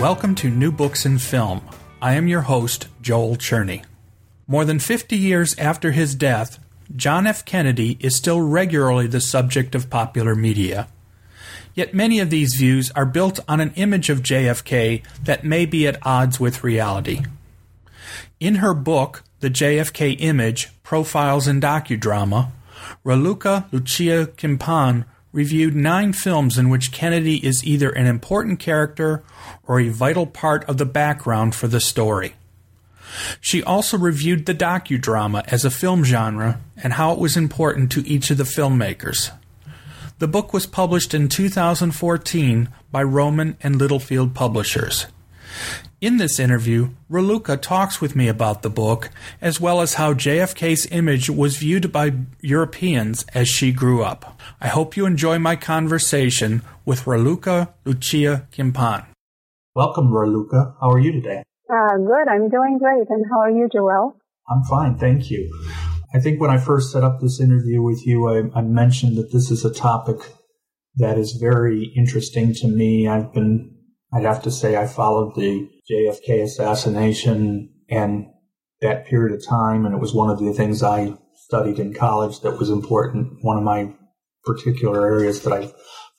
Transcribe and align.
Welcome 0.00 0.34
to 0.36 0.48
New 0.48 0.72
Books 0.72 1.04
in 1.04 1.18
Film. 1.18 1.60
I 2.00 2.14
am 2.14 2.26
your 2.26 2.40
host, 2.40 2.88
Joel 3.02 3.36
Cherney. 3.36 3.84
More 4.46 4.64
than 4.64 4.78
50 4.78 5.14
years 5.14 5.54
after 5.58 5.92
his 5.92 6.14
death, 6.14 6.58
John 6.96 7.26
F. 7.26 7.44
Kennedy 7.44 7.98
is 8.00 8.16
still 8.16 8.40
regularly 8.40 9.06
the 9.08 9.20
subject 9.20 9.74
of 9.74 9.90
popular 9.90 10.34
media. 10.34 10.88
Yet 11.74 11.92
many 11.92 12.18
of 12.18 12.30
these 12.30 12.54
views 12.54 12.90
are 12.92 13.04
built 13.04 13.40
on 13.46 13.60
an 13.60 13.74
image 13.76 14.08
of 14.08 14.22
JFK 14.22 15.04
that 15.24 15.44
may 15.44 15.66
be 15.66 15.86
at 15.86 15.98
odds 16.00 16.40
with 16.40 16.64
reality. 16.64 17.20
In 18.40 18.54
her 18.54 18.72
book, 18.72 19.22
The 19.40 19.50
JFK 19.50 20.16
Image 20.18 20.70
Profiles 20.82 21.46
in 21.46 21.60
Docudrama, 21.60 22.52
Raluca 23.04 23.70
Lucia 23.70 24.28
Cimpean 24.38 25.04
reviewed 25.32 25.74
nine 25.74 26.12
films 26.12 26.58
in 26.58 26.68
which 26.68 26.92
Kennedy 26.92 27.44
is 27.44 27.64
either 27.64 27.90
an 27.90 28.06
important 28.06 28.58
character 28.58 29.22
or 29.66 29.80
a 29.80 29.88
vital 29.88 30.26
part 30.26 30.64
of 30.68 30.78
the 30.78 30.86
background 30.86 31.54
for 31.54 31.68
the 31.68 31.80
story. 31.80 32.34
She 33.40 33.62
also 33.62 33.98
reviewed 33.98 34.46
the 34.46 34.54
docudrama 34.54 35.44
as 35.46 35.64
a 35.64 35.70
film 35.70 36.04
genre 36.04 36.60
and 36.76 36.94
how 36.94 37.12
it 37.12 37.18
was 37.18 37.36
important 37.36 37.90
to 37.92 38.06
each 38.06 38.30
of 38.30 38.38
the 38.38 38.44
filmmakers. 38.44 39.30
The 40.18 40.28
book 40.28 40.52
was 40.52 40.66
published 40.66 41.14
in 41.14 41.28
2014 41.28 42.68
by 42.92 43.02
Rowman 43.02 43.56
and 43.62 43.76
Littlefield 43.76 44.34
Publishers. 44.34 45.06
In 46.00 46.16
this 46.16 46.38
interview, 46.38 46.94
Raluca 47.10 47.60
talks 47.60 48.00
with 48.00 48.16
me 48.16 48.26
about 48.26 48.62
the 48.62 48.70
book, 48.70 49.10
as 49.42 49.60
well 49.60 49.82
as 49.82 49.94
how 49.94 50.14
JFK's 50.14 50.86
image 50.90 51.28
was 51.28 51.58
viewed 51.58 51.92
by 51.92 52.14
Europeans 52.40 53.26
as 53.34 53.50
she 53.50 53.70
grew 53.70 54.02
up. 54.02 54.40
I 54.62 54.68
hope 54.68 54.96
you 54.96 55.04
enjoy 55.04 55.38
my 55.38 55.56
conversation 55.56 56.62
with 56.86 57.04
Raluca 57.04 57.74
Lucia 57.84 58.48
Cimpean. 58.50 59.04
Welcome, 59.74 60.06
Raluca. 60.06 60.74
How 60.80 60.90
are 60.90 60.98
you 60.98 61.12
today? 61.12 61.42
Uh, 61.68 61.98
good. 61.98 62.28
I'm 62.30 62.48
doing 62.48 62.78
great. 62.78 63.06
And 63.10 63.26
how 63.30 63.40
are 63.40 63.50
you, 63.50 63.68
Joel? 63.70 64.16
I'm 64.48 64.62
fine. 64.62 64.96
Thank 64.96 65.30
you. 65.30 65.52
I 66.14 66.18
think 66.18 66.40
when 66.40 66.50
I 66.50 66.56
first 66.56 66.92
set 66.92 67.04
up 67.04 67.20
this 67.20 67.38
interview 67.42 67.82
with 67.82 68.06
you, 68.06 68.26
I, 68.26 68.58
I 68.58 68.62
mentioned 68.62 69.18
that 69.18 69.32
this 69.32 69.50
is 69.50 69.66
a 69.66 69.74
topic 69.74 70.16
that 70.96 71.18
is 71.18 71.32
very 71.38 71.92
interesting 71.94 72.54
to 72.54 72.68
me. 72.68 73.06
I've 73.06 73.34
been 73.34 73.76
I'd 74.12 74.24
have 74.24 74.42
to 74.42 74.50
say 74.50 74.76
I 74.76 74.86
followed 74.86 75.34
the 75.36 75.68
JFK 75.90 76.42
assassination 76.42 77.70
and 77.88 78.26
that 78.80 79.06
period 79.06 79.34
of 79.34 79.46
time, 79.46 79.84
and 79.84 79.94
it 79.94 80.00
was 80.00 80.14
one 80.14 80.30
of 80.30 80.38
the 80.38 80.52
things 80.52 80.82
I 80.82 81.14
studied 81.34 81.78
in 81.78 81.92
college 81.92 82.40
that 82.40 82.58
was 82.58 82.70
important. 82.70 83.42
One 83.42 83.58
of 83.58 83.64
my 83.64 83.92
particular 84.44 85.04
areas 85.04 85.42
that 85.42 85.52
I 85.52 85.70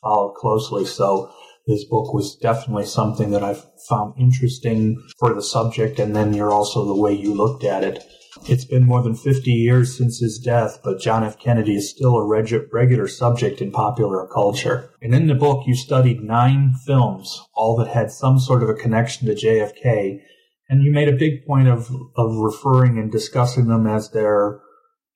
followed 0.04 0.36
closely. 0.36 0.86
So 0.86 1.32
this 1.68 1.86
book 1.86 2.14
was 2.14 2.36
definitely 2.36 2.86
something 2.86 3.32
that 3.32 3.44
I 3.44 3.56
found 3.88 4.14
interesting 4.20 5.02
for 5.20 5.34
the 5.34 5.42
subject, 5.42 6.00
and 6.00 6.16
then 6.16 6.34
you're 6.34 6.52
also 6.52 6.86
the 6.86 7.00
way 7.00 7.14
you 7.14 7.34
looked 7.34 7.64
at 7.64 7.84
it. 7.84 8.04
It's 8.48 8.64
been 8.64 8.86
more 8.86 9.02
than 9.02 9.16
50 9.16 9.52
years 9.52 9.98
since 9.98 10.20
his 10.20 10.40
death, 10.40 10.80
but 10.84 11.02
John 11.02 11.24
F. 11.24 11.38
Kennedy 11.38 11.76
is 11.76 11.90
still 11.90 12.16
a 12.16 12.26
reg- 12.26 12.70
regular 12.72 13.08
subject 13.08 13.62
in 13.62 13.72
popular 13.72 14.26
culture. 14.28 14.90
And 15.02 15.14
in 15.14 15.28
the 15.28 15.36
book, 15.36 15.68
you 15.68 15.76
studied 15.76 16.24
nine 16.24 16.74
films, 16.86 17.42
all 17.54 17.76
that 17.78 17.90
had 17.90 18.10
some 18.10 18.40
sort 18.40 18.64
of 18.64 18.70
a 18.70 18.74
connection 18.74 19.28
to 19.28 19.36
JFK, 19.36 20.22
and 20.70 20.82
you 20.82 20.92
made 20.92 21.10
a 21.10 21.18
big 21.18 21.46
point 21.46 21.68
of, 21.68 21.92
of 22.16 22.38
referring 22.38 22.98
and 22.98 23.12
discussing 23.12 23.68
them 23.68 23.86
as 23.86 24.12
their, 24.12 24.62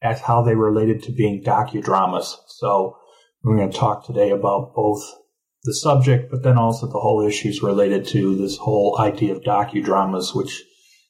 as 0.02 0.20
how 0.20 0.42
they 0.42 0.56
related 0.56 1.02
to 1.04 1.14
being 1.14 1.42
docudramas. 1.42 2.36
So 2.48 2.98
we're 3.44 3.56
going 3.56 3.72
to 3.72 3.78
talk 3.78 4.06
today 4.06 4.31
about 4.31 4.74
both 4.75 5.02
the 5.64 5.74
subject, 5.74 6.30
but 6.30 6.44
then 6.44 6.58
also 6.58 6.88
the 6.88 7.00
whole 7.00 7.25
issues 7.25 7.64
related 7.64 8.06
to 8.08 8.36
this 8.36 8.58
whole 8.58 9.00
idea 9.00 9.34
of 9.34 9.42
docudramas, 9.42 10.36
which 10.36 10.64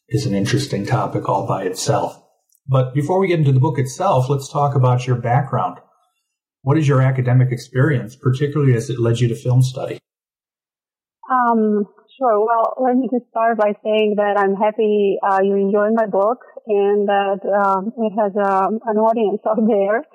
is 0.10 0.26
an 0.26 0.36
interesting 0.36 0.86
topic 0.86 1.28
all 1.28 1.48
by 1.48 1.64
itself. 1.64 2.22
But 2.68 2.94
before 2.94 3.20
we 3.20 3.28
get 3.28 3.40
into 3.40 3.52
the 3.52 3.60
book 3.60 3.78
itself, 3.78 4.30
let's 4.30 4.52
talk 4.52 4.76
about 4.76 5.06
your 5.06 5.18
background. 5.18 5.80
What 6.62 6.78
is 6.78 6.88
your 6.88 7.02
academic 7.02 7.52
experience, 7.52 8.16
particularly 8.16 8.74
as 8.74 8.90
it 8.90 9.00
led 9.00 9.20
you 9.20 9.28
to 9.28 9.36
film 9.36 9.62
study? 9.62 10.00
Um, 11.30 11.86
sure. 12.18 12.46
Well, 12.46 12.74
let 12.82 12.96
me 12.96 13.08
just 13.12 13.30
start 13.30 13.58
by 13.58 13.74
saying 13.84 14.16
that 14.18 14.38
I'm 14.38 14.56
happy 14.56 15.18
uh, 15.22 15.42
you 15.44 15.56
enjoyed 15.56 15.94
my 15.94 16.08
book 16.08 16.40
and 16.68 17.08
that 17.08 17.40
um, 17.46 17.92
it 17.98 18.14
has 18.18 18.32
um, 18.38 18.80
an 18.86 18.98
audience 18.98 19.42
out 19.48 19.58
there. 19.68 20.06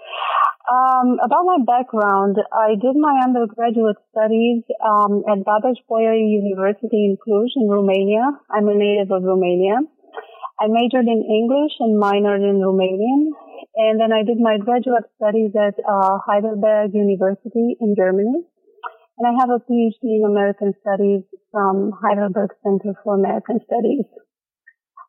Um, 0.69 1.17
about 1.25 1.49
my 1.49 1.57
background, 1.65 2.37
I 2.53 2.77
did 2.77 2.93
my 2.95 3.25
undergraduate 3.25 3.97
studies 4.13 4.63
um, 4.85 5.25
at 5.25 5.41
Babeș-Bolyai 5.41 6.21
University 6.21 7.09
in 7.09 7.17
Cluj 7.17 7.57
in 7.57 7.69
Romania. 7.69 8.37
I'm 8.51 8.69
a 8.69 8.75
native 8.75 9.11
of 9.11 9.25
Romania. 9.25 9.81
I 10.61 10.69
majored 10.69 11.09
in 11.09 11.25
English 11.25 11.73
and 11.81 11.97
minored 11.97 12.45
in 12.45 12.61
Romanian. 12.61 13.33
And 13.75 13.99
then 13.99 14.13
I 14.13 14.23
did 14.23 14.37
my 14.39 14.59
graduate 14.59 15.09
studies 15.17 15.53
at 15.57 15.81
uh, 15.81 16.19
Heidelberg 16.27 16.93
University 16.93 17.77
in 17.81 17.97
Germany. 17.97 18.45
And 19.17 19.25
I 19.25 19.41
have 19.41 19.49
a 19.49 19.65
PhD 19.65 20.21
in 20.21 20.25
American 20.29 20.75
Studies 20.81 21.25
from 21.51 21.93
Heidelberg 22.05 22.51
Center 22.63 22.93
for 23.03 23.15
American 23.17 23.61
Studies. 23.65 24.05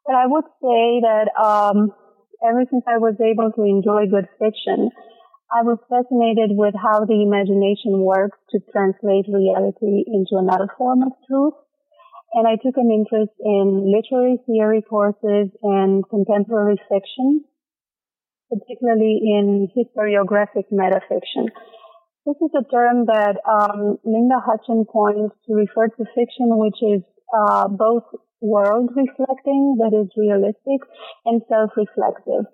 But 0.06 0.16
I 0.16 0.26
would 0.28 0.48
say 0.64 1.04
that 1.04 1.28
um, 1.36 1.92
ever 2.40 2.64
since 2.72 2.84
I 2.88 2.98
was 2.98 3.16
able 3.20 3.52
to 3.52 3.64
enjoy 3.64 4.08
good 4.08 4.28
fiction, 4.40 4.92
I 5.52 5.64
was 5.68 5.84
fascinated 5.92 6.56
with 6.56 6.74
how 6.80 7.04
the 7.04 7.20
imagination 7.20 8.00
works 8.08 8.40
to 8.52 8.60
translate 8.72 9.28
reality 9.28 10.08
into 10.08 10.40
another 10.40 10.72
form 10.78 11.04
of 11.04 11.12
truth. 11.28 11.54
And 12.34 12.48
I 12.48 12.56
took 12.56 12.78
an 12.80 12.88
interest 12.88 13.36
in 13.44 13.92
literary 13.92 14.40
theory 14.48 14.82
courses 14.82 15.52
and 15.62 16.08
contemporary 16.08 16.80
fiction, 16.88 17.44
particularly 18.48 19.20
in 19.20 19.68
historiographic 19.76 20.72
metafiction. 20.72 21.52
This 22.26 22.40
is 22.40 22.52
a 22.56 22.64
term 22.72 23.08
that 23.12 23.36
um, 23.44 23.98
Linda 24.06 24.40
Hutcheon 24.40 24.86
coined 24.88 25.32
to 25.48 25.54
refer 25.54 25.90
to 25.90 26.06
fiction 26.16 26.56
which 26.56 26.80
is 26.82 27.04
uh, 27.36 27.68
both 27.68 28.04
world 28.40 28.92
reflecting, 28.96 29.76
that 29.80 29.92
is 29.92 30.08
realistic, 30.16 30.80
and 31.26 31.42
self-reflexive. 31.50 32.48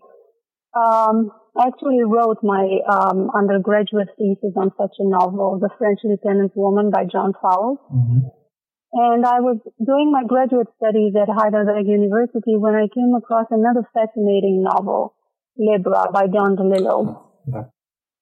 Um, 0.76 1.32
I 1.58 1.68
actually 1.68 2.04
wrote 2.06 2.38
my 2.44 2.80
um, 2.86 3.30
undergraduate 3.34 4.10
thesis 4.18 4.54
on 4.56 4.72
such 4.78 4.96
a 5.00 5.08
novel, 5.08 5.58
The 5.60 5.70
French 5.78 6.00
Lieutenant 6.04 6.52
Woman 6.56 6.92
by 6.92 7.06
John 7.06 7.34
Fowles. 7.42 7.80
Mm-hmm. 7.92 8.30
And 8.94 9.26
I 9.26 9.42
was 9.42 9.60
doing 9.84 10.12
my 10.12 10.24
graduate 10.24 10.68
studies 10.78 11.14
at 11.20 11.28
Heidelberg 11.28 11.88
University 11.88 12.56
when 12.56 12.76
I 12.76 12.88
came 12.88 13.14
across 13.18 13.48
another 13.52 13.84
fascinating 13.94 14.64
novel, 14.64 15.14
Libra 15.58 16.08
by 16.14 16.28
Don 16.28 16.56
DeLillo, 16.56 17.20
yeah. 17.52 17.68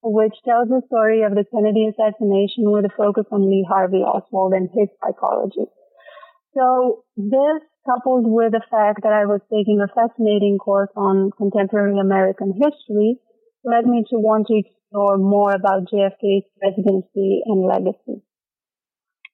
which 0.02 0.34
tells 0.44 0.68
the 0.68 0.82
story 0.88 1.22
of 1.22 1.36
the 1.36 1.44
Kennedy 1.52 1.86
assassination 1.86 2.66
with 2.72 2.84
a 2.84 2.94
focus 2.96 3.26
on 3.30 3.48
Lee 3.48 3.66
Harvey 3.68 4.02
Oswald 4.02 4.54
and 4.54 4.68
his 4.74 4.88
psychology. 4.98 5.70
So 6.56 7.04
this 7.16 7.62
coupled 7.86 8.26
with 8.26 8.52
the 8.52 8.66
fact 8.70 9.00
that 9.02 9.14
I 9.14 9.24
was 9.24 9.40
taking 9.46 9.80
a 9.80 9.88
fascinating 9.88 10.58
course 10.58 10.90
on 10.96 11.30
contemporary 11.38 11.98
American 11.98 12.52
history, 12.52 13.22
led 13.64 13.86
me 13.86 14.04
to 14.10 14.18
want 14.18 14.48
to 14.48 14.58
explore 14.58 15.16
more 15.16 15.54
about 15.54 15.86
JFK's 15.86 16.46
presidency 16.58 17.42
and 17.46 17.64
legacy. 17.64 18.26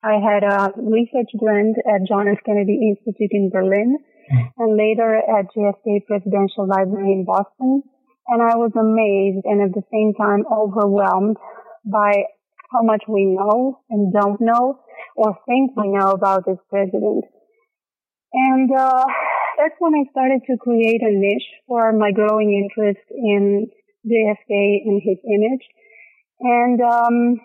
I 0.04 0.18
had 0.20 0.42
a 0.42 0.72
research 0.76 1.30
grant 1.38 1.76
at 1.86 2.06
John 2.08 2.28
F. 2.28 2.38
Kennedy 2.44 2.90
Institute 2.90 3.30
in 3.30 3.50
Berlin 3.50 3.98
mm-hmm. 3.98 4.62
and 4.62 4.76
later 4.76 5.16
at 5.16 5.46
JFK 5.56 6.06
Presidential 6.06 6.66
Library 6.66 7.12
in 7.12 7.24
Boston. 7.24 7.82
And 8.28 8.42
I 8.42 8.56
was 8.56 8.72
amazed 8.74 9.46
and 9.46 9.62
at 9.62 9.74
the 9.74 9.86
same 9.92 10.14
time 10.14 10.44
overwhelmed 10.50 11.36
by 11.84 12.24
how 12.72 12.82
much 12.82 13.04
we 13.08 13.26
know 13.26 13.80
and 13.90 14.12
don't 14.12 14.40
know 14.40 14.80
or 15.16 15.36
think 15.46 15.76
we 15.76 15.88
know 15.88 16.10
about 16.10 16.46
this 16.46 16.58
president. 16.68 17.24
And 18.32 18.70
uh, 18.70 19.04
that's 19.58 19.76
when 19.78 19.94
I 19.94 20.10
started 20.10 20.40
to 20.46 20.56
create 20.56 21.02
a 21.02 21.12
niche 21.12 21.50
for 21.68 21.92
my 21.92 22.12
growing 22.12 22.52
interest 22.52 23.04
in 23.10 23.68
JFK 24.06 24.82
and 24.84 25.02
his 25.02 25.18
image. 25.24 25.64
And 26.40 26.80
um, 26.80 27.40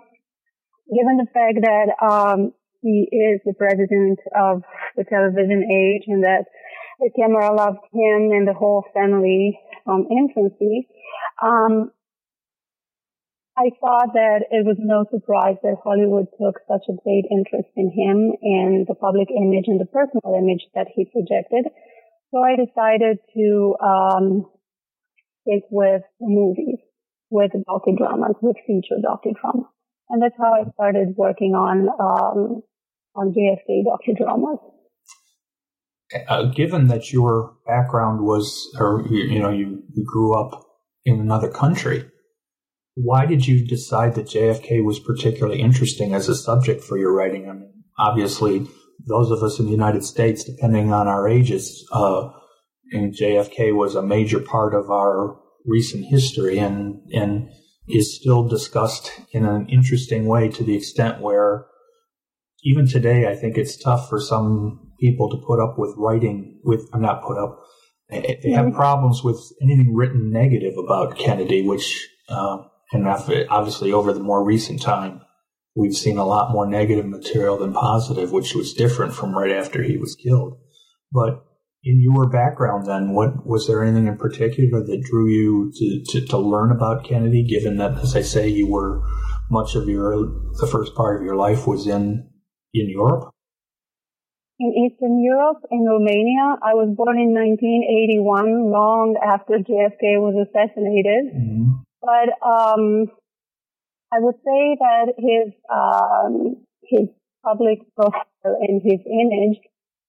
given 0.90 1.18
the 1.18 1.28
fact 1.34 1.60
that 1.62 1.92
um, 2.02 2.54
he 2.82 3.08
is 3.12 3.42
the 3.46 3.54
president 3.54 4.20
of 4.36 4.64
the 4.96 5.04
television 5.04 5.68
age 5.70 6.04
and 6.08 6.24
that 6.24 6.46
the 7.00 7.12
camera 7.16 7.54
loved 7.54 7.84
him 7.94 8.32
and 8.32 8.48
the 8.48 8.54
whole 8.54 8.86
family 8.94 9.60
from 9.84 10.08
infancy. 10.10 10.88
Um, 11.42 11.92
I 13.58 13.74
thought 13.82 14.14
that 14.14 14.46
it 14.54 14.62
was 14.62 14.78
no 14.78 15.06
surprise 15.10 15.58
that 15.64 15.82
Hollywood 15.84 16.30
took 16.38 16.62
such 16.70 16.86
a 16.90 16.98
great 17.02 17.26
interest 17.26 17.74
in 17.76 17.90
him 17.90 18.38
and 18.38 18.86
the 18.86 18.94
public 18.94 19.34
image 19.34 19.66
and 19.66 19.82
the 19.82 19.90
personal 19.90 20.38
image 20.38 20.62
that 20.76 20.86
he 20.94 21.10
projected. 21.10 21.66
So 22.30 22.38
I 22.38 22.54
decided 22.54 23.18
to 23.34 23.76
um, 23.82 24.46
stick 25.42 25.64
with 25.72 26.04
movies, 26.22 26.78
with 27.32 27.50
docudramas, 27.68 28.38
with 28.42 28.58
feature 28.68 29.02
docudramas. 29.02 29.66
And 30.10 30.22
that's 30.22 30.38
how 30.38 30.54
I 30.54 30.70
started 30.78 31.18
working 31.18 31.56
on 31.58 31.90
um, 31.90 32.62
on 33.16 33.34
JFK 33.34 33.82
docudramas. 33.90 34.60
Uh, 36.30 36.44
given 36.44 36.88
that 36.88 37.12
your 37.12 37.58
background 37.66 38.22
was, 38.22 38.70
or 38.80 39.04
you, 39.10 39.24
you 39.24 39.40
know, 39.40 39.50
you, 39.50 39.84
you 39.94 40.06
grew 40.06 40.40
up 40.40 40.64
in 41.06 41.20
another 41.20 41.50
country, 41.50 42.06
why 43.00 43.28
did 43.28 43.46
you 43.46 43.64
decide 43.64 44.16
that 44.16 44.26
JFK 44.26 44.84
was 44.84 45.00
particularly 45.00 45.62
interesting 45.62 46.16
as 46.16 46.28
a 46.28 46.36
subject 46.36 46.84
for 46.84 46.98
your 46.98 47.14
writing? 47.16 47.48
I 47.48 47.54
mean, 47.54 47.84
obviously, 48.00 48.66
those 49.06 49.30
of 49.30 49.44
us 49.44 49.60
in 49.60 49.66
the 49.66 49.72
United 49.72 50.04
States, 50.04 50.44
depending 50.44 50.92
on 50.92 51.08
our 51.08 51.30
ages, 51.30 51.88
uh, 51.92 52.30
and 52.92 53.14
JFK 53.14 53.76
was 53.76 53.94
a 53.94 54.02
major 54.02 54.40
part 54.40 54.74
of 54.74 54.90
our 54.90 55.40
recent 55.64 56.06
history 56.06 56.58
and, 56.58 57.00
and 57.14 57.50
is 57.88 58.16
still 58.20 58.48
discussed 58.48 59.12
in 59.32 59.46
an 59.46 59.68
interesting 59.70 60.26
way 60.26 60.50
to 60.50 60.64
the 60.64 60.76
extent 60.76 61.22
where 61.22 61.68
even 62.64 62.88
today, 62.88 63.28
I 63.28 63.36
think 63.36 63.60
it's 63.60 63.78
tough 63.78 64.10
for 64.10 64.20
some 64.20 64.92
people 65.00 65.30
to 65.30 65.46
put 65.46 65.60
up 65.60 65.76
with 65.78 65.94
writing 65.98 66.60
with, 66.64 66.90
I'm 66.94 67.02
not 67.04 67.22
put 67.22 67.38
up, 67.38 67.60
they 68.10 68.52
have 68.54 68.66
mm-hmm. 68.66 68.76
problems 68.76 69.22
with 69.24 69.40
anything 69.62 69.94
written 69.94 70.32
negative 70.32 70.74
about 70.84 71.20
Kennedy, 71.20 71.62
which, 71.62 72.10
uh, 72.28 72.58
and 72.92 73.08
obviously 73.08 73.92
over 73.92 74.14
the 74.14 74.20
more 74.20 74.44
recent 74.44 74.82
time, 74.82 75.22
we've 75.76 75.96
seen 75.96 76.18
a 76.18 76.26
lot 76.26 76.52
more 76.52 76.68
negative 76.68 77.06
material 77.06 77.58
than 77.58 77.74
positive, 77.74 78.32
which 78.32 78.56
was 78.56 78.74
different 78.74 79.14
from 79.14 79.38
right 79.38 79.52
after 79.52 79.84
he 79.84 79.98
was 79.98 80.16
killed. 80.16 80.58
But 81.12 81.44
in 81.84 82.02
your 82.02 82.30
background 82.30 82.88
then, 82.88 83.14
what 83.14 83.46
was 83.46 83.68
there 83.68 83.84
anything 83.84 84.08
in 84.08 84.18
particular 84.18 84.84
that 84.84 85.04
drew 85.04 85.30
you 85.30 85.72
to, 85.76 86.04
to, 86.12 86.26
to, 86.28 86.38
learn 86.38 86.72
about 86.72 87.06
Kennedy, 87.06 87.44
given 87.44 87.78
that, 87.78 87.98
as 88.00 88.16
I 88.16 88.22
say, 88.22 88.48
you 88.48 88.68
were 88.68 89.04
much 89.52 89.76
of 89.76 89.88
your, 89.88 90.12
the 90.60 90.68
first 90.70 90.96
part 90.96 91.20
of 91.20 91.26
your 91.26 91.36
life 91.36 91.68
was 91.68 91.88
in, 91.88 92.28
in 92.74 92.90
Europe? 92.90 93.30
In 94.60 94.74
Eastern 94.74 95.24
Europe, 95.24 95.62
in 95.70 95.86
Romania. 95.86 96.58
I 96.64 96.74
was 96.74 96.92
born 96.98 97.20
in 97.20 97.32
1981, 97.32 98.72
long 98.72 99.16
after 99.24 99.54
JFK 99.60 100.18
was 100.18 100.48
assassinated. 100.50 101.32
Mm-hmm. 101.32 101.87
But, 102.02 102.30
um, 102.46 103.08
I 104.14 104.20
would 104.20 104.36
say 104.36 104.78
that 104.80 105.14
his, 105.18 105.54
um, 105.70 106.64
his 106.84 107.10
public 107.44 107.80
profile 107.96 108.24
and 108.44 108.82
his 108.82 109.00
image 109.06 109.60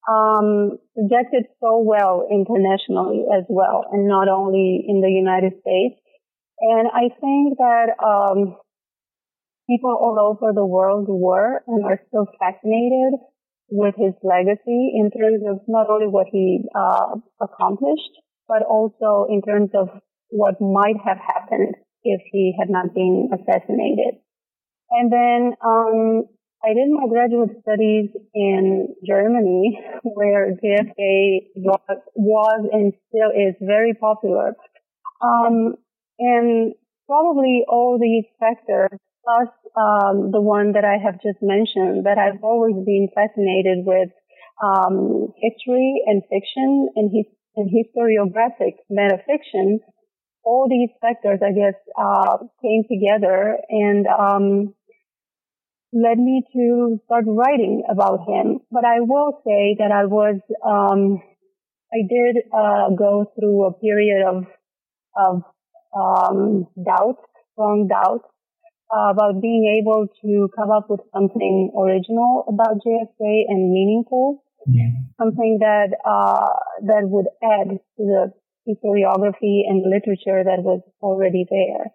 um, 0.09 0.79
projected 0.95 1.45
so 1.61 1.83
well 1.85 2.27
internationally 2.31 3.25
as 3.29 3.45
well, 3.49 3.85
and 3.93 4.09
not 4.09 4.29
only 4.29 4.85
in 4.87 5.01
the 5.01 5.11
United 5.11 5.53
States. 5.61 6.01
And 6.61 6.89
I 6.89 7.13
think 7.21 7.59
that 7.59 7.95
um, 8.03 8.57
people 9.69 9.95
all 9.95 10.19
over 10.19 10.53
the 10.53 10.65
world 10.65 11.07
were 11.09 11.63
and 11.67 11.85
are 11.85 12.01
still 12.09 12.27
fascinated 12.41 13.21
with 13.71 13.95
his 13.97 14.15
legacy 14.23 14.97
in 14.97 15.11
terms 15.11 15.43
of 15.47 15.61
not 15.69 15.91
only 15.91 16.07
what 16.09 16.27
he 16.33 16.65
uh, 16.75 17.17
accomplished, 17.41 18.17
but 18.49 18.63
also 18.63 19.27
in 19.29 19.43
terms 19.43 19.71
of 19.75 19.89
what 20.31 20.61
might 20.61 20.97
have 21.05 21.19
happened 21.19 21.75
if 22.05 22.21
he 22.31 22.55
had 22.59 22.71
not 22.71 22.95
been 22.95 23.31
assassinated. 23.33 24.21
And 24.91 25.13
then 25.13 25.53
um, 25.65 26.25
I 26.65 26.75
did 26.75 26.91
my 26.91 27.07
graduate 27.09 27.51
studies 27.63 28.11
in 28.35 28.95
Germany, 29.07 29.81
where 30.03 30.53
JFK 30.53 31.51
was, 31.57 31.99
was 32.15 32.69
and 32.73 32.93
still 33.09 33.31
is 33.31 33.55
very 33.61 33.95
popular. 33.95 34.55
Um, 35.21 35.75
and 36.19 36.75
probably 37.07 37.65
all 37.69 37.99
these 38.01 38.25
factors, 38.41 38.99
plus 39.25 39.49
um, 39.77 40.31
the 40.33 40.41
one 40.41 40.73
that 40.73 40.85
I 40.85 40.99
have 40.99 41.23
just 41.23 41.39
mentioned, 41.43 42.07
that 42.07 42.19
I've 42.19 42.43
always 42.43 42.75
been 42.85 43.09
fascinated 43.15 43.87
with 43.87 44.11
um, 44.63 45.33
history 45.41 46.03
and 46.07 46.23
fiction 46.29 46.89
and, 46.97 47.11
his, 47.15 47.27
and 47.57 47.71
historiographic 47.71 48.83
metafiction. 48.91 49.79
All 50.45 50.69
these 50.69 50.91
factors, 51.01 51.41
I 51.45 51.53
guess, 51.53 51.75
uh, 51.97 52.39
came 52.63 52.85
together 52.89 53.59
and 53.69 54.07
um, 54.07 54.75
led 55.93 56.19
me 56.19 56.43
to 56.55 57.01
start 57.05 57.25
writing 57.27 57.85
about 57.91 58.29
him. 58.29 58.61
But 58.71 58.85
I 58.85 59.01
will 59.01 59.41
say 59.47 59.77
that 59.79 59.93
I 59.93 60.07
was, 60.07 60.41
um, 60.65 61.23
I 61.93 62.07
did 62.09 62.45
uh, 62.53 62.91
go 62.97 63.31
through 63.35 63.67
a 63.67 63.73
period 63.73 64.27
of 64.27 64.47
of 65.17 65.43
um, 65.97 66.67
doubt, 66.85 67.19
strong 67.53 67.89
doubt 67.89 68.23
uh, 68.95 69.11
about 69.11 69.41
being 69.41 69.81
able 69.81 70.07
to 70.23 70.49
come 70.57 70.71
up 70.71 70.89
with 70.89 71.01
something 71.13 71.73
original 71.77 72.45
about 72.49 72.81
JFK 72.87 73.45
and 73.49 73.73
meaningful, 73.73 74.45
yeah. 74.67 74.91
something 75.21 75.59
that 75.61 75.97
uh, 76.05 76.53
that 76.87 77.09
would 77.09 77.27
add 77.43 77.69
to 77.97 78.03
the 78.03 78.33
historiography 78.69 79.65
and 79.67 79.83
literature 79.83 80.45
that 80.45 80.63
was 80.63 80.83
already 81.01 81.47
there. 81.49 81.87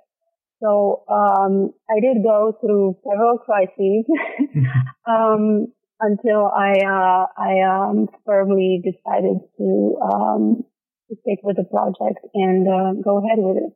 So 0.61 1.03
um, 1.09 1.73
I 1.89 1.99
did 1.99 2.23
go 2.23 2.57
through 2.59 2.95
several 3.03 3.37
crises 3.37 4.05
um, 5.07 5.67
until 5.99 6.47
I 6.47 6.71
uh, 6.79 7.25
I 7.37 7.61
um, 7.67 8.07
firmly 8.25 8.81
decided 8.83 9.39
to 9.57 9.99
um, 10.01 10.63
to 11.09 11.15
stick 11.21 11.39
with 11.43 11.57
the 11.57 11.65
project 11.65 12.25
and 12.33 12.67
uh, 12.67 13.01
go 13.03 13.19
ahead 13.19 13.39
with 13.39 13.57
it. 13.57 13.73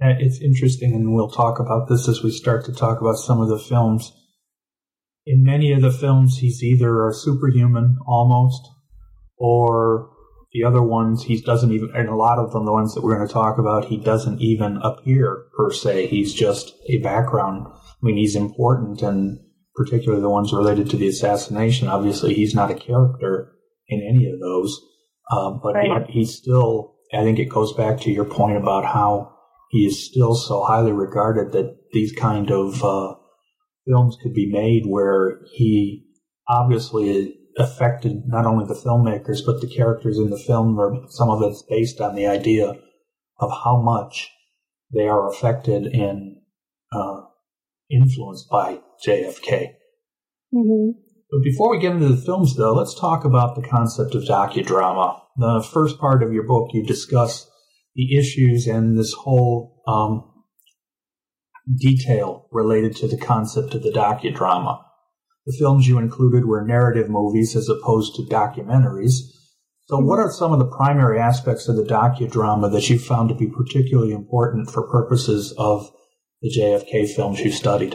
Yeah, 0.00 0.16
it's 0.18 0.40
interesting, 0.40 0.92
and 0.94 1.14
we'll 1.14 1.30
talk 1.30 1.60
about 1.60 1.88
this 1.88 2.08
as 2.08 2.22
we 2.22 2.32
start 2.32 2.64
to 2.64 2.72
talk 2.72 3.00
about 3.00 3.16
some 3.16 3.40
of 3.40 3.48
the 3.48 3.58
films. 3.58 4.12
In 5.24 5.44
many 5.44 5.72
of 5.72 5.82
the 5.82 5.92
films, 5.92 6.38
he's 6.38 6.62
either 6.62 7.08
a 7.08 7.14
superhuman 7.14 7.96
almost, 8.06 8.68
or 9.38 10.10
the 10.54 10.62
other 10.62 10.82
ones, 10.82 11.24
he 11.24 11.40
doesn't 11.40 11.72
even, 11.72 11.90
and 11.96 12.08
a 12.08 12.14
lot 12.14 12.38
of 12.38 12.52
them, 12.52 12.64
the 12.64 12.72
ones 12.72 12.94
that 12.94 13.02
we're 13.02 13.16
going 13.16 13.26
to 13.26 13.32
talk 13.32 13.58
about, 13.58 13.86
he 13.86 13.96
doesn't 13.96 14.40
even 14.40 14.78
appear 14.82 15.46
per 15.56 15.72
se. 15.72 16.06
He's 16.06 16.32
just 16.32 16.72
a 16.88 16.98
background. 16.98 17.66
I 17.66 17.96
mean, 18.00 18.16
he's 18.16 18.36
important, 18.36 19.02
and 19.02 19.40
particularly 19.74 20.22
the 20.22 20.30
ones 20.30 20.52
related 20.52 20.88
to 20.90 20.96
the 20.96 21.08
assassination. 21.08 21.88
Obviously, 21.88 22.34
he's 22.34 22.54
not 22.54 22.70
a 22.70 22.74
character 22.74 23.52
in 23.88 24.00
any 24.00 24.30
of 24.30 24.38
those, 24.38 24.80
uh, 25.28 25.50
but 25.60 25.74
right. 25.74 26.06
he, 26.06 26.20
he's 26.20 26.36
still. 26.36 26.94
I 27.12 27.24
think 27.24 27.40
it 27.40 27.48
goes 27.48 27.72
back 27.72 28.00
to 28.02 28.12
your 28.12 28.24
point 28.24 28.56
about 28.56 28.84
how 28.84 29.34
he 29.70 29.86
is 29.86 30.06
still 30.06 30.36
so 30.36 30.62
highly 30.62 30.92
regarded 30.92 31.52
that 31.52 31.76
these 31.92 32.12
kind 32.12 32.50
of 32.52 32.82
uh, 32.84 33.14
films 33.86 34.16
could 34.22 34.34
be 34.34 34.50
made 34.50 34.84
where 34.86 35.40
he 35.52 36.06
obviously 36.48 37.38
affected 37.56 38.22
not 38.26 38.46
only 38.46 38.66
the 38.66 38.74
filmmakers 38.74 39.38
but 39.46 39.60
the 39.60 39.72
characters 39.72 40.18
in 40.18 40.30
the 40.30 40.38
film 40.38 40.78
or 40.78 41.04
some 41.08 41.30
of 41.30 41.42
it's 41.42 41.62
based 41.62 42.00
on 42.00 42.14
the 42.14 42.26
idea 42.26 42.74
of 43.38 43.50
how 43.64 43.80
much 43.80 44.30
they 44.92 45.06
are 45.06 45.28
affected 45.28 45.86
and 45.86 46.36
uh, 46.92 47.20
influenced 47.90 48.48
by 48.48 48.80
JFK. 49.06 49.74
Mm-hmm. 50.54 50.98
But 51.30 51.42
before 51.42 51.70
we 51.70 51.80
get 51.80 51.92
into 51.92 52.08
the 52.08 52.22
films, 52.22 52.56
though, 52.56 52.74
let's 52.74 52.98
talk 52.98 53.24
about 53.24 53.56
the 53.56 53.68
concept 53.68 54.14
of 54.14 54.22
docudrama. 54.22 55.20
The 55.36 55.66
first 55.72 55.98
part 55.98 56.22
of 56.22 56.32
your 56.32 56.44
book, 56.44 56.70
you 56.72 56.84
discuss 56.84 57.50
the 57.96 58.16
issues 58.16 58.66
and 58.66 58.96
this 58.96 59.12
whole 59.12 59.82
um, 59.86 60.30
detail 61.76 62.46
related 62.52 62.94
to 62.96 63.08
the 63.08 63.16
concept 63.16 63.74
of 63.74 63.82
the 63.82 63.90
docudrama. 63.90 64.83
The 65.46 65.56
films 65.58 65.86
you 65.86 65.98
included 65.98 66.46
were 66.46 66.64
narrative 66.64 67.10
movies 67.10 67.54
as 67.54 67.68
opposed 67.68 68.14
to 68.16 68.22
documentaries. 68.22 69.30
So, 69.86 69.98
what 69.98 70.18
are 70.18 70.30
some 70.30 70.52
of 70.52 70.58
the 70.58 70.76
primary 70.76 71.20
aspects 71.20 71.68
of 71.68 71.76
the 71.76 71.84
docudrama 71.84 72.72
that 72.72 72.88
you 72.88 72.98
found 72.98 73.28
to 73.28 73.34
be 73.34 73.48
particularly 73.48 74.12
important 74.12 74.70
for 74.70 74.88
purposes 74.90 75.52
of 75.58 75.90
the 76.40 76.50
JFK 76.50 77.14
films 77.14 77.40
you 77.40 77.50
studied? 77.50 77.94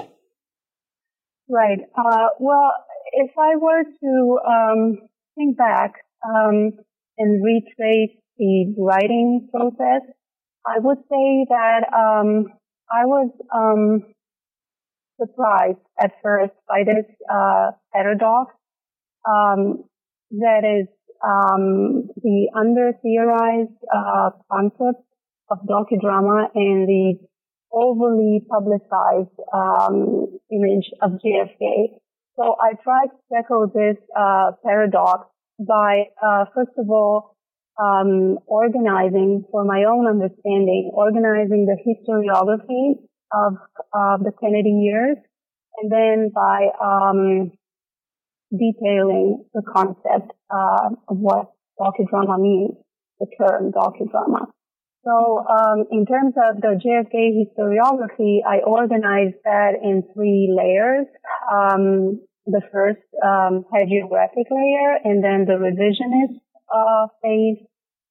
Right. 1.49 1.79
Uh, 1.97 2.27
well, 2.39 2.71
if 3.13 3.31
I 3.35 3.55
were 3.55 3.83
to 3.83 4.39
um, 4.47 4.97
think 5.35 5.57
back 5.57 5.93
um, 6.23 6.73
and 7.17 7.43
retrace 7.43 8.15
the 8.37 8.75
writing 8.77 9.49
process, 9.51 10.03
I 10.67 10.77
would 10.77 10.99
say 11.09 11.47
that 11.49 11.85
um, 11.91 12.45
I 12.91 13.05
was 13.05 13.31
um, 13.51 14.13
surprised 15.19 15.83
at 15.99 16.11
first 16.23 16.53
by 16.67 16.83
this 16.85 17.05
uh, 17.29 17.71
paradox 17.93 18.53
um, 19.27 19.83
that 20.31 20.63
is 20.63 20.87
um, 21.23 22.07
the 22.23 22.49
under 22.55 22.93
theorized 23.03 23.77
uh, 23.93 24.29
concept 24.51 25.03
of 25.51 25.59
docudrama 25.67 26.47
and 26.55 26.87
the 26.87 27.19
overly 27.71 28.41
publicized 28.49 29.37
um, 29.53 30.27
image 30.51 30.89
of 31.01 31.11
JFK. 31.23 31.99
So 32.35 32.55
I 32.59 32.73
tried 32.81 33.07
to 33.07 33.19
tackle 33.33 33.67
this 33.67 33.97
uh, 34.17 34.51
paradox 34.63 35.27
by, 35.59 36.05
uh, 36.23 36.45
first 36.55 36.71
of 36.77 36.89
all, 36.89 37.35
um, 37.81 38.39
organizing 38.47 39.45
for 39.51 39.63
my 39.63 39.83
own 39.83 40.07
understanding, 40.07 40.91
organizing 40.93 41.65
the 41.65 41.77
historiography 41.79 43.08
of 43.33 43.53
uh, 43.93 44.17
the 44.17 44.31
Kennedy 44.39 44.71
years, 44.71 45.17
and 45.77 45.91
then 45.91 46.31
by 46.33 46.67
um, 46.81 47.51
detailing 48.51 49.45
the 49.53 49.61
concept 49.61 50.31
uh, 50.49 50.89
of 51.07 51.17
what 51.17 51.51
docudrama 51.79 52.39
means, 52.39 52.75
the 53.19 53.27
term 53.39 53.71
docudrama. 53.71 54.47
So, 55.05 55.45
um, 55.47 55.85
in 55.91 56.05
terms 56.05 56.33
of 56.35 56.61
the 56.61 56.75
JFK 56.75 57.31
historiography, 57.39 58.39
I 58.45 58.59
organized 58.59 59.37
that 59.45 59.75
in 59.81 60.03
three 60.13 60.53
layers. 60.53 61.07
Um, 61.51 62.19
the 62.45 62.61
first 62.71 62.99
um, 63.23 63.63
hagiographic 63.71 64.49
layer, 64.49 64.97
and 65.03 65.23
then 65.23 65.45
the 65.45 65.53
revisionist 65.53 66.39
uh, 66.73 67.07
phase, 67.21 67.63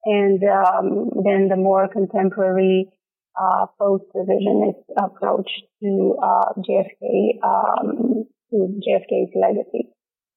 and 0.04 0.40
um, 0.44 1.10
then 1.24 1.48
the 1.48 1.56
more 1.56 1.88
contemporary 1.88 2.88
uh, 3.38 3.66
post-revisionist 3.78 4.82
approach 4.96 5.48
to 5.82 6.16
uh, 6.22 6.52
JFK 6.58 7.38
um, 7.42 8.24
to 8.50 8.56
JFK's 8.82 9.32
legacy. 9.34 9.90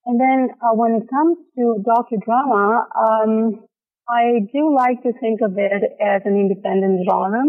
And 0.05 0.19
then 0.19 0.49
uh, 0.61 0.73
when 0.73 0.95
it 0.95 1.07
comes 1.09 1.37
to 1.57 1.83
docudrama, 1.85 2.85
um, 2.95 3.65
I 4.09 4.39
do 4.51 4.75
like 4.75 5.03
to 5.03 5.13
think 5.19 5.41
of 5.41 5.57
it 5.57 5.83
as 6.01 6.21
an 6.25 6.35
independent 6.35 7.07
genre, 7.09 7.43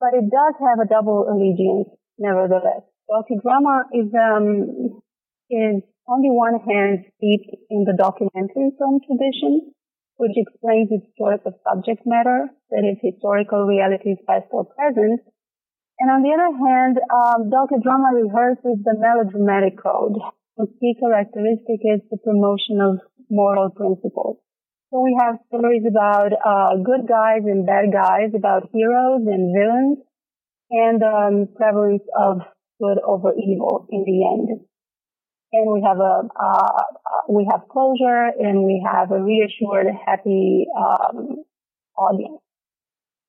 but 0.00 0.14
it 0.14 0.30
does 0.30 0.54
have 0.60 0.80
a 0.80 0.88
double 0.88 1.28
allegiance, 1.28 1.88
nevertheless. 2.18 2.82
Docudrama 3.10 3.84
is 3.92 4.08
um, 4.14 5.02
is 5.50 5.82
on 6.08 6.22
the 6.22 6.32
one 6.32 6.58
hand 6.66 7.04
steeped 7.16 7.54
in 7.70 7.84
the 7.84 7.94
documentary 7.96 8.72
film 8.78 9.00
tradition, 9.06 9.72
which 10.16 10.36
explains 10.36 10.88
its 10.90 11.06
choice 11.18 11.40
of 11.46 11.54
subject 11.66 12.02
matter, 12.06 12.48
that 12.70 12.84
is 12.84 12.98
historical 13.02 13.64
realities 13.66 14.18
past 14.26 14.46
or 14.50 14.64
present. 14.64 15.20
And 15.98 16.10
on 16.10 16.22
the 16.22 16.32
other 16.34 16.52
hand, 16.56 16.98
um, 17.10 17.50
docudrama 17.50 18.12
rehearses 18.14 18.82
the 18.84 18.96
melodramatic 18.98 19.78
code, 19.78 20.18
whose 20.56 20.72
key 20.80 20.96
characteristic 20.98 21.80
is 21.84 22.00
the 22.10 22.18
promotion 22.18 22.80
of 22.80 23.00
moral 23.30 23.70
principles. 23.70 24.38
So 24.90 25.00
we 25.00 25.16
have 25.20 25.38
stories 25.48 25.84
about 25.88 26.32
uh, 26.32 26.76
good 26.82 27.08
guys 27.08 27.42
and 27.44 27.64
bad 27.66 27.92
guys, 27.92 28.32
about 28.34 28.68
heroes 28.72 29.24
and 29.26 29.54
villains, 29.56 29.98
and 30.70 31.02
um, 31.02 31.48
prevalence 31.56 32.04
of 32.18 32.40
good 32.80 32.98
over 33.04 33.32
evil 33.36 33.86
in 33.90 34.04
the 34.04 34.26
end 34.26 34.66
and 35.52 35.70
we 35.70 35.82
have 35.86 36.00
a 36.00 36.28
uh, 36.32 36.82
we 37.28 37.46
have 37.50 37.68
closure 37.68 38.32
and 38.40 38.64
we 38.64 38.82
have 38.84 39.10
a 39.12 39.22
reassured, 39.22 39.86
happy 40.06 40.66
um, 40.76 41.44
audience. 41.96 42.40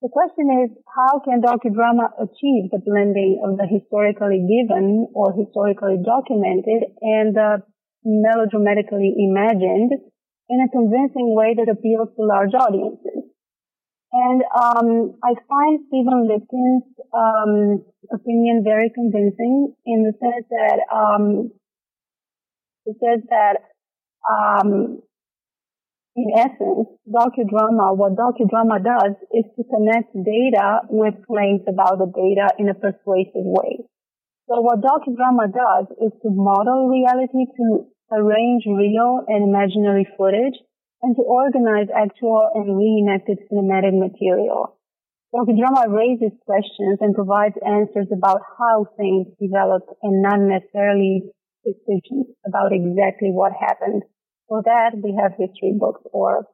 The 0.01 0.10
question 0.12 0.51
is, 0.63 0.70
how 0.84 1.20
can 1.24 1.42
docudrama 1.42 2.12
achieve 2.20 2.72
the 2.72 2.80
blending 2.84 3.39
of 3.44 3.56
the 3.56 3.68
historically 3.68 4.44
given 4.44 5.08
or 5.15 5.32
historically 5.32 5.96
documented 6.03 6.92
and 7.00 7.36
the 7.36 7.63
melodramatically 8.03 9.15
imagined 9.15 9.92
in 10.50 10.60
a 10.60 10.68
convincing 10.68 11.36
way 11.36 11.56
that 11.56 11.72
appeals 11.72 12.10
to 12.15 12.25
large 12.25 12.51
audiences? 12.51 13.32
And 14.12 14.44
um, 14.53 15.15
I 15.24 15.34
find 15.48 15.80
Steven 15.88 16.27
Lipkin's 16.27 16.84
um, 17.15 17.84
opinion 18.12 18.62
very 18.63 18.92
convincing 18.94 19.74
in 19.86 20.03
the 20.03 20.13
sense 20.20 20.46
that 20.51 20.80
um, 20.94 21.50
it 22.86 22.96
says 23.00 23.22
that, 23.30 23.58
um, 24.30 25.02
in 26.16 26.30
essence, 26.38 26.88
docudrama, 27.10 27.96
what 27.98 28.16
docudrama 28.16 28.84
does 28.84 29.16
is 29.34 29.46
to 29.56 29.63
connect 29.63 30.13
data 30.13 30.82
with 30.90 31.16
claims 31.25 31.62
about 31.68 31.98
the 31.98 32.12
data 32.13 32.54
in 32.60 32.70
a 32.70 32.75
persuasive 32.75 33.48
way. 33.48 33.86
So 34.48 34.62
what 34.62 34.82
docudrama 34.82 35.52
does 35.52 35.88
is 36.02 36.12
to 36.22 36.30
model 36.30 36.88
reality, 36.90 37.48
to 37.58 37.88
arrange 38.12 38.63
real 38.68 39.25
and 39.28 39.44
imaginary 39.50 40.08
footage, 40.18 40.60
and 41.02 41.16
to 41.16 41.22
organize 41.24 41.88
actual 41.96 42.50
and 42.54 42.78
reenacted 42.78 43.40
cinematic 43.52 43.98
material. 43.98 44.78
Docudrama 45.34 45.90
raises 45.90 46.32
questions 46.46 47.00
and 47.02 47.16
provides 47.16 47.56
answers 47.66 48.08
about 48.13 48.42
how 48.60 48.86
things 48.98 49.28
develop 49.42 49.82
and 50.04 50.22
not 50.22 50.40
necessarily 50.40 51.24
decisions 51.63 52.27
about 52.46 52.72
exactly 52.72 53.29
what 53.29 53.51
happened. 53.60 54.03
For 54.48 54.62
that, 54.63 54.91
we 55.01 55.17
have 55.22 55.32
history 55.32 55.74
books, 55.79 56.01
or 56.12 56.46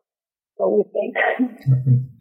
so 0.58 0.70
we 0.70 0.84
think. 0.94 2.10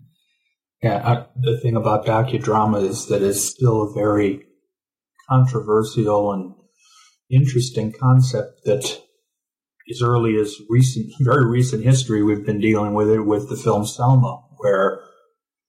Yeah, 0.82 1.02
I, 1.04 1.26
the 1.40 1.58
thing 1.58 1.74
about 1.74 2.06
docudrama 2.06 2.88
is 2.88 3.06
that 3.06 3.22
it's 3.22 3.42
still 3.42 3.82
a 3.82 3.92
very 3.92 4.44
controversial 5.28 6.32
and 6.32 6.54
interesting 7.30 7.92
concept 7.92 8.64
that 8.64 9.02
as 9.90 10.02
early 10.02 10.36
as 10.36 10.56
recent, 10.68 11.12
very 11.20 11.46
recent 11.46 11.82
history, 11.82 12.22
we've 12.22 12.46
been 12.46 12.60
dealing 12.60 12.94
with 12.94 13.10
it 13.10 13.22
with 13.22 13.48
the 13.48 13.56
film 13.56 13.86
Selma, 13.86 14.40
where 14.58 15.00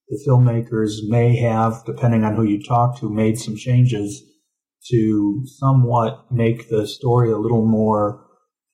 the 0.10 0.24
filmmakers 0.28 0.98
may 1.08 1.36
have, 1.38 1.84
depending 1.86 2.24
on 2.24 2.36
who 2.36 2.44
you 2.44 2.62
talk 2.62 3.00
to, 3.00 3.10
made 3.10 3.40
some 3.40 3.56
changes 3.56 4.22
to 4.92 5.44
somewhat 5.46 6.26
make 6.32 6.70
the 6.70 6.88
story 6.88 7.32
a 7.32 7.38
little 7.38 7.66
more 7.66 8.26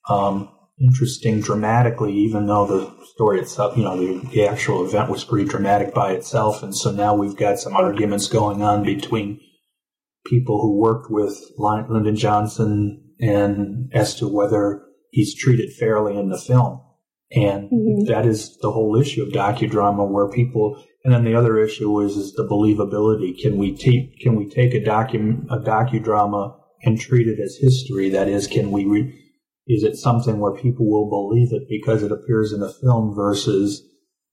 um, 0.09 0.49
interesting 0.79 1.41
dramatically, 1.41 2.13
even 2.13 2.47
though 2.47 2.65
the 2.65 3.05
story 3.05 3.39
itself, 3.39 3.77
you 3.77 3.83
know, 3.83 3.97
the, 3.97 4.27
the, 4.29 4.47
actual 4.47 4.85
event 4.85 5.09
was 5.09 5.23
pretty 5.23 5.47
dramatic 5.47 5.93
by 5.93 6.11
itself. 6.11 6.63
And 6.63 6.75
so 6.75 6.91
now 6.91 7.15
we've 7.15 7.35
got 7.35 7.59
some 7.59 7.75
arguments 7.75 8.27
going 8.27 8.61
on 8.61 8.83
between 8.83 9.39
people 10.25 10.61
who 10.61 10.79
worked 10.79 11.09
with 11.09 11.39
Lyndon 11.57 12.15
Johnson 12.15 13.01
and 13.19 13.91
as 13.93 14.15
to 14.15 14.27
whether 14.27 14.83
he's 15.11 15.35
treated 15.35 15.71
fairly 15.73 16.17
in 16.17 16.29
the 16.29 16.37
film. 16.37 16.81
And 17.31 17.69
mm-hmm. 17.71 18.11
that 18.11 18.25
is 18.25 18.57
the 18.57 18.71
whole 18.71 18.99
issue 18.99 19.23
of 19.23 19.29
docudrama 19.29 20.09
where 20.09 20.29
people 20.29 20.83
and 21.05 21.13
then 21.13 21.23
the 21.23 21.35
other 21.35 21.59
issue 21.59 22.01
is 22.01 22.17
is 22.17 22.33
the 22.33 22.43
believability. 22.43 23.39
Can 23.39 23.57
we 23.57 23.77
take 23.77 24.19
can 24.19 24.35
we 24.35 24.49
take 24.49 24.73
a 24.73 24.81
docu 24.81 25.45
a 25.51 25.59
docudrama 25.59 26.57
and 26.81 26.99
treat 26.99 27.27
it 27.27 27.39
as 27.39 27.57
history? 27.61 28.09
That 28.09 28.27
is, 28.27 28.47
can 28.47 28.71
we 28.71 28.85
re- 28.85 29.13
is 29.67 29.83
it 29.83 29.97
something 29.97 30.39
where 30.39 30.55
people 30.55 30.89
will 30.89 31.07
believe 31.07 31.53
it 31.53 31.69
because 31.69 32.01
it 32.01 32.11
appears 32.11 32.53
in 32.53 32.63
a 32.63 32.73
film 32.73 33.13
versus 33.15 33.83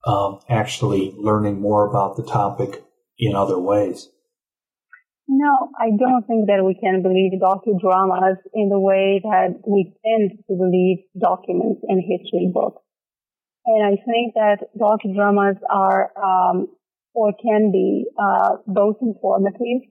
um, 0.07 0.41
actually 0.49 1.14
learning 1.19 1.61
more 1.61 1.87
about 1.88 2.17
the 2.17 2.25
topic 2.25 2.83
in 3.19 3.37
other 3.37 3.59
ways? 3.59 4.09
No, 5.29 5.69
I 5.79 5.91
don't 5.91 6.26
think 6.26 6.47
that 6.47 6.64
we 6.64 6.75
can 6.75 7.02
believe 7.02 7.33
docudramas 7.38 8.37
in 8.55 8.71
the 8.71 8.81
way 8.81 9.21
that 9.23 9.61
we 9.67 9.93
tend 10.05 10.38
to 10.49 10.57
believe 10.57 10.99
documents 11.21 11.83
and 11.87 12.00
history 12.00 12.50
books. 12.52 12.83
And 13.64 13.87
I 13.87 13.97
think 14.04 14.35
that 14.35 14.59
docudramas 14.78 15.59
are, 15.71 16.12
um, 16.16 16.69
or 17.14 17.33
can 17.33 17.71
be, 17.71 18.07
uh, 18.19 18.57
both 18.66 18.97
informative 19.00 19.83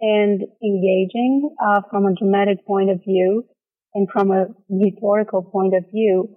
and 0.00 0.42
engaging, 0.62 1.54
uh, 1.60 1.80
from 1.90 2.06
a 2.06 2.14
dramatic 2.14 2.64
point 2.66 2.90
of 2.90 3.02
view 3.02 3.44
and 3.94 4.08
from 4.10 4.30
a 4.30 4.46
rhetorical 4.68 5.42
point 5.42 5.74
of 5.74 5.84
view. 5.90 6.36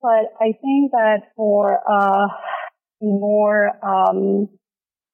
But 0.00 0.32
I 0.40 0.52
think 0.52 0.92
that 0.92 1.32
for, 1.36 1.80
uh, 1.86 2.28
more, 3.02 3.78
um, 3.84 4.48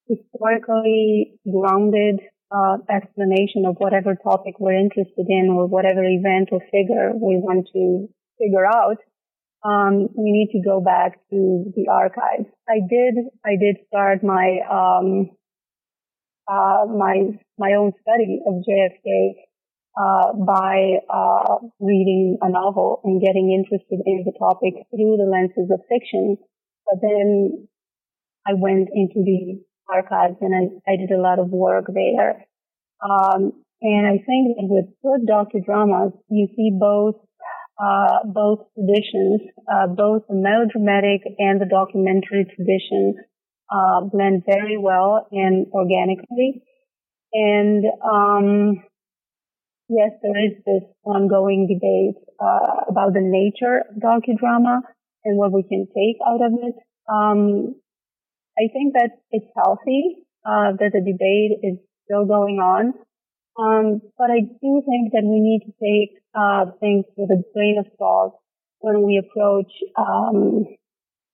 historically 0.06 1.38
grounded, 1.50 2.20
uh, 2.50 2.78
explanation 2.88 3.66
of 3.66 3.76
whatever 3.78 4.14
topic 4.14 4.54
we're 4.58 4.72
interested 4.72 5.26
in 5.28 5.50
or 5.50 5.66
whatever 5.66 6.02
event 6.04 6.48
or 6.52 6.60
figure 6.70 7.12
we 7.14 7.37
want 7.37 7.68
to 7.72 8.08
figure 8.38 8.64
out, 8.64 8.96
um, 9.65 10.09
we 10.17 10.31
need 10.33 10.50
to 10.53 10.61
go 10.65 10.81
back 10.81 11.19
to 11.31 11.73
the 11.75 11.88
archives. 11.91 12.49
I 12.69 12.81
did, 12.88 13.15
I 13.45 13.57
did 13.59 13.77
start 13.88 14.23
my, 14.23 14.59
um, 14.71 15.31
uh, 16.47 16.87
my, 16.87 17.38
my 17.59 17.73
own 17.75 17.93
study 18.00 18.41
of 18.47 18.62
JFK, 18.67 19.35
uh, 20.00 20.33
by, 20.35 20.99
uh, 21.11 21.57
reading 21.81 22.38
a 22.41 22.49
novel 22.49 23.00
and 23.05 23.21
getting 23.21 23.50
interested 23.53 24.00
in 24.07 24.25
the 24.25 24.33
topic 24.38 24.75
through 24.91 25.17
the 25.17 25.29
lenses 25.31 25.71
of 25.73 25.81
fiction. 25.88 26.37
But 26.87 27.00
then 27.03 27.69
I 28.47 28.55
went 28.55 28.88
into 28.95 29.23
the 29.25 29.62
archives 29.93 30.37
and 30.41 30.55
I, 30.55 30.93
I 30.93 30.97
did 30.97 31.11
a 31.11 31.21
lot 31.21 31.38
of 31.38 31.50
work 31.50 31.87
there. 31.93 32.47
Um, 33.03 33.65
And 33.81 34.07
I 34.07 34.19
think 34.19 34.57
that 34.57 34.67
with 34.67 34.87
good 35.03 35.23
docudramas, 35.29 36.12
you 36.29 36.49
see 36.57 36.71
both 36.75 37.15
uh, 37.78 38.25
both 38.25 38.66
traditions, 38.75 39.40
uh, 39.70 39.87
both 39.87 40.23
the 40.28 40.35
melodramatic 40.35 41.23
and 41.38 41.61
the 41.61 41.66
documentary 41.66 42.44
tradition 42.54 43.14
uh, 43.70 44.00
blend 44.00 44.42
very 44.47 44.76
well 44.76 45.26
and 45.30 45.66
organically. 45.73 46.62
And 47.32 47.85
um, 48.02 48.82
yes, 49.88 50.11
there 50.23 50.44
is 50.44 50.58
this 50.66 50.82
ongoing 51.04 51.68
debate 51.68 52.23
uh, 52.40 52.85
about 52.88 53.12
the 53.12 53.23
nature 53.23 53.85
of 53.88 54.02
docudrama 54.02 54.80
and 55.25 55.37
what 55.38 55.52
we 55.52 55.62
can 55.62 55.87
take 55.87 56.16
out 56.26 56.40
of 56.42 56.52
it. 56.54 56.75
Um, 57.08 57.75
I 58.58 58.66
think 58.73 58.94
that 58.94 59.11
it's 59.30 59.47
healthy 59.54 60.26
uh, 60.44 60.73
that 60.78 60.90
the 60.92 61.00
debate 61.00 61.61
is 61.62 61.78
still 62.04 62.26
going 62.26 62.58
on. 62.58 62.94
Um, 63.58 64.00
but 64.16 64.30
I 64.30 64.40
do 64.40 64.82
think 64.87 65.12
that 65.12 65.23
we 65.23 65.40
need 65.40 65.62
to 65.66 65.73
take 65.82 66.17
uh, 66.35 66.66
things 66.80 67.04
with 67.16 67.30
a 67.30 67.42
grain 67.54 67.76
of 67.78 67.87
salt 67.99 68.40
when 68.80 69.02
we 69.02 69.16
approach 69.18 69.70
um, 69.97 70.64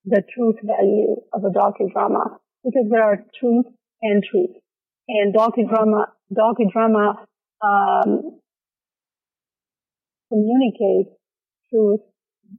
the 0.05 0.23
truth 0.35 0.57
value 0.63 1.17
of 1.33 1.45
a 1.45 1.51
docudrama, 1.51 2.39
because 2.65 2.87
there 2.91 3.03
are 3.03 3.25
truth 3.39 3.67
and 4.03 4.23
truth, 4.31 4.51
and 5.09 5.35
docudrama 5.35 6.07
docudrama 6.33 7.25
um, 7.63 8.39
communicates 10.31 11.11
truth 11.71 12.01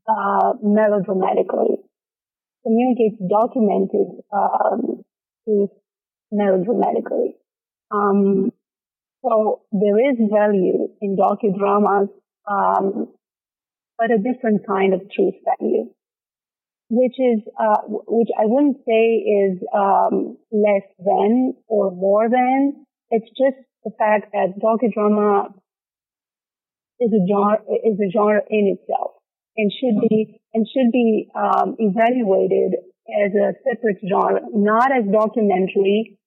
uh, 0.08 0.54
melodramatically, 0.64 1.78
communicates 2.64 3.22
documented 3.30 4.08
um, 4.34 5.04
truth 5.44 5.70
melodramatically. 6.32 7.36
Um, 7.92 8.52
so 9.24 9.62
there 9.72 9.98
is 10.12 10.18
value 10.32 10.90
in 11.02 11.16
docudramas, 11.16 12.10
um, 12.50 13.14
but 13.98 14.12
a 14.12 14.18
different 14.18 14.68
kind 14.68 14.94
of 14.94 15.02
truth 15.12 15.36
value, 15.46 15.90
which 16.90 17.16
is, 17.18 17.42
uh, 17.60 17.82
which 17.88 18.30
I 18.38 18.46
wouldn't 18.46 18.78
say 18.86 19.24
is 19.24 19.60
um, 19.74 20.38
less 20.52 20.88
than 21.00 21.54
or 21.68 21.92
more 21.92 22.30
than. 22.30 22.86
It's 23.10 23.30
just 23.30 23.58
the 23.84 23.92
fact 23.98 24.34
that 24.34 24.60
docudrama 24.60 25.54
is 27.00 27.12
a 27.12 27.22
genre 27.28 27.60
is 27.84 28.00
a 28.00 28.10
genre 28.12 28.42
in 28.50 28.78
itself 28.78 29.12
and 29.58 29.72
should 29.72 30.10
be 30.10 30.40
and 30.54 30.66
should 30.68 30.92
be 30.92 31.30
um, 31.36 31.76
evaluated 31.78 32.76
as 33.08 33.32
a 33.36 33.54
separate 33.64 34.00
genre, 34.08 34.42
not 34.54 34.92
as 34.92 35.06
documentary 35.12 36.18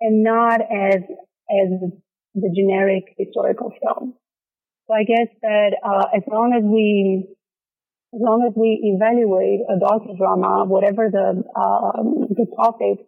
and 0.00 0.22
not 0.22 0.60
as 0.60 1.02
as 1.50 1.68
the 2.34 2.52
generic 2.54 3.04
historical 3.16 3.72
film. 3.80 4.14
So 4.86 4.94
I 4.94 5.02
guess 5.02 5.28
that 5.42 5.76
uh, 5.82 6.16
as 6.16 6.22
long 6.30 6.54
as 6.54 6.62
we 6.62 7.26
as 8.14 8.20
long 8.22 8.46
as 8.46 8.54
we 8.56 8.94
evaluate 8.94 9.60
a 9.68 9.76
docudrama, 9.82 10.66
whatever 10.68 11.10
the 11.10 11.42
um, 11.58 12.28
the 12.30 12.46
topic, 12.56 13.04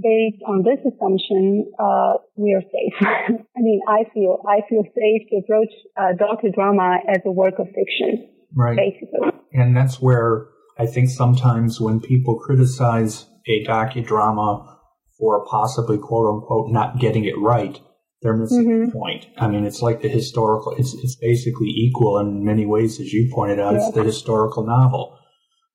based 0.00 0.42
on 0.46 0.62
this 0.62 0.78
assumption, 0.86 1.72
uh, 1.78 2.14
we 2.36 2.54
are 2.54 2.62
safe. 2.62 2.94
I 3.56 3.60
mean, 3.60 3.80
I 3.88 4.04
feel 4.14 4.42
I 4.48 4.60
feel 4.68 4.84
safe 4.84 5.28
to 5.30 5.36
approach 5.42 5.72
uh, 5.96 6.14
docudrama 6.14 6.98
as 7.08 7.18
a 7.26 7.32
work 7.32 7.58
of 7.58 7.66
fiction, 7.66 8.30
right? 8.54 8.76
Basically, 8.76 9.30
and 9.52 9.76
that's 9.76 10.00
where 10.00 10.46
I 10.78 10.86
think 10.86 11.10
sometimes 11.10 11.80
when 11.80 12.00
people 12.00 12.38
criticize 12.38 13.26
a 13.48 13.64
docudrama 13.64 14.76
for 15.18 15.44
possibly 15.46 15.98
quote 15.98 16.34
unquote 16.34 16.70
not 16.70 17.00
getting 17.00 17.24
it 17.24 17.36
right, 17.36 17.80
they're 18.22 18.36
missing 18.36 18.66
mm-hmm. 18.66 18.86
the 18.86 18.92
point. 18.92 19.26
I 19.38 19.48
mean, 19.48 19.64
it's 19.64 19.80
like 19.80 20.02
the 20.02 20.08
historical, 20.08 20.74
it's, 20.76 20.94
it's 20.94 21.16
basically 21.16 21.68
equal 21.68 22.18
in 22.18 22.44
many 22.44 22.66
ways, 22.66 23.00
as 23.00 23.12
you 23.12 23.30
pointed 23.34 23.58
out. 23.58 23.74
Yeah. 23.74 23.86
It's 23.86 23.94
the 23.94 24.04
historical 24.04 24.66
novel. 24.66 25.18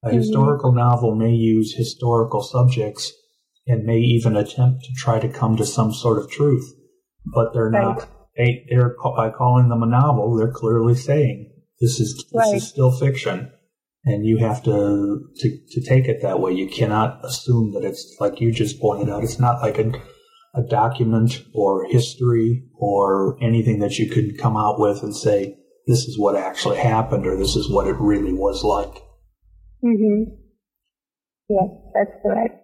A 0.04 0.10
mm-hmm. 0.10 0.18
historical 0.18 0.72
novel 0.72 1.16
may 1.16 1.34
use 1.34 1.74
historical 1.76 2.44
subjects 2.44 3.12
and 3.68 3.84
may 3.84 3.98
even 3.98 4.36
attempt 4.36 4.84
to 4.84 4.94
try 4.96 5.20
to 5.20 5.28
come 5.28 5.58
to 5.58 5.66
some 5.66 5.92
sort 5.92 6.20
of 6.20 6.30
truth, 6.30 6.72
but 7.26 7.54
they're 7.54 7.70
right. 7.70 7.96
not. 7.96 8.10
They, 8.38 8.66
they're 8.70 8.96
by 9.02 9.30
calling 9.30 9.70
them 9.70 9.82
a 9.82 9.88
novel, 9.88 10.36
they're 10.36 10.52
clearly 10.52 10.94
saying 10.94 11.52
this 11.80 12.00
is 12.00 12.16
this 12.32 12.34
right. 12.34 12.56
is 12.56 12.68
still 12.68 12.92
fiction, 12.92 13.52
and 14.04 14.26
you 14.26 14.38
have 14.38 14.62
to, 14.64 15.30
to 15.38 15.58
to 15.72 15.82
take 15.82 16.06
it 16.06 16.22
that 16.22 16.40
way. 16.40 16.52
You 16.52 16.68
cannot 16.68 17.24
assume 17.24 17.74
that 17.74 17.86
it's 17.86 18.16
like 18.20 18.42
you 18.42 18.52
just 18.52 18.80
pointed 18.80 19.10
out. 19.10 19.24
It's 19.24 19.40
not 19.40 19.62
like 19.62 19.78
a 19.80 19.92
a 20.56 20.62
document 20.62 21.44
or 21.54 21.86
history 21.86 22.64
or 22.78 23.38
anything 23.42 23.80
that 23.80 23.98
you 24.00 24.10
could 24.10 24.38
come 24.38 24.56
out 24.56 24.80
with 24.80 25.04
and 25.04 25.16
say, 25.16 25.58
this 25.88 26.06
is 26.06 26.18
what 26.18 26.36
actually 26.36 26.78
happened 26.78 27.28
or 27.28 27.38
this 27.38 27.56
is 27.56 27.70
what 27.70 27.88
it 27.88 27.96
really 28.00 28.34
was 28.34 28.64
like. 28.64 29.04
Mm-hmm. 29.84 30.32
Yes, 31.50 31.70
that's 31.94 32.12
correct. 32.24 32.56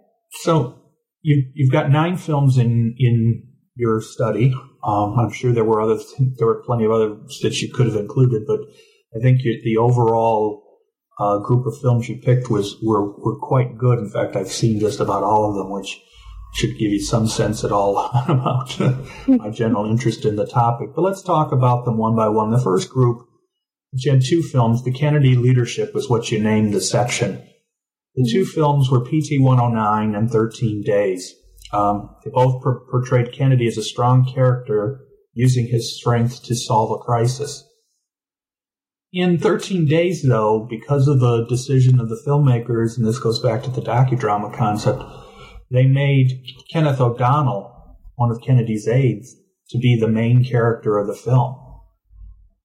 So 0.42 0.82
you, 1.22 1.44
you've 1.54 1.72
got 1.72 1.92
nine 1.92 2.18
films 2.18 2.58
in, 2.58 2.96
in 2.98 3.44
your 3.76 4.02
study. 4.02 4.54
Um, 4.84 5.20
I'm 5.20 5.32
sure 5.32 5.52
there 5.52 5.66
were 5.66 5.82
other, 5.82 6.00
there 6.38 6.48
were 6.48 6.64
plenty 6.66 6.86
of 6.86 6.92
others 6.92 7.40
that 7.44 7.62
you 7.62 7.72
could 7.72 7.88
have 7.88 7.96
included, 7.96 8.44
but 8.48 8.62
I 9.16 9.20
think 9.22 9.42
you, 9.44 9.62
the 9.64 9.78
overall 9.78 10.64
uh, 11.20 11.38
group 11.40 11.66
of 11.68 11.80
films 11.80 12.10
you 12.10 12.18
picked 12.18 12.50
was 12.50 12.78
were 12.82 13.12
were 13.20 13.38
quite 13.38 13.78
good. 13.78 14.00
In 14.00 14.10
fact, 14.10 14.36
I've 14.36 14.52
seen 14.52 14.80
just 14.80 15.00
about 15.00 15.24
all 15.24 15.50
of 15.50 15.56
them, 15.56 15.70
which 15.70 16.02
should 16.54 16.78
give 16.78 16.92
you 16.92 17.02
some 17.02 17.28
sense 17.28 17.64
at 17.64 17.72
all 17.72 17.98
about 18.28 18.80
my 19.28 19.50
general 19.50 19.90
interest 19.90 20.26
in 20.26 20.36
the 20.36 20.46
topic. 20.46 20.90
But 20.96 21.02
let's 21.02 21.22
talk 21.22 21.52
about 21.52 21.86
them 21.86 21.98
one 21.98 22.16
by 22.16 22.30
one. 22.30 22.52
The 22.52 22.60
first 22.60 22.90
group, 22.90 23.26
which 23.92 24.06
had 24.06 24.22
two 24.24 24.42
films, 24.42 24.84
the 24.84 24.92
Kennedy 24.92 25.36
Leadership 25.36 25.94
was 25.94 26.10
what 26.10 26.32
you 26.32 26.40
named 26.40 26.74
the 26.74 26.82
section. 26.82 27.48
The 28.16 28.30
two 28.30 28.42
mm-hmm. 28.42 28.52
films 28.52 28.92
were 28.92 29.06
PT 29.06 29.40
109 29.40 30.16
and 30.16 30.30
13 30.30 30.84
Days. 30.84 31.34
Um, 31.72 32.16
they 32.24 32.32
both 32.32 32.62
per- 32.62 32.86
portrayed 32.90 33.32
Kennedy 33.32 33.68
as 33.68 33.78
a 33.78 33.84
strong 33.84 34.26
character 34.26 35.06
using 35.34 35.68
his 35.68 35.98
strength 35.98 36.44
to 36.44 36.56
solve 36.56 36.92
a 36.92 36.98
crisis. 36.98 37.64
In 39.14 39.38
13 39.38 39.88
Days, 39.88 40.24
though, 40.24 40.68
because 40.70 41.08
of 41.08 41.20
the 41.20 41.46
decision 41.48 42.00
of 42.00 42.10
the 42.10 42.22
filmmakers, 42.28 42.98
and 42.98 43.06
this 43.06 43.20
goes 43.20 43.42
back 43.42 43.64
to 43.64 43.70
the 43.70 43.82
docudrama 43.82 44.54
concept, 44.54 45.04
they 45.72 45.86
made 45.86 46.44
Kenneth 46.72 47.00
O'Donnell, 47.00 47.98
one 48.16 48.30
of 48.30 48.42
Kennedy's 48.42 48.88
aides, 48.88 49.36
to 49.70 49.78
be 49.78 49.98
the 49.98 50.08
main 50.08 50.44
character 50.44 50.98
of 50.98 51.08
the 51.08 51.16
film. 51.16 51.56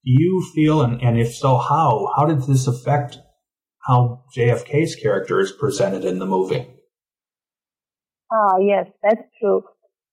Do 0.04 0.12
you 0.12 0.44
feel, 0.54 0.82
and, 0.82 1.00
and 1.02 1.18
if 1.18 1.34
so, 1.34 1.56
how? 1.56 2.12
How 2.16 2.26
did 2.26 2.42
this 2.42 2.66
affect 2.66 3.18
how 3.86 4.24
JFK's 4.36 4.96
character 4.96 5.40
is 5.40 5.52
presented 5.52 6.04
in 6.04 6.18
the 6.18 6.26
movie? 6.26 6.66
Ah, 8.32 8.58
yes, 8.60 8.86
that's 9.02 9.22
true. 9.40 9.62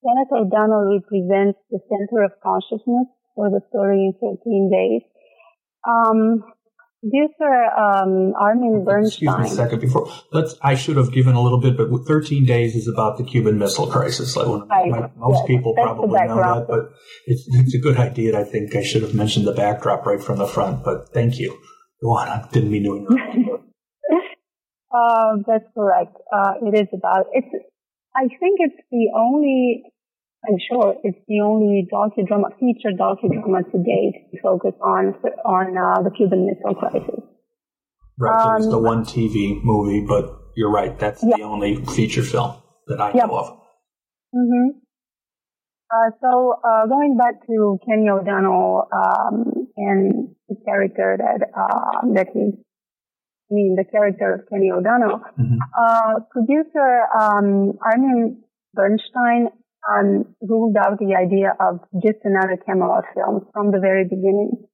Kenneth 0.04 0.32
O'Donnell 0.32 1.00
represents 1.00 1.58
the 1.70 1.80
center 1.88 2.24
of 2.24 2.32
consciousness 2.42 3.06
for 3.34 3.50
the 3.50 3.60
story 3.70 4.04
in 4.04 4.12
13 4.20 4.70
days. 4.70 5.02
Um, 5.88 6.44
Producer 7.04 7.64
um, 7.76 8.32
Armyan 8.40 8.84
Bernstein. 8.84 9.28
Excuse 9.28 9.38
me 9.38 9.44
a 9.44 9.64
second. 9.64 9.80
Before 9.80 10.10
let's, 10.32 10.54
I 10.62 10.74
should 10.74 10.96
have 10.96 11.12
given 11.12 11.34
a 11.34 11.42
little 11.42 11.60
bit, 11.60 11.76
but 11.76 11.88
13 12.06 12.46
days 12.46 12.74
is 12.74 12.88
about 12.88 13.18
the 13.18 13.24
Cuban 13.24 13.58
Missile 13.58 13.88
Crisis. 13.88 14.36
Like 14.36 14.46
right. 14.70 15.16
most 15.16 15.40
yes, 15.40 15.46
people 15.46 15.74
probably 15.74 16.18
know 16.26 16.36
that, 16.36 16.66
but 16.66 16.92
it's, 17.26 17.46
it's 17.52 17.74
a 17.74 17.78
good 17.78 17.98
idea. 17.98 18.38
I 18.38 18.44
think 18.44 18.74
I 18.74 18.82
should 18.82 19.02
have 19.02 19.14
mentioned 19.14 19.46
the 19.46 19.52
backdrop 19.52 20.06
right 20.06 20.22
from 20.22 20.38
the 20.38 20.46
front. 20.46 20.82
But 20.82 21.12
thank 21.12 21.38
you. 21.38 21.58
Go 22.02 22.16
on. 22.16 22.28
I 22.28 22.48
didn't 22.52 22.70
mean 22.70 22.84
to 22.84 22.96
interrupt. 22.96 23.64
uh, 24.94 25.36
that's 25.46 25.64
correct. 25.74 26.16
Uh, 26.32 26.54
it 26.62 26.74
is 26.74 26.88
about 26.94 27.26
it's. 27.32 27.48
I 28.16 28.28
think 28.28 28.60
it's 28.60 28.80
the 28.90 29.10
only 29.18 29.82
I'm 30.48 30.58
sure 30.68 30.94
it's 31.02 31.18
the 31.26 31.40
only 31.40 31.88
docudrama, 31.92 32.58
feature 32.58 32.92
docudrama 32.92 33.70
to 33.72 33.78
date 33.78 34.28
to 34.32 34.40
focus 34.42 34.74
on 34.82 35.14
on 35.44 35.76
uh, 35.76 36.02
the 36.02 36.10
Cuban 36.10 36.46
Missile 36.46 36.74
Crisis. 36.74 37.20
Right, 38.18 38.40
um, 38.40 38.60
there's 38.60 38.70
the 38.70 38.78
one 38.78 39.04
TV 39.04 39.62
movie, 39.62 40.04
but 40.06 40.52
you're 40.56 40.70
right. 40.70 40.98
That's 40.98 41.20
the 41.20 41.42
only 41.42 41.84
feature 41.84 42.22
film 42.22 42.56
that 42.86 43.00
I 43.00 43.12
know 43.12 43.36
of. 43.36 43.58
Mm-hmm. 44.34 44.78
Uh, 45.90 46.10
so 46.20 46.54
uh, 46.64 46.86
going 46.86 47.16
back 47.16 47.46
to 47.46 47.78
Kenny 47.86 48.08
O'Donnell 48.08 48.88
um, 48.92 49.68
and 49.76 50.34
the 50.48 50.56
character 50.64 51.16
that 51.18 51.48
uh, 51.56 52.06
that 52.14 52.28
he, 52.32 52.40
I 52.40 53.50
mean 53.50 53.76
the 53.76 53.84
character 53.84 54.34
of 54.34 54.40
Kenny 54.50 54.70
O'Donnell, 54.70 55.20
mm-hmm. 55.38 55.58
Uh, 55.78 56.20
producer 56.30 57.06
um, 57.18 57.78
Armyan 57.80 58.38
Bernstein 58.74 59.48
um, 59.90 60.34
ruled 60.40 60.76
out 60.76 60.98
the 60.98 61.14
idea 61.14 61.54
of 61.60 61.80
just 62.02 62.18
another 62.24 62.56
Camelot 62.56 63.04
film 63.14 63.46
from 63.52 63.70
the 63.70 63.80
very 63.80 64.04
beginning. 64.04 64.66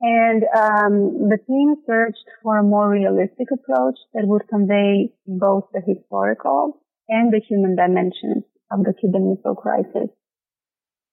And 0.00 0.44
um, 0.54 1.28
the 1.28 1.38
team 1.46 1.74
searched 1.86 2.24
for 2.42 2.58
a 2.58 2.62
more 2.62 2.88
realistic 2.88 3.48
approach 3.52 3.98
that 4.14 4.26
would 4.26 4.46
convey 4.48 5.12
both 5.26 5.64
the 5.72 5.82
historical 5.84 6.80
and 7.08 7.32
the 7.32 7.40
human 7.48 7.74
dimensions 7.74 8.44
of 8.70 8.84
the 8.84 8.94
Cuban 9.00 9.34
Missile 9.34 9.56
Crisis. 9.56 10.10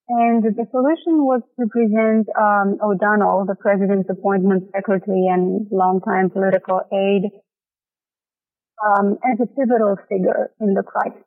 And 0.08 0.44
the 0.44 0.68
solution 0.70 1.26
was 1.26 1.42
to 1.60 1.66
present 1.66 2.30
um, 2.38 2.78
O'Donnell, 2.78 3.46
the 3.48 3.56
president's 3.56 4.10
appointment 4.10 4.70
secretary 4.72 5.26
and 5.32 5.66
longtime 5.72 6.30
political 6.30 6.82
aide, 6.94 7.32
um, 8.86 9.18
as 9.26 9.40
a 9.42 9.48
pivotal 9.48 9.98
figure 10.08 10.52
in 10.62 10.76
the 10.76 10.84
crisis. 10.84 11.26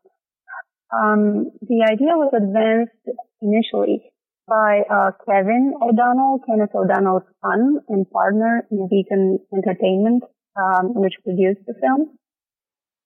Um, 0.89 1.53
the 1.61 1.85
idea 1.85 2.17
was 2.17 2.33
advanced 2.33 2.97
initially 3.43 4.11
by 4.49 4.81
uh, 4.89 5.11
Kevin 5.29 5.75
O'Donnell, 5.83 6.41
Kenneth 6.47 6.75
O'Donnell's 6.75 7.29
son 7.45 7.81
and 7.89 8.09
partner 8.11 8.67
in 8.71 8.89
Beacon 8.89 9.39
Entertainment, 9.53 10.25
um, 10.57 10.95
which 10.95 11.13
produced 11.23 11.61
the 11.67 11.75
film. 11.81 12.17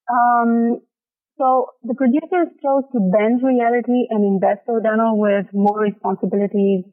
Um, 0.06 0.80
so 1.38 1.74
the 1.82 1.94
producers 1.94 2.54
chose 2.62 2.84
to 2.92 3.00
bend 3.00 3.42
reality 3.42 4.06
and 4.10 4.22
invest 4.22 4.62
O'Donnell 4.68 5.18
with 5.18 5.46
more 5.52 5.80
responsibilities 5.80 6.84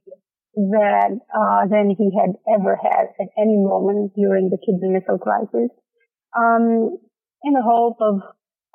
that 0.56 1.14
uh, 1.30 1.68
than 1.70 1.94
he 1.96 2.10
had 2.18 2.34
ever 2.50 2.76
had 2.76 3.14
at 3.22 3.30
any 3.38 3.58
moment 3.58 4.14
during 4.16 4.50
the 4.50 4.58
Cuban 4.58 4.94
Missile 4.94 5.20
Crisis, 5.20 5.70
um, 6.36 6.98
in 7.44 7.54
the 7.54 7.62
hope 7.62 7.98
of 8.02 8.22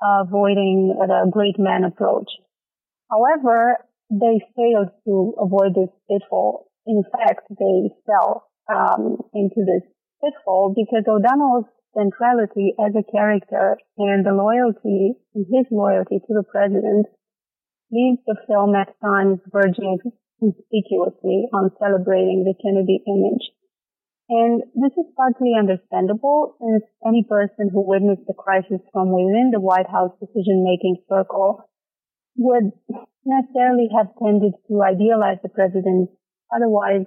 avoiding 0.03 0.95
the 0.99 1.31
great 1.31 1.59
man 1.59 1.85
approach. 1.85 2.31
However, 3.11 3.85
they 4.11 4.41
failed 4.57 4.91
to 5.07 5.35
avoid 5.39 5.75
this 5.75 5.91
pitfall. 6.11 6.67
In 6.87 7.03
fact, 7.11 7.49
they 7.49 7.91
fell 8.07 8.47
um, 8.69 9.19
into 9.33 9.65
this 9.65 9.83
pitfall 10.23 10.75
because 10.75 11.05
O'Donnell's 11.09 11.67
centrality 11.97 12.75
as 12.79 12.93
a 12.95 13.11
character 13.11 13.79
and 13.97 14.27
the 14.27 14.35
loyalty, 14.35 15.15
his 15.35 15.67
loyalty 15.71 16.19
to 16.19 16.33
the 16.35 16.45
president, 16.51 17.07
leaves 17.91 18.19
the 18.27 18.37
film 18.49 18.75
at 18.75 18.95
times 19.01 19.39
verging 19.51 19.99
conspicuously 20.41 21.49
on 21.55 21.71
celebrating 21.79 22.45
the 22.45 22.55
Kennedy 22.61 23.01
image. 23.07 23.51
And 24.29 24.63
this 24.75 24.93
is 24.97 25.13
partly 25.17 25.53
understandable 25.59 26.57
since 26.61 26.85
any 27.07 27.25
person 27.29 27.69
who 27.71 27.87
witnessed 27.87 28.27
the 28.27 28.33
crisis 28.33 28.81
from 28.93 29.13
within 29.13 29.51
the 29.53 29.61
White 29.61 29.89
House 29.91 30.13
decision-making 30.19 31.05
circle 31.09 31.69
would 32.37 32.73
necessarily 33.25 33.89
have 33.97 34.09
tended 34.23 34.55
to 34.69 34.83
idealize 34.83 35.39
the 35.43 35.51
president's 35.51 36.13
otherwise 36.55 37.05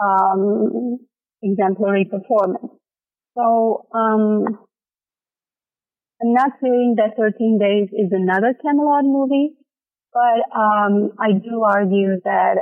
um, 0.00 0.98
exemplary 1.42 2.04
performance. 2.04 2.72
So 3.36 3.86
um, 3.94 4.44
I'm 6.20 6.32
not 6.34 6.52
saying 6.62 6.96
that 6.98 7.16
13 7.16 7.58
Days 7.58 7.88
is 7.92 8.12
another 8.12 8.54
Camelot 8.60 9.04
movie, 9.04 9.56
but 10.12 10.44
um, 10.54 11.12
I 11.18 11.32
do 11.32 11.62
argue 11.62 12.20
that 12.24 12.56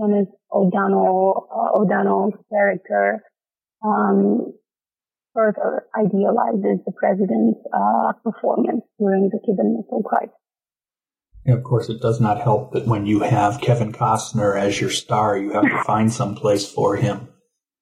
um, 0.00 0.10
Kenneth 0.10 0.28
O'Donnell, 0.52 1.48
uh, 1.50 1.78
O'Donnell's 1.78 2.34
character 2.50 3.22
um, 3.84 4.52
further 5.34 5.86
idealizes 5.96 6.80
the 6.84 6.92
president's 6.96 7.60
uh, 7.72 8.12
performance 8.24 8.82
during 8.98 9.30
the 9.30 9.38
Cuban 9.44 9.76
Missile 9.76 10.02
Crisis. 10.02 10.34
Yeah, 11.46 11.54
of 11.54 11.62
course, 11.62 11.88
it 11.88 12.00
does 12.00 12.20
not 12.20 12.40
help 12.40 12.72
that 12.72 12.86
when 12.86 13.06
you 13.06 13.20
have 13.20 13.60
Kevin 13.60 13.92
Costner 13.92 14.58
as 14.58 14.80
your 14.80 14.90
star, 14.90 15.38
you 15.38 15.52
have 15.52 15.64
to 15.64 15.82
find 15.86 16.12
some 16.12 16.34
place 16.34 16.70
for 16.70 16.96
him. 16.96 17.28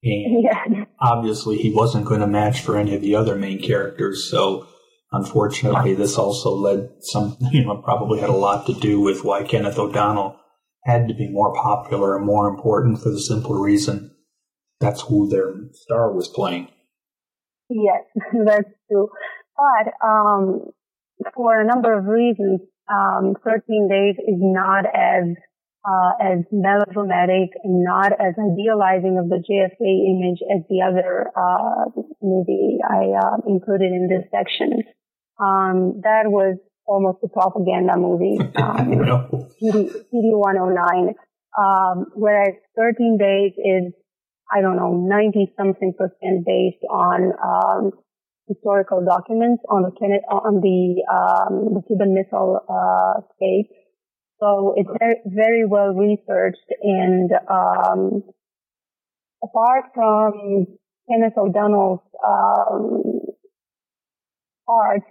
And 0.03 0.45
yeah. 0.45 0.85
obviously, 1.01 1.57
he 1.57 1.73
wasn't 1.73 2.07
going 2.07 2.21
to 2.21 2.27
match 2.27 2.61
for 2.61 2.77
any 2.77 2.95
of 2.95 3.01
the 3.01 3.17
other 3.17 3.35
main 3.35 3.61
characters. 3.61 4.31
So, 4.31 4.69
unfortunately, 5.11 5.95
this 5.95 6.17
also 6.17 6.51
led 6.55 6.91
some, 7.01 7.37
you 7.51 7.65
know, 7.65 7.79
probably 7.79 8.21
had 8.21 8.31
a 8.31 8.35
lot 8.35 8.67
to 8.67 8.75
do 8.75 9.01
with 9.01 9.25
why 9.25 9.43
Kenneth 9.43 9.79
O'Donnell 9.79 10.39
had 10.87 11.09
to 11.09 11.14
be 11.14 11.29
more 11.29 11.53
popular 11.55 12.16
and 12.16 12.25
more 12.25 12.49
important 12.49 13.03
for 13.03 13.11
the 13.11 13.20
simple 13.20 13.55
reason 13.55 14.12
that's 14.81 15.01
who 15.03 15.29
their 15.29 15.55
star 15.72 16.12
was 16.12 16.29
playing. 16.29 16.68
Yes, 17.68 18.05
that's 18.46 18.70
true. 18.90 19.09
But 19.57 19.92
um, 20.07 20.70
for 21.35 21.61
a 21.61 21.66
number 21.66 21.99
of 21.99 22.05
reasons, 22.05 22.61
um, 22.92 23.35
13 23.42 23.88
Days 23.90 24.16
is 24.18 24.38
not 24.38 24.85
as 24.87 25.35
uh, 25.88 26.12
as 26.20 26.38
melodramatic 26.51 27.51
and 27.62 27.85
not 27.85 28.11
as 28.12 28.35
idealizing 28.35 29.18
of 29.22 29.29
the 29.29 29.38
JFK 29.38 29.87
image 30.11 30.42
as 30.51 30.62
the 30.68 30.83
other 30.83 31.31
uh, 31.37 32.03
movie 32.20 32.79
I 32.83 33.14
uh, 33.16 33.37
included 33.46 33.92
in 33.92 34.09
this 34.11 34.27
section. 34.33 34.83
Um, 35.38 36.01
that 36.03 36.25
was 36.27 36.59
almost 36.87 37.18
a 37.25 37.29
propaganda 37.29 37.96
movie, 37.96 38.38
um, 38.57 38.90
no. 38.90 39.49
PT, 39.59 39.92
PT 40.09 40.33
109. 40.35 41.14
Um, 41.59 42.07
whereas 42.14 42.55
13 42.77 43.18
Days 43.18 43.53
is, 43.57 43.92
I 44.53 44.61
don't 44.61 44.77
know, 44.77 44.92
90 44.92 45.53
something 45.57 45.94
percent 45.96 46.44
based 46.44 46.85
on, 46.90 47.33
um, 47.42 47.92
historical 48.46 49.05
documents 49.05 49.62
on 49.68 49.83
the, 49.83 49.90
on 50.31 50.61
the, 50.61 51.03
um, 51.11 51.75
the 51.75 51.83
Cuban 51.87 52.14
Missile, 52.14 52.61
uh, 52.68 53.22
state. 53.37 53.70
So 54.38 54.75
it's 54.77 54.90
very, 55.01 55.16
very 55.27 55.66
well 55.66 55.94
researched 55.94 56.70
and, 56.83 57.31
um, 57.51 58.22
apart 59.42 59.87
from 59.94 60.66
Kenneth 61.11 61.38
O'Donnell's, 61.38 62.01
um, 62.25 63.03
art, 64.68 65.03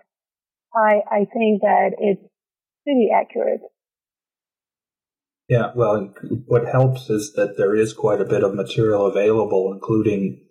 I, 0.76 1.02
I 1.10 1.18
think 1.20 1.62
that 1.62 1.92
it's 1.98 2.22
pretty 2.84 3.10
accurate. 3.14 3.62
Yeah, 5.48 5.72
well, 5.76 6.14
what 6.48 6.68
helps 6.68 7.10
is 7.10 7.34
that 7.36 7.56
there 7.58 7.76
is 7.76 7.94
quite 7.94 8.20
a 8.20 8.26
bit 8.26 8.44
of 8.44 8.56
material 8.56 9.06
available, 9.06 9.72
including 9.72 10.42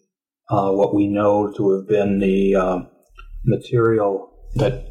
uh, 0.48 0.70
what 0.70 0.94
we 0.94 1.08
know 1.08 1.52
to 1.56 1.76
have 1.76 1.88
been 1.88 2.20
the 2.20 2.54
uh, 2.54 2.78
material 3.44 4.30
that 4.54 4.86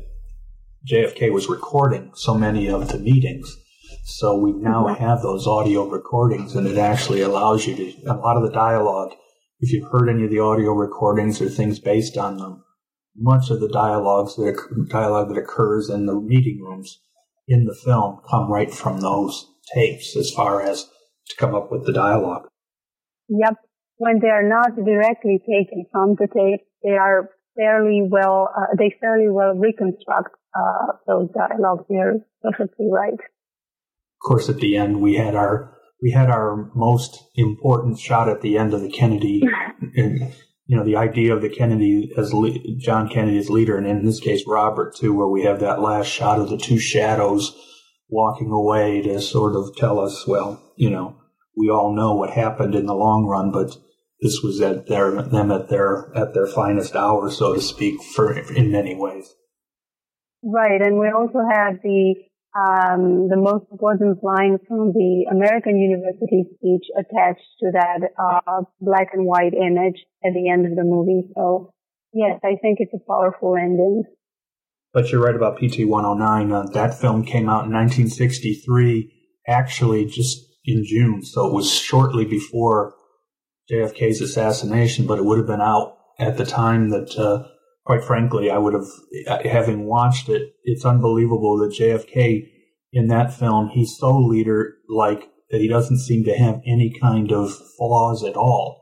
JFK 0.89 1.31
was 1.31 1.47
recording 1.47 2.11
so 2.15 2.33
many 2.33 2.69
of 2.69 2.89
the 2.89 2.99
meetings. 2.99 3.55
So 4.03 4.37
we 4.37 4.51
now 4.51 4.85
mm-hmm. 4.85 5.01
have 5.01 5.21
those 5.21 5.47
audio 5.47 5.87
recordings, 5.87 6.55
and 6.55 6.67
it 6.67 6.77
actually 6.77 7.21
allows 7.21 7.65
you 7.65 7.75
to, 7.75 8.11
a 8.11 8.15
lot 8.15 8.35
of 8.35 8.43
the 8.43 8.51
dialogue, 8.51 9.13
if 9.61 9.71
you've 9.71 9.89
heard 9.89 10.09
any 10.09 10.25
of 10.25 10.31
the 10.31 10.39
audio 10.39 10.73
recordings 10.73 11.41
or 11.41 11.47
things 11.47 11.79
based 11.79 12.17
on 12.17 12.37
them, 12.37 12.63
much 13.15 13.49
of 13.49 13.59
the 13.59 13.69
dialogues 13.69 14.35
that 14.35 14.57
dialogue 14.89 15.29
that 15.29 15.37
occurs 15.37 15.89
in 15.89 16.05
the 16.05 16.19
meeting 16.19 16.59
rooms 16.61 16.99
in 17.47 17.65
the 17.65 17.75
film 17.75 18.19
come 18.29 18.51
right 18.51 18.73
from 18.73 18.99
those 18.99 19.47
tapes 19.73 20.15
as 20.17 20.31
far 20.31 20.61
as 20.61 20.83
to 21.27 21.35
come 21.37 21.55
up 21.55 21.71
with 21.71 21.85
the 21.85 21.93
dialogue. 21.93 22.47
Yep. 23.29 23.55
When 23.97 24.19
they 24.19 24.29
are 24.29 24.47
not 24.47 24.75
directly 24.75 25.39
taken 25.39 25.85
from 25.91 26.15
the 26.15 26.27
tape, 26.27 26.65
they 26.83 26.97
are 26.97 27.29
fairly 27.55 28.01
well, 28.09 28.49
uh, 28.55 28.75
they 28.77 28.95
fairly 28.99 29.29
well 29.29 29.53
reconstruct 29.55 30.35
uh, 30.55 30.93
those 31.07 31.29
dialogues. 31.31 31.85
You're 31.89 32.19
perfectly 32.41 32.89
right. 32.91 33.13
Of 33.13 34.25
course, 34.25 34.49
at 34.49 34.57
the 34.57 34.75
end, 34.75 35.01
we 35.01 35.15
had 35.15 35.35
our 35.35 35.77
we 36.01 36.11
had 36.11 36.29
our 36.29 36.69
most 36.75 37.23
important 37.35 37.97
shot 37.97 38.27
at 38.27 38.41
the 38.41 38.57
end 38.57 38.73
of 38.73 38.81
the 38.81 38.91
Kennedy 38.91 39.43
you 40.65 40.77
know, 40.77 40.83
the 40.83 40.95
idea 40.95 41.35
of 41.35 41.41
the 41.41 41.49
Kennedy 41.49 42.11
as 42.17 42.33
le- 42.33 42.57
John 42.77 43.09
Kennedy 43.09 43.37
as 43.37 43.49
leader, 43.49 43.77
and 43.77 43.85
in 43.85 44.05
this 44.05 44.19
case 44.19 44.43
Robert 44.47 44.95
too, 44.95 45.13
where 45.13 45.27
we 45.27 45.43
have 45.43 45.59
that 45.59 45.81
last 45.81 46.07
shot 46.07 46.39
of 46.39 46.49
the 46.49 46.57
two 46.57 46.79
shadows 46.79 47.55
walking 48.09 48.51
away 48.51 49.01
to 49.01 49.19
sort 49.19 49.55
of 49.55 49.75
tell 49.75 49.99
us, 49.99 50.25
well, 50.27 50.61
you 50.77 50.89
know, 50.89 51.17
we 51.57 51.69
all 51.69 51.93
know 51.93 52.15
what 52.15 52.29
happened 52.29 52.75
in 52.75 52.85
the 52.85 52.95
long 52.95 53.25
run, 53.25 53.51
but 53.51 53.75
this 54.21 54.41
was 54.41 54.61
at 54.61 54.87
their 54.87 55.21
them 55.21 55.51
at 55.51 55.69
their 55.69 56.11
at 56.15 56.33
their 56.33 56.47
finest 56.47 56.95
hour, 56.95 57.29
so 57.29 57.53
to 57.53 57.61
speak, 57.61 58.01
for 58.01 58.33
in 58.33 58.71
many 58.71 58.95
ways. 58.95 59.33
Right, 60.41 60.81
and 60.81 60.97
we 60.97 61.09
also 61.09 61.39
have 61.49 61.75
the 61.83 62.15
um, 62.55 63.29
the 63.29 63.37
most 63.37 63.65
important 63.71 64.23
line 64.23 64.59
from 64.67 64.93
the 64.93 65.25
American 65.31 65.79
University 65.79 66.45
speech 66.55 66.85
attached 66.95 67.49
to 67.61 67.71
that 67.73 68.09
uh, 68.17 68.61
black 68.79 69.09
and 69.13 69.25
white 69.25 69.53
image 69.53 70.05
at 70.23 70.33
the 70.33 70.49
end 70.49 70.65
of 70.65 70.75
the 70.75 70.83
movie. 70.83 71.29
So, 71.35 71.73
yes, 72.13 72.39
I 72.43 72.55
think 72.61 72.77
it's 72.79 72.93
a 72.93 73.01
powerful 73.07 73.55
ending. 73.55 74.03
But 74.93 75.11
you're 75.11 75.23
right 75.23 75.35
about 75.35 75.57
PT 75.57 75.87
109. 75.87 76.51
Uh, 76.51 76.69
that 76.73 76.99
film 76.99 77.25
came 77.25 77.49
out 77.49 77.65
in 77.65 77.73
1963, 77.73 79.11
actually 79.47 80.05
just 80.05 80.37
in 80.65 80.83
June. 80.85 81.23
So 81.23 81.47
it 81.47 81.53
was 81.53 81.73
shortly 81.73 82.25
before 82.25 82.93
JFK's 83.71 84.21
assassination, 84.21 85.07
but 85.07 85.17
it 85.17 85.25
would 85.25 85.39
have 85.39 85.47
been 85.47 85.61
out 85.61 85.97
at 86.19 86.37
the 86.37 86.45
time 86.45 86.89
that 86.89 87.17
uh, 87.17 87.47
quite 87.85 88.03
frankly, 88.03 88.49
I 88.49 88.57
would 88.57 88.73
have, 88.73 89.45
having 89.45 89.85
watched 89.85 90.29
it, 90.29 90.53
it's 90.63 90.85
unbelievable 90.85 91.57
that 91.59 91.75
JFK 91.77 92.49
in 92.91 93.07
that 93.07 93.33
film, 93.33 93.69
he's 93.69 93.97
so 93.97 94.17
leader 94.17 94.75
like 94.89 95.29
that 95.49 95.61
he 95.61 95.67
doesn't 95.67 95.99
seem 95.99 96.23
to 96.25 96.37
have 96.37 96.61
any 96.65 96.95
kind 96.99 97.31
of 97.31 97.53
flaws 97.77 98.23
at 98.23 98.35
all. 98.35 98.81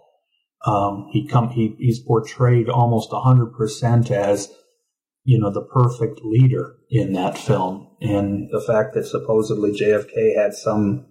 Um, 0.66 1.08
he 1.12 1.28
come, 1.28 1.50
he, 1.50 1.76
he's 1.80 2.00
portrayed 2.00 2.70
almost 2.70 3.10
hundred 3.12 3.54
percent 3.54 4.12
as 4.12 4.52
you 5.24 5.40
know, 5.40 5.52
the 5.52 5.66
perfect 5.66 6.22
leader 6.24 6.76
in 6.90 7.14
that 7.14 7.38
film. 7.38 7.88
And 8.02 8.50
the 8.52 8.62
fact 8.62 8.94
that 8.96 9.06
supposedly 9.06 9.72
JFK 9.72 10.36
had 10.36 10.54
some 10.54 11.06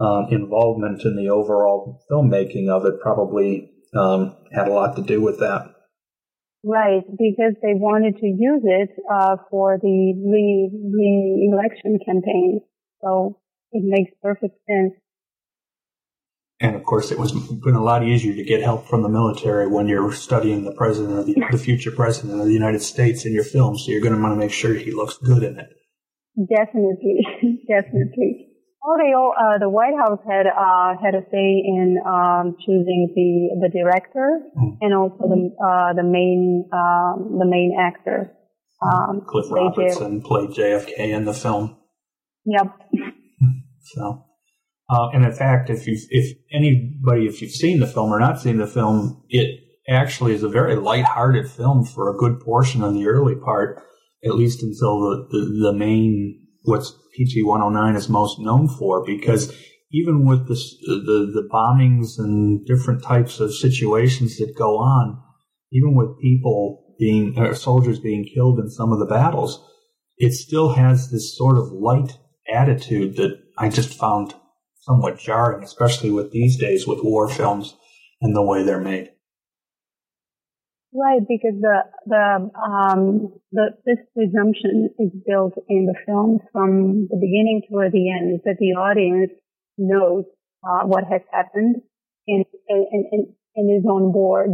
um, 0.00 0.26
involvement 0.30 1.02
in 1.04 1.16
the 1.16 1.28
overall 1.28 2.02
filmmaking 2.10 2.68
of 2.68 2.84
it 2.84 3.00
probably 3.00 3.70
um, 3.96 4.36
had 4.52 4.68
a 4.68 4.72
lot 4.72 4.96
to 4.96 5.02
do 5.02 5.20
with 5.20 5.38
that. 5.40 5.72
Right, 6.68 7.04
because 7.06 7.54
they 7.62 7.74
wanted 7.78 8.16
to 8.16 8.26
use 8.26 8.62
it 8.64 8.90
uh, 9.08 9.36
for 9.50 9.78
the 9.80 10.14
re 10.18 10.68
re-election 10.72 12.00
campaign. 12.04 12.60
So 13.00 13.38
it 13.70 13.84
makes 13.84 14.10
perfect 14.20 14.56
sense. 14.66 14.94
And 16.58 16.74
of 16.74 16.82
course, 16.82 17.12
it 17.12 17.20
was 17.20 17.30
been 17.30 17.76
a 17.76 17.84
lot 17.84 18.02
easier 18.02 18.34
to 18.34 18.42
get 18.42 18.62
help 18.62 18.88
from 18.88 19.02
the 19.02 19.08
military 19.08 19.68
when 19.68 19.86
you're 19.86 20.10
studying 20.10 20.64
the 20.64 20.72
president 20.72 21.20
of 21.20 21.26
the, 21.26 21.36
the 21.52 21.58
future 21.58 21.92
president 21.92 22.40
of 22.40 22.46
the 22.46 22.52
United 22.52 22.82
States 22.82 23.24
in 23.24 23.32
your 23.32 23.44
film. 23.44 23.78
So 23.78 23.92
you're 23.92 24.00
going 24.00 24.16
to 24.16 24.20
want 24.20 24.32
to 24.32 24.38
make 24.38 24.50
sure 24.50 24.74
he 24.74 24.90
looks 24.90 25.18
good 25.18 25.44
in 25.44 25.60
it. 25.60 25.68
Definitely, 26.36 27.62
definitely. 27.68 28.45
Although 28.86 29.32
uh, 29.32 29.58
the 29.58 29.68
White 29.68 29.96
House 29.98 30.20
had 30.24 30.46
uh, 30.46 30.94
had 31.02 31.16
a 31.16 31.22
say 31.32 31.62
in 31.66 31.98
um, 32.06 32.54
choosing 32.60 33.10
the 33.16 33.66
the 33.66 33.68
director 33.68 34.42
mm. 34.56 34.76
and 34.80 34.94
also 34.94 35.26
the 35.26 35.50
uh, 35.58 35.92
the 35.94 36.04
main 36.04 36.68
um, 36.72 37.36
the 37.36 37.46
main 37.46 37.76
actor. 37.78 38.32
Um, 38.80 39.22
Cliff 39.26 39.46
Robertson 39.50 40.20
played 40.20 40.50
JFK 40.50 40.98
in 40.98 41.24
the 41.24 41.34
film. 41.34 41.76
Yep. 42.44 42.66
So, 43.94 44.24
uh, 44.90 45.10
and 45.12 45.24
in 45.24 45.32
fact, 45.32 45.70
if 45.70 45.86
you 45.86 45.96
if 46.10 46.36
anybody 46.52 47.26
if 47.26 47.40
you've 47.40 47.52
seen 47.52 47.78
the 47.78 47.86
film 47.86 48.10
or 48.10 48.18
not 48.18 48.40
seen 48.40 48.56
the 48.56 48.66
film, 48.66 49.22
it 49.28 49.60
actually 49.88 50.34
is 50.34 50.42
a 50.42 50.48
very 50.48 50.74
light-hearted 50.74 51.48
film 51.48 51.84
for 51.84 52.10
a 52.10 52.16
good 52.16 52.40
portion 52.40 52.82
of 52.82 52.94
the 52.94 53.06
early 53.06 53.36
part, 53.36 53.80
at 54.24 54.34
least 54.34 54.60
until 54.60 54.98
the 54.98 55.28
the, 55.30 55.70
the 55.70 55.72
main 55.72 56.45
what's 56.66 56.90
PT 57.14 57.44
109 57.44 57.96
is 57.96 58.08
most 58.08 58.38
known 58.38 58.68
for 58.68 59.04
because 59.04 59.54
even 59.92 60.26
with 60.26 60.48
the, 60.48 60.54
the, 60.86 61.30
the 61.32 61.48
bombings 61.50 62.18
and 62.18 62.66
different 62.66 63.02
types 63.02 63.40
of 63.40 63.54
situations 63.54 64.36
that 64.38 64.54
go 64.56 64.76
on, 64.78 65.22
even 65.72 65.94
with 65.94 66.20
people 66.20 66.94
being 66.98 67.38
uh, 67.38 67.54
soldiers 67.54 67.98
being 67.98 68.24
killed 68.24 68.58
in 68.58 68.68
some 68.68 68.92
of 68.92 68.98
the 68.98 69.06
battles, 69.06 69.64
it 70.18 70.32
still 70.32 70.74
has 70.74 71.10
this 71.10 71.36
sort 71.36 71.56
of 71.56 71.70
light 71.72 72.18
attitude 72.52 73.16
that 73.16 73.38
I 73.58 73.68
just 73.68 73.98
found 73.98 74.34
somewhat 74.80 75.18
jarring, 75.18 75.64
especially 75.64 76.10
with 76.10 76.32
these 76.32 76.58
days 76.58 76.86
with 76.86 77.02
war 77.02 77.28
films 77.28 77.76
and 78.20 78.34
the 78.34 78.42
way 78.42 78.62
they're 78.62 78.80
made. 78.80 79.10
Right, 80.96 81.20
because 81.28 81.60
the 81.60 81.78
the 82.06 82.50
um 82.56 83.34
the 83.52 83.76
this 83.84 83.98
presumption 84.14 84.88
is 84.98 85.10
built 85.26 85.52
in 85.68 85.84
the 85.84 85.94
film 86.06 86.40
from 86.52 87.08
the 87.10 87.16
beginning 87.16 87.62
toward 87.68 87.92
the 87.92 88.10
end 88.10 88.40
that 88.44 88.56
the 88.58 88.72
audience 88.80 89.30
knows 89.76 90.24
uh, 90.64 90.86
what 90.86 91.04
has 91.04 91.20
happened 91.30 91.76
and, 92.26 92.46
and 92.68 92.86
and 93.12 93.26
and 93.56 93.78
is 93.78 93.84
on 93.84 94.10
board, 94.10 94.52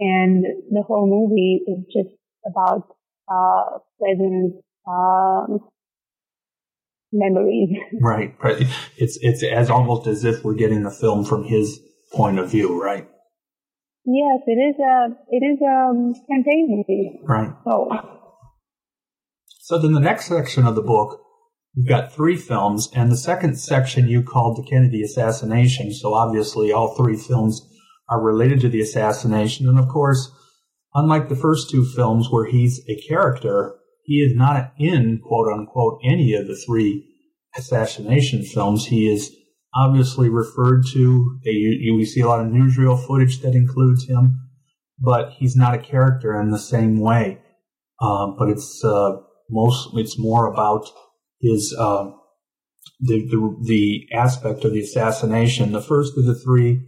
and 0.00 0.44
the 0.70 0.82
whole 0.82 1.06
movie 1.06 1.62
is 1.68 1.84
just 1.94 2.14
about 2.44 2.96
uh 3.30 3.78
pleasant 4.00 4.54
um, 4.88 5.60
memories. 7.12 7.76
Right, 8.00 8.34
right. 8.42 8.66
It's 8.96 9.16
it's 9.20 9.44
as 9.44 9.70
almost 9.70 10.08
as 10.08 10.24
if 10.24 10.42
we're 10.42 10.54
getting 10.54 10.82
the 10.82 10.90
film 10.90 11.24
from 11.24 11.44
his 11.44 11.78
point 12.12 12.40
of 12.40 12.50
view, 12.50 12.82
right? 12.82 13.08
Yes, 14.10 14.40
it 14.46 14.52
is 14.52 14.76
a 14.80 15.08
it 15.28 15.44
is 15.44 15.60
a 15.60 16.32
campaign 16.32 16.66
movie. 16.70 17.20
Right. 17.24 17.52
So. 17.64 17.90
So 19.60 19.78
then 19.78 19.92
the 19.92 20.00
next 20.00 20.28
section 20.28 20.66
of 20.66 20.74
the 20.76 20.82
book, 20.82 21.20
you've 21.74 21.88
got 21.88 22.10
three 22.10 22.36
films, 22.36 22.88
and 22.94 23.12
the 23.12 23.18
second 23.18 23.58
section 23.58 24.08
you 24.08 24.22
called 24.22 24.56
the 24.56 24.66
Kennedy 24.66 25.02
assassination. 25.02 25.92
So 25.92 26.14
obviously, 26.14 26.72
all 26.72 26.96
three 26.96 27.18
films 27.18 27.60
are 28.08 28.22
related 28.22 28.62
to 28.62 28.70
the 28.70 28.80
assassination, 28.80 29.68
and 29.68 29.78
of 29.78 29.88
course, 29.88 30.32
unlike 30.94 31.28
the 31.28 31.36
first 31.36 31.68
two 31.68 31.84
films 31.84 32.28
where 32.30 32.46
he's 32.46 32.80
a 32.88 32.98
character, 33.06 33.74
he 34.04 34.20
is 34.20 34.34
not 34.34 34.72
in 34.78 35.20
quote 35.22 35.52
unquote 35.52 36.00
any 36.02 36.32
of 36.32 36.46
the 36.46 36.56
three 36.56 37.04
assassination 37.58 38.42
films. 38.42 38.86
He 38.86 39.06
is 39.12 39.36
obviously 39.74 40.28
referred 40.28 40.84
to. 40.92 41.38
They, 41.44 41.50
you, 41.50 41.94
we 41.94 42.04
see 42.04 42.20
a 42.20 42.28
lot 42.28 42.40
of 42.40 42.46
newsreel 42.46 43.04
footage 43.06 43.40
that 43.40 43.54
includes 43.54 44.08
him, 44.08 44.48
but 44.98 45.32
he's 45.32 45.56
not 45.56 45.74
a 45.74 45.78
character 45.78 46.40
in 46.40 46.50
the 46.50 46.58
same 46.58 47.00
way. 47.00 47.40
Uh, 48.00 48.28
but 48.38 48.48
it's 48.48 48.82
uh, 48.84 49.16
most 49.50 49.90
it's 49.94 50.18
more 50.18 50.46
about 50.46 50.86
his 51.40 51.74
uh, 51.78 52.10
the, 53.00 53.26
the, 53.28 53.56
the 53.64 54.06
aspect 54.12 54.64
of 54.64 54.72
the 54.72 54.80
assassination. 54.80 55.72
The 55.72 55.82
first 55.82 56.16
of 56.16 56.24
the 56.24 56.34
three 56.34 56.86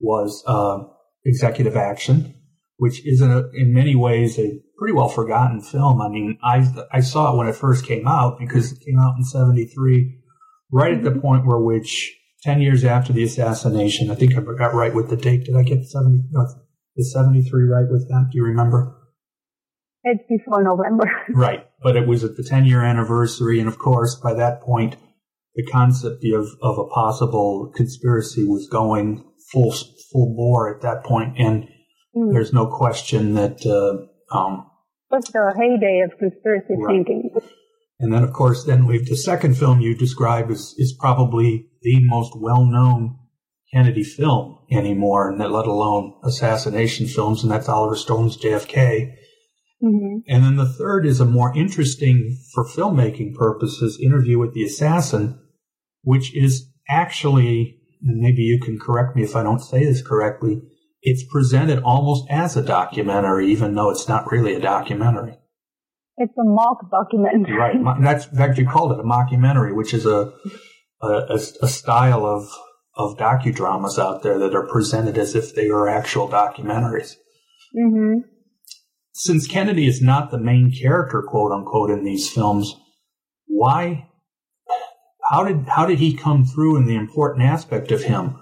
was 0.00 0.42
uh, 0.46 0.78
executive 1.24 1.76
action, 1.76 2.34
which 2.76 3.06
is 3.06 3.20
a, 3.20 3.50
in 3.54 3.72
many 3.72 3.94
ways 3.94 4.38
a 4.38 4.60
pretty 4.78 4.94
well 4.94 5.08
forgotten 5.08 5.60
film. 5.60 6.00
I 6.00 6.08
mean, 6.08 6.38
I 6.42 6.66
I 6.92 7.00
saw 7.00 7.32
it 7.32 7.36
when 7.36 7.48
it 7.48 7.54
first 7.54 7.86
came 7.86 8.06
out 8.06 8.38
because 8.38 8.72
it 8.72 8.80
came 8.80 8.98
out 8.98 9.14
in 9.18 9.24
'73 9.24 10.22
right 10.70 10.94
at 10.94 11.04
the 11.04 11.10
mm-hmm. 11.10 11.20
point 11.20 11.46
where 11.46 11.58
which 11.58 12.14
10 12.42 12.60
years 12.60 12.84
after 12.84 13.12
the 13.12 13.24
assassination, 13.24 14.10
I 14.10 14.14
think 14.14 14.36
I 14.36 14.40
got 14.40 14.74
right 14.74 14.94
with 14.94 15.10
the 15.10 15.16
date. 15.16 15.44
Did 15.44 15.56
I 15.56 15.62
get 15.62 15.84
70, 15.84 16.24
no, 16.30 16.46
the 16.94 17.04
73 17.04 17.68
right 17.68 17.90
with 17.90 18.08
that? 18.08 18.28
Do 18.30 18.38
you 18.38 18.44
remember? 18.44 18.96
It's 20.04 20.22
before 20.28 20.62
November. 20.62 21.10
right. 21.34 21.66
But 21.82 21.96
it 21.96 22.06
was 22.06 22.22
at 22.22 22.36
the 22.36 22.44
10 22.44 22.64
year 22.64 22.82
anniversary. 22.82 23.58
And 23.58 23.68
of 23.68 23.78
course, 23.78 24.14
by 24.14 24.34
that 24.34 24.62
point, 24.62 24.96
the 25.56 25.64
concept 25.66 26.24
of, 26.32 26.46
of 26.62 26.78
a 26.78 26.86
possible 26.86 27.72
conspiracy 27.74 28.44
was 28.44 28.68
going 28.68 29.24
full, 29.50 29.72
full 29.72 30.34
bore 30.36 30.72
at 30.72 30.82
that 30.82 31.02
point. 31.02 31.38
And 31.38 31.64
mm. 32.14 32.32
there's 32.32 32.52
no 32.52 32.66
question 32.66 33.34
that, 33.34 33.66
uh, 33.66 34.36
um, 34.36 34.66
What's 35.08 35.30
the 35.30 35.54
heyday 35.56 36.02
of 36.04 36.18
conspiracy 36.18 36.74
right. 36.76 36.94
thinking? 36.94 37.30
And 37.98 38.12
then, 38.12 38.22
of 38.22 38.32
course, 38.32 38.64
then 38.64 38.86
we've 38.86 39.08
the 39.08 39.16
second 39.16 39.56
film 39.56 39.80
you 39.80 39.94
describe 39.94 40.50
is, 40.50 40.74
is 40.76 40.94
probably 40.98 41.68
the 41.82 41.98
most 42.04 42.32
well-known 42.36 43.18
Kennedy 43.72 44.04
film 44.04 44.58
anymore, 44.70 45.28
and 45.30 45.38
let 45.38 45.66
alone 45.66 46.14
assassination 46.22 47.06
films, 47.06 47.42
and 47.42 47.50
that's 47.50 47.68
Oliver 47.68 47.96
Stone's 47.96 48.36
JFK. 48.36 49.14
Mm-hmm. 49.82 50.18
And 50.28 50.44
then 50.44 50.56
the 50.56 50.72
third 50.72 51.06
is 51.06 51.20
a 51.20 51.24
more 51.24 51.56
interesting, 51.56 52.38
for 52.54 52.66
filmmaking 52.66 53.34
purposes, 53.34 53.98
interview 54.00 54.38
with 54.38 54.54
the 54.54 54.64
assassin, 54.64 55.40
which 56.02 56.34
is 56.36 56.70
actually, 56.88 57.78
and 58.02 58.20
maybe 58.20 58.42
you 58.42 58.60
can 58.60 58.78
correct 58.78 59.16
me 59.16 59.22
if 59.22 59.34
I 59.34 59.42
don't 59.42 59.60
say 59.60 59.84
this 59.84 60.02
correctly, 60.02 60.60
it's 61.02 61.24
presented 61.30 61.82
almost 61.82 62.26
as 62.30 62.56
a 62.56 62.62
documentary, 62.62 63.50
even 63.50 63.74
though 63.74 63.90
it's 63.90 64.08
not 64.08 64.30
really 64.30 64.54
a 64.54 64.60
documentary. 64.60 65.36
It's 66.18 66.32
a 66.38 66.44
mock 66.44 66.90
documentary. 66.90 67.56
Right. 67.56 67.76
That's 68.00 68.26
in 68.26 68.36
fact 68.36 68.58
you 68.58 68.66
called 68.66 68.92
it 68.92 69.00
a 69.00 69.02
mockumentary, 69.02 69.74
which 69.74 69.92
is 69.92 70.06
a 70.06 70.32
a, 71.02 71.38
a 71.62 71.68
style 71.68 72.24
of 72.24 72.48
of 72.96 73.18
docudramas 73.18 73.98
out 73.98 74.22
there 74.22 74.38
that 74.38 74.54
are 74.54 74.66
presented 74.66 75.18
as 75.18 75.34
if 75.34 75.54
they 75.54 75.68
are 75.68 75.88
actual 75.88 76.28
documentaries. 76.28 77.14
Mm-hmm. 77.76 78.20
Since 79.12 79.46
Kennedy 79.46 79.86
is 79.86 80.00
not 80.00 80.30
the 80.30 80.38
main 80.38 80.72
character, 80.72 81.22
quote 81.22 81.52
unquote, 81.52 81.90
in 81.90 82.04
these 82.04 82.30
films, 82.30 82.74
why? 83.46 84.08
How 85.30 85.44
did 85.44 85.68
how 85.68 85.86
did 85.86 85.98
he 85.98 86.14
come 86.14 86.44
through 86.44 86.76
in 86.76 86.86
the 86.86 86.96
important 86.96 87.44
aspect 87.44 87.92
of 87.92 88.04
him? 88.04 88.38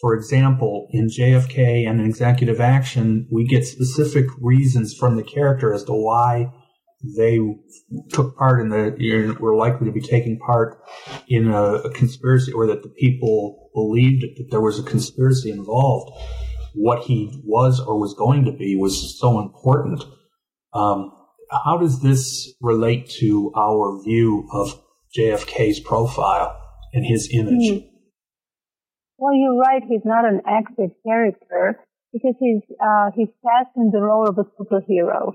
For 0.00 0.14
example, 0.14 0.88
in 0.92 1.08
JFK 1.08 1.86
and 1.86 2.00
in 2.00 2.06
Executive 2.06 2.60
Action, 2.60 3.28
we 3.30 3.46
get 3.46 3.66
specific 3.66 4.24
reasons 4.40 4.94
from 4.94 5.16
the 5.16 5.22
character 5.22 5.74
as 5.74 5.84
to 5.84 5.92
why 5.92 6.50
they 7.02 7.38
took 8.10 8.36
part 8.36 8.60
in 8.60 8.68
the, 8.68 9.36
were 9.40 9.56
likely 9.56 9.86
to 9.86 9.92
be 9.92 10.00
taking 10.00 10.38
part 10.38 10.82
in 11.28 11.48
a, 11.48 11.62
a, 11.62 11.90
conspiracy 11.90 12.52
or 12.52 12.66
that 12.66 12.82
the 12.82 12.90
people 12.90 13.70
believed 13.74 14.22
that 14.22 14.50
there 14.50 14.60
was 14.60 14.78
a 14.78 14.82
conspiracy 14.82 15.50
involved. 15.50 16.10
What 16.74 17.04
he 17.04 17.42
was 17.44 17.80
or 17.80 17.98
was 17.98 18.14
going 18.14 18.44
to 18.44 18.52
be 18.52 18.76
was 18.76 19.18
so 19.18 19.40
important. 19.40 20.04
Um, 20.74 21.12
how 21.50 21.78
does 21.78 22.02
this 22.02 22.52
relate 22.60 23.08
to 23.20 23.50
our 23.56 24.02
view 24.04 24.46
of 24.52 24.80
JFK's 25.16 25.80
profile 25.80 26.56
and 26.92 27.04
his 27.04 27.30
image? 27.32 27.70
Mm. 27.70 27.86
Well, 29.16 29.34
you're 29.34 29.58
right. 29.58 29.82
He's 29.88 30.04
not 30.04 30.24
an 30.24 30.42
active 30.46 30.90
character 31.04 31.80
because 32.12 32.34
he's 32.38 32.62
uh, 32.80 33.10
he's 33.14 33.28
cast 33.42 33.70
in 33.76 33.90
the 33.90 34.00
role 34.00 34.28
of 34.28 34.38
a 34.38 34.44
superhero 34.44 35.34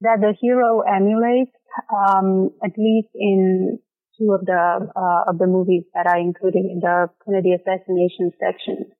that 0.00 0.20
the 0.20 0.34
hero 0.40 0.80
emulates, 0.80 1.52
um, 1.92 2.50
at 2.62 2.72
least 2.76 3.08
in 3.14 3.78
two 4.18 4.32
of 4.32 4.44
the 4.44 4.90
uh, 4.96 5.30
of 5.30 5.38
the 5.38 5.46
movies 5.46 5.84
that 5.94 6.06
I 6.06 6.20
included 6.20 6.64
in 6.64 6.80
the 6.80 7.08
Kennedy 7.24 7.52
assassination 7.52 8.32
section. 8.40 8.92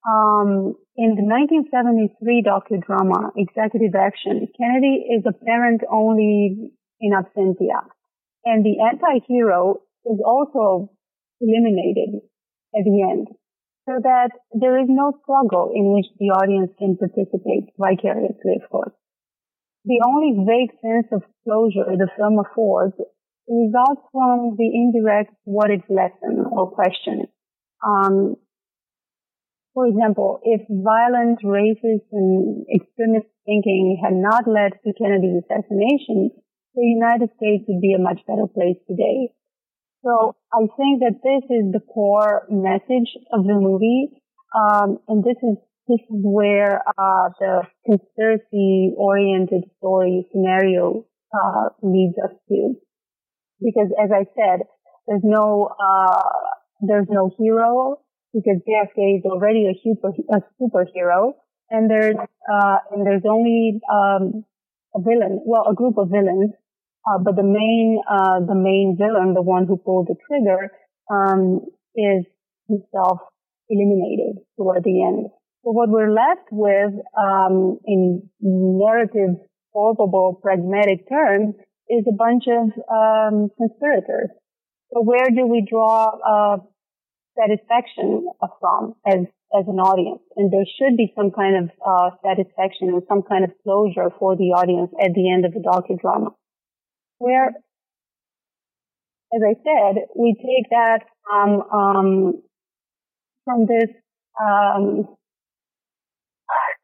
Um, 0.00 0.74
in 0.96 1.12
the 1.12 1.26
1973 1.28 2.42
docudrama 2.42 3.32
Executive 3.36 3.94
Action, 3.94 4.48
Kennedy 4.56 5.04
is 5.12 5.24
apparent 5.28 5.82
only 5.90 6.72
in 7.00 7.12
absentia, 7.12 7.84
and 8.44 8.64
the 8.64 8.80
anti-hero 8.80 9.80
is 10.06 10.18
also 10.24 10.90
eliminated 11.40 12.22
at 12.74 12.84
the 12.84 13.02
end, 13.02 13.28
so 13.86 14.00
that 14.02 14.30
there 14.52 14.80
is 14.80 14.88
no 14.88 15.12
struggle 15.22 15.72
in 15.74 15.92
which 15.92 16.06
the 16.18 16.32
audience 16.32 16.70
can 16.78 16.96
participate 16.96 17.68
vicariously, 17.76 18.56
of 18.62 18.70
course. 18.70 18.94
The 19.84 20.02
only 20.06 20.44
vague 20.44 20.72
sense 20.82 21.06
of 21.12 21.22
closure 21.44 21.96
the 21.96 22.08
film 22.16 22.38
affords 22.38 22.94
results 23.48 24.02
from 24.12 24.56
the 24.56 24.68
indirect 24.68 25.34
what 25.44 25.70
if 25.70 25.82
lesson 25.88 26.44
or 26.52 26.70
question. 26.70 27.26
Um, 27.84 28.36
for 29.74 29.86
example, 29.86 30.40
if 30.42 30.60
violent, 30.68 31.40
racist, 31.42 32.06
and 32.12 32.66
extremist 32.68 33.26
thinking 33.46 34.00
had 34.02 34.14
not 34.14 34.46
led 34.46 34.72
to 34.84 34.92
Kennedy's 34.92 35.42
assassination, 35.44 36.30
the 36.74 36.84
United 36.84 37.30
States 37.36 37.64
would 37.68 37.80
be 37.80 37.94
a 37.94 38.02
much 38.02 38.20
better 38.26 38.46
place 38.46 38.76
today. 38.86 39.32
So 40.04 40.34
I 40.52 40.66
think 40.76 41.00
that 41.00 41.20
this 41.22 41.44
is 41.50 41.72
the 41.72 41.80
core 41.80 42.46
message 42.50 43.10
of 43.32 43.44
the 43.44 43.54
movie, 43.54 44.10
um, 44.54 44.98
and 45.08 45.22
this 45.22 45.36
is 45.42 45.56
is 45.90 46.00
where 46.08 46.82
uh, 46.86 47.28
the 47.38 47.62
conspiracy-oriented 47.86 49.64
story 49.78 50.26
scenario 50.32 51.04
uh, 51.34 51.68
leads 51.82 52.16
us 52.22 52.32
to. 52.48 52.74
Because, 53.60 53.88
as 54.02 54.10
I 54.12 54.24
said, 54.34 54.66
there's 55.06 55.24
no 55.24 55.68
uh, 55.68 56.22
there's 56.80 57.08
no 57.10 57.30
hero 57.38 57.98
because 58.32 58.56
JFK 58.66 59.18
is 59.18 59.24
already 59.24 59.66
a 59.66 59.74
super 59.82 60.12
a 60.32 60.40
superhero, 60.60 61.34
and 61.68 61.90
there's 61.90 62.16
uh, 62.16 62.76
and 62.92 63.06
there's 63.06 63.24
only 63.28 63.80
um, 63.92 64.44
a 64.94 65.00
villain, 65.00 65.42
well, 65.44 65.66
a 65.68 65.74
group 65.74 65.98
of 65.98 66.08
villains 66.08 66.52
uh, 67.08 67.18
but 67.18 67.36
the 67.36 67.42
main, 67.42 68.00
uh, 68.08 68.40
the 68.40 68.54
main 68.54 68.96
villain, 68.98 69.34
the 69.34 69.42
one 69.42 69.66
who 69.66 69.76
pulled 69.76 70.08
the 70.08 70.16
trigger, 70.28 70.70
um, 71.10 71.60
is 71.96 72.24
himself 72.68 73.18
eliminated 73.68 74.44
toward 74.56 74.84
the 74.84 75.02
end. 75.02 75.28
So 75.64 75.72
what 75.72 75.88
we're 75.88 76.12
left 76.12 76.48
with, 76.50 76.94
um, 77.16 77.78
in 77.84 78.30
narrative 78.40 79.36
solvable 79.72 80.38
pragmatic 80.42 81.08
terms 81.08 81.54
is 81.88 82.04
a 82.08 82.16
bunch 82.16 82.44
of, 82.48 82.72
um, 82.88 83.50
conspirators. 83.56 84.30
So 84.92 85.02
where 85.02 85.28
do 85.30 85.46
we 85.46 85.60
draw, 85.68 86.10
uh, 86.32 86.56
satisfaction 87.38 88.28
from 88.60 88.94
as, 89.06 89.26
as 89.54 89.68
an 89.68 89.78
audience? 89.78 90.22
And 90.36 90.50
there 90.50 90.64
should 90.78 90.96
be 90.96 91.12
some 91.14 91.30
kind 91.30 91.56
of, 91.56 91.70
uh, 91.84 92.10
satisfaction 92.22 92.88
and 92.88 93.02
some 93.08 93.22
kind 93.22 93.44
of 93.44 93.50
closure 93.62 94.10
for 94.18 94.36
the 94.36 94.52
audience 94.52 94.90
at 95.00 95.12
the 95.14 95.30
end 95.30 95.44
of 95.44 95.52
the 95.52 95.60
docudrama 95.60 96.34
where, 97.20 97.48
as 99.32 99.42
I 99.46 99.54
said, 99.62 100.06
we 100.16 100.34
take 100.34 100.70
that 100.70 101.04
from 101.22 101.62
um, 101.70 102.42
from 103.44 103.66
this 103.66 103.90
um, 104.40 105.06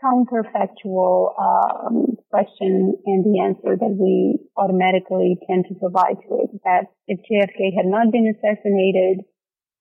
counterfactual 0.06 1.34
um, 1.38 2.16
question 2.30 2.94
and 3.04 3.24
the 3.24 3.42
answer 3.42 3.76
that 3.76 3.96
we 3.98 4.38
automatically 4.56 5.36
tend 5.48 5.64
to 5.68 5.74
provide 5.74 6.16
to 6.28 6.46
it. 6.46 6.50
That 6.64 6.86
if 7.08 7.18
JFK 7.20 7.76
had 7.76 7.86
not 7.86 8.12
been 8.12 8.30
assassinated, 8.30 9.24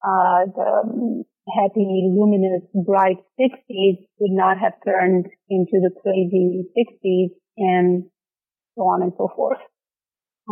uh, 0.02 0.50
the 0.54 1.24
happy, 1.54 2.10
luminous, 2.10 2.62
bright 2.84 3.18
60s 3.40 4.06
would 4.18 4.32
not 4.32 4.58
have 4.58 4.72
turned 4.84 5.26
into 5.48 5.80
the 5.80 5.90
crazy 6.02 6.64
60s 6.76 7.30
and 7.56 8.04
so 8.76 8.82
on 8.82 9.02
and 9.02 9.12
so 9.16 9.30
forth. 9.34 9.58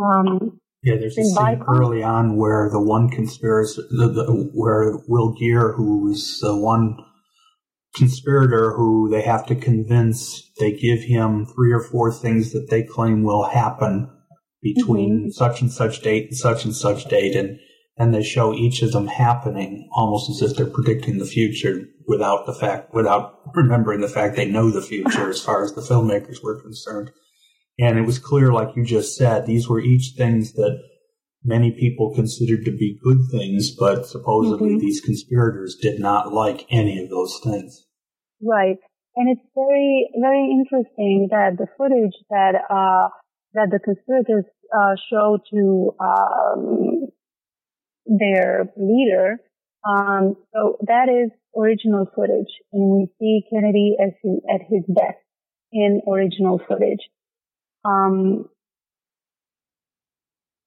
Um, 0.01 0.59
yeah, 0.83 0.95
there's 0.99 1.17
a 1.17 1.23
scene 1.23 1.63
early 1.67 2.03
on 2.03 2.37
where 2.37 2.69
the 2.69 2.79
one 2.79 3.09
conspiracy, 3.09 3.81
the, 3.89 4.07
the, 4.07 4.51
where 4.53 4.99
Will 5.07 5.33
Geer, 5.33 5.73
who's 5.73 6.39
the 6.39 6.55
one 6.55 6.97
conspirator 7.95 8.73
who 8.73 9.09
they 9.09 9.21
have 9.21 9.45
to 9.47 9.55
convince, 9.55 10.51
they 10.59 10.71
give 10.71 11.01
him 11.01 11.45
three 11.45 11.71
or 11.71 11.81
four 11.81 12.11
things 12.11 12.51
that 12.51 12.69
they 12.69 12.83
claim 12.83 13.23
will 13.23 13.45
happen 13.45 14.09
between 14.61 15.19
mm-hmm. 15.19 15.29
such 15.29 15.61
and 15.61 15.71
such 15.71 16.01
date 16.01 16.25
and 16.29 16.37
such 16.37 16.65
and 16.65 16.75
such 16.75 17.05
date, 17.05 17.35
and 17.35 17.59
and 17.97 18.13
they 18.13 18.23
show 18.23 18.53
each 18.53 18.81
of 18.81 18.91
them 18.91 19.07
happening 19.07 19.87
almost 19.93 20.29
as 20.29 20.41
if 20.41 20.57
they're 20.57 20.65
predicting 20.65 21.17
the 21.17 21.25
future 21.25 21.85
without 22.07 22.45
the 22.45 22.53
fact, 22.53 22.93
without 22.93 23.39
remembering 23.53 24.01
the 24.01 24.09
fact 24.09 24.35
they 24.35 24.45
know 24.45 24.69
the 24.69 24.81
future 24.81 25.29
as 25.29 25.41
far 25.41 25.63
as 25.63 25.73
the 25.73 25.81
filmmakers 25.81 26.43
were 26.43 26.61
concerned. 26.61 27.11
And 27.79 27.97
it 27.97 28.03
was 28.03 28.19
clear, 28.19 28.51
like 28.51 28.75
you 28.75 28.83
just 28.83 29.15
said, 29.15 29.45
these 29.45 29.67
were 29.67 29.79
each 29.79 30.13
things 30.17 30.53
that 30.53 30.77
many 31.43 31.71
people 31.71 32.13
considered 32.13 32.65
to 32.65 32.71
be 32.71 32.99
good 33.01 33.19
things, 33.31 33.71
but 33.71 34.05
supposedly 34.05 34.71
mm-hmm. 34.71 34.79
these 34.79 35.01
conspirators 35.01 35.77
did 35.81 35.99
not 35.99 36.33
like 36.33 36.65
any 36.69 37.01
of 37.01 37.09
those 37.09 37.39
things. 37.43 37.84
Right. 38.41 38.77
And 39.15 39.29
it's 39.29 39.47
very, 39.55 40.09
very 40.19 40.51
interesting 40.51 41.29
that 41.31 41.57
the 41.57 41.67
footage 41.77 42.15
that, 42.29 42.55
uh, 42.69 43.09
that 43.53 43.69
the 43.71 43.79
conspirators, 43.79 44.45
uh, 44.75 44.95
show 45.09 45.39
to, 45.51 45.95
um, 45.99 47.07
their 48.05 48.71
leader, 48.75 49.39
um, 49.87 50.35
so 50.53 50.77
that 50.87 51.07
is 51.09 51.31
original 51.55 52.05
footage. 52.13 52.51
And 52.73 52.91
we 52.91 53.07
see 53.19 53.43
Kennedy 53.49 53.95
as 54.03 54.11
he, 54.21 54.39
at 54.53 54.61
his 54.61 54.83
best 54.87 55.17
in 55.71 56.01
original 56.07 56.59
footage. 56.67 57.07
Um, 57.85 58.49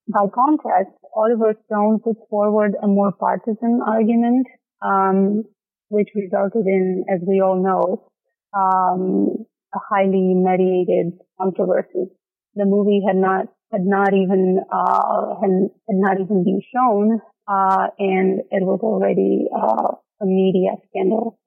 by 0.08 0.26
contrast, 0.34 0.90
Oliver 1.14 1.54
Stone 1.66 2.00
puts 2.00 2.20
forward 2.30 2.74
a 2.82 2.86
more 2.86 3.12
partisan 3.12 3.80
argument, 3.86 4.46
um, 4.80 5.44
which 5.88 6.08
resulted 6.14 6.66
in, 6.66 7.04
as 7.12 7.20
we 7.26 7.40
all 7.40 7.62
know, 7.62 8.10
um, 8.56 9.46
a 9.74 9.78
highly 9.78 10.34
mediated 10.34 11.18
controversy. 11.40 12.10
The 12.54 12.64
movie 12.64 13.02
had 13.06 13.16
not 13.16 13.46
had 13.70 13.84
not 13.84 14.14
even 14.14 14.60
uh, 14.72 15.34
had, 15.40 15.70
had 15.88 15.96
not 15.96 16.20
even 16.20 16.44
been 16.44 16.62
shown, 16.74 17.20
uh, 17.46 17.88
and 17.98 18.40
it 18.50 18.64
was 18.64 18.80
already 18.82 19.46
uh, 19.54 19.94
a 20.20 20.26
media 20.26 20.70
scandal. 20.88 21.38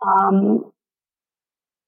Um, 0.00 0.72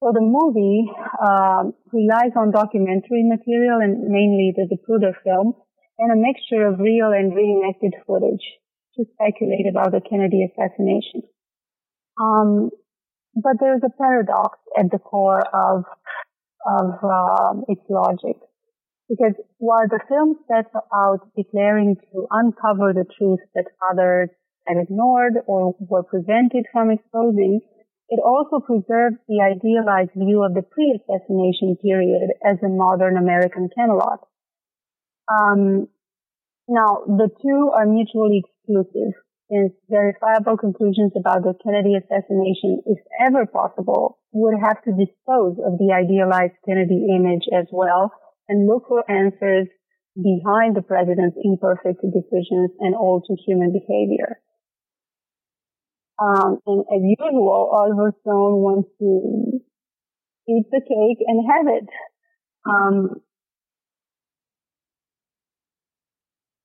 so 0.03 0.13
the 0.13 0.25
movie 0.25 0.91
uh, 1.23 1.71
relies 1.93 2.33
on 2.35 2.51
documentary 2.51 3.23
material 3.23 3.81
and 3.81 4.09
mainly 4.09 4.55
the 4.57 4.67
Zapruder 4.67 5.13
film 5.23 5.55
and 5.99 6.11
a 6.11 6.17
mixture 6.17 6.67
of 6.67 6.81
real 6.81 7.13
and 7.13 7.37
reenacted 7.37 7.95
footage 8.07 8.43
to 8.97 9.05
speculate 9.13 9.69
about 9.71 9.93
the 9.93 10.01
Kennedy 10.01 10.49
assassination. 10.49 11.23
Um, 12.21 12.71
but 13.35 13.57
there's 13.61 13.83
a 13.85 13.97
paradox 13.97 14.59
at 14.79 14.91
the 14.91 14.99
core 14.99 15.43
of 15.55 15.85
of 16.67 16.91
uh, 17.03 17.61
its 17.69 17.81
logic, 17.89 18.37
because 19.09 19.33
while 19.57 19.89
the 19.89 20.01
film 20.09 20.37
sets 20.47 20.75
out 20.95 21.21
declaring 21.35 21.97
to 22.13 22.27
uncover 22.31 22.93
the 22.93 23.07
truth 23.17 23.41
that 23.55 23.65
others 23.91 24.29
had 24.67 24.77
ignored 24.77 25.35
or 25.47 25.75
were 25.81 26.03
prevented 26.03 26.67
from 26.71 26.91
exposing, 26.91 27.61
it 28.11 28.21
also 28.23 28.61
preserves 28.61 29.17
the 29.27 29.41
idealized 29.41 30.11
view 30.15 30.43
of 30.45 30.53
the 30.53 30.63
pre-assassination 30.63 31.77
period 31.81 32.29
as 32.45 32.59
a 32.63 32.69
modern 32.69 33.17
American 33.17 33.71
Camelot. 33.75 34.21
Um, 35.33 35.87
now, 36.69 37.03
the 37.07 37.31
two 37.41 37.71
are 37.75 37.87
mutually 37.87 38.43
exclusive, 38.45 39.15
since 39.51 39.73
verifiable 39.91 40.57
conclusions 40.57 41.13
about 41.19 41.43
the 41.43 41.55
Kennedy 41.63 41.99
assassination, 41.99 42.83
if 42.87 42.99
ever 43.21 43.47
possible, 43.47 44.19
would 44.33 44.55
have 44.63 44.83
to 44.85 44.95
dispose 44.95 45.59
of 45.59 45.77
the 45.79 45.91
idealized 45.91 46.55
Kennedy 46.65 47.11
image 47.11 47.51
as 47.51 47.67
well 47.73 48.13
and 48.49 48.67
look 48.67 48.87
for 48.89 49.03
answers 49.11 49.67
behind 50.15 50.77
the 50.77 50.83
president's 50.83 51.37
imperfect 51.43 52.01
decisions 52.03 52.71
and 52.79 52.95
all 52.95 53.21
too 53.21 53.37
human 53.47 53.73
behavior. 53.73 54.41
Um, 56.21 56.59
and 56.67 56.81
as 56.81 57.03
usual, 57.03 57.71
Oliver 57.73 58.15
Stone 58.21 58.61
wants 58.63 58.89
to 58.99 59.61
eat 60.49 60.67
the 60.71 60.81
cake 60.81 61.25
and 61.27 61.51
have 61.51 61.67
it. 61.67 61.89
Um, 62.69 63.23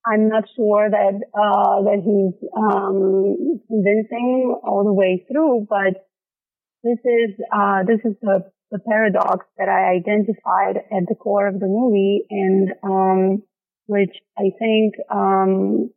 I'm 0.05 0.29
not 0.29 0.43
sure 0.55 0.89
that 0.89 1.15
uh, 1.33 1.81
that 1.83 2.01
he's 2.05 2.49
um, 2.55 3.59
convincing 3.67 4.55
all 4.63 4.83
the 4.83 4.93
way 4.93 5.25
through, 5.31 5.65
but 5.69 6.05
this 6.83 6.99
is 7.03 7.35
uh, 7.51 7.83
this 7.87 7.99
is 8.05 8.15
the, 8.21 8.51
the 8.69 8.79
paradox 8.87 9.45
that 9.57 9.67
I 9.67 9.95
identified 9.95 10.77
at 10.77 11.07
the 11.07 11.15
core 11.15 11.47
of 11.47 11.59
the 11.59 11.65
movie, 11.65 12.25
and 12.29 12.69
um, 12.83 13.43
which 13.87 14.15
I 14.37 14.51
think 14.59 14.93
um, 15.09 15.89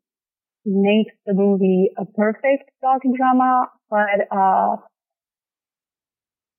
makes 0.64 1.14
the 1.26 1.34
movie 1.34 1.90
a 1.98 2.06
perfect 2.06 2.70
docudrama, 2.82 3.66
but 3.90 4.26
uh, 4.34 4.76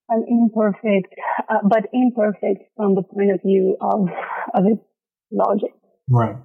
an 0.09 0.25
imperfect, 0.27 1.15
uh, 1.49 1.67
but 1.67 1.89
imperfect 1.93 2.69
from 2.75 2.93
the 2.93 3.01
point 3.01 3.31
of 3.31 3.41
view 3.41 3.75
of 3.81 4.07
of 4.53 4.65
its 4.65 4.83
logic. 5.31 5.73
Right. 6.07 6.35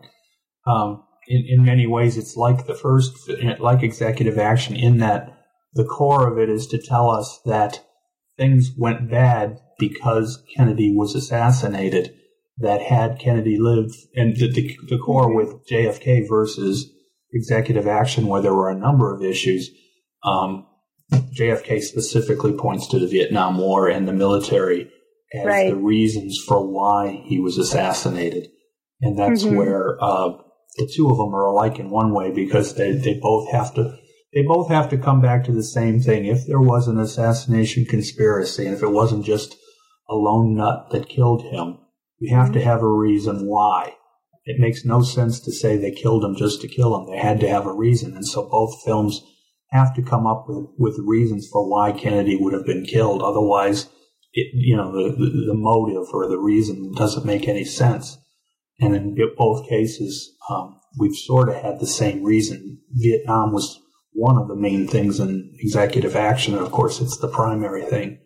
Um, 0.66 1.04
in 1.26 1.44
in 1.48 1.64
many 1.64 1.86
ways, 1.86 2.16
it's 2.16 2.36
like 2.36 2.66
the 2.66 2.74
first, 2.74 3.12
like 3.58 3.82
executive 3.82 4.38
action, 4.38 4.76
in 4.76 4.98
that 4.98 5.38
the 5.74 5.84
core 5.84 6.30
of 6.30 6.38
it 6.38 6.48
is 6.48 6.66
to 6.68 6.78
tell 6.78 7.10
us 7.10 7.40
that 7.44 7.84
things 8.36 8.70
went 8.76 9.10
bad 9.10 9.58
because 9.78 10.42
Kennedy 10.56 10.94
was 10.94 11.14
assassinated. 11.14 12.14
That 12.58 12.82
had 12.82 13.18
Kennedy 13.18 13.58
lived, 13.58 13.96
and 14.14 14.36
the, 14.36 14.48
the, 14.48 14.76
the 14.88 14.98
core 14.98 15.34
with 15.34 15.66
JFK 15.68 16.28
versus 16.28 16.88
executive 17.32 17.88
action, 17.88 18.28
where 18.28 18.40
there 18.42 18.54
were 18.54 18.70
a 18.70 18.78
number 18.78 19.12
of 19.12 19.24
issues. 19.24 19.70
Um, 20.22 20.66
JFK 21.12 21.80
specifically 21.82 22.52
points 22.52 22.86
to 22.88 22.98
the 22.98 23.08
Vietnam 23.08 23.58
War 23.58 23.88
and 23.88 24.06
the 24.06 24.12
military 24.12 24.90
as 25.34 25.44
right. 25.44 25.70
the 25.70 25.76
reasons 25.76 26.38
for 26.46 26.64
why 26.66 27.22
he 27.26 27.40
was 27.40 27.58
assassinated. 27.58 28.48
And 29.00 29.18
that's 29.18 29.44
mm-hmm. 29.44 29.56
where 29.56 30.02
uh, 30.02 30.34
the 30.76 30.90
two 30.92 31.10
of 31.10 31.16
them 31.16 31.34
are 31.34 31.46
alike 31.46 31.78
in 31.78 31.90
one 31.90 32.12
way 32.12 32.30
because 32.30 32.74
they, 32.74 32.92
they 32.92 33.18
both 33.20 33.50
have 33.50 33.74
to 33.74 33.98
they 34.34 34.42
both 34.42 34.68
have 34.68 34.88
to 34.88 34.98
come 34.98 35.20
back 35.20 35.44
to 35.44 35.52
the 35.52 35.62
same 35.62 36.00
thing. 36.00 36.26
If 36.26 36.46
there 36.46 36.60
was 36.60 36.88
an 36.88 36.98
assassination 36.98 37.84
conspiracy 37.84 38.66
and 38.66 38.74
if 38.74 38.82
it 38.82 38.90
wasn't 38.90 39.24
just 39.24 39.56
a 40.08 40.14
lone 40.14 40.56
nut 40.56 40.88
that 40.90 41.08
killed 41.08 41.44
him, 41.44 41.78
you 42.18 42.34
have 42.34 42.50
to 42.52 42.60
have 42.60 42.82
a 42.82 42.88
reason 42.88 43.46
why. 43.46 43.94
It 44.44 44.60
makes 44.60 44.84
no 44.84 45.02
sense 45.02 45.38
to 45.40 45.52
say 45.52 45.76
they 45.76 45.92
killed 45.92 46.24
him 46.24 46.34
just 46.34 46.60
to 46.62 46.68
kill 46.68 46.96
him. 46.96 47.06
They 47.06 47.18
had 47.18 47.38
to 47.40 47.48
have 47.48 47.66
a 47.66 47.72
reason. 47.72 48.16
And 48.16 48.26
so 48.26 48.48
both 48.48 48.82
films 48.84 49.22
have 49.70 49.94
to 49.94 50.02
come 50.02 50.26
up 50.26 50.46
with, 50.48 50.66
with 50.78 50.98
reasons 50.98 51.48
for 51.50 51.68
why 51.68 51.92
Kennedy 51.92 52.36
would 52.36 52.52
have 52.52 52.66
been 52.66 52.84
killed. 52.84 53.22
Otherwise, 53.22 53.88
it, 54.32 54.48
you 54.52 54.76
know, 54.76 54.92
the, 54.92 55.12
the 55.46 55.54
motive 55.54 56.08
or 56.12 56.28
the 56.28 56.38
reason 56.38 56.92
doesn't 56.92 57.24
make 57.24 57.48
any 57.48 57.64
sense. 57.64 58.18
And 58.80 58.94
in 58.94 59.16
both 59.36 59.68
cases, 59.68 60.34
um, 60.50 60.80
we've 60.98 61.16
sort 61.16 61.48
of 61.48 61.56
had 61.56 61.80
the 61.80 61.86
same 61.86 62.22
reason. 62.22 62.80
Vietnam 62.92 63.52
was 63.52 63.80
one 64.12 64.36
of 64.36 64.48
the 64.48 64.56
main 64.56 64.86
things 64.86 65.20
in 65.20 65.52
executive 65.58 66.16
action. 66.16 66.54
And 66.54 66.64
of 66.64 66.72
course, 66.72 67.00
it's 67.00 67.18
the 67.18 67.28
primary 67.28 67.84
thing 67.84 68.18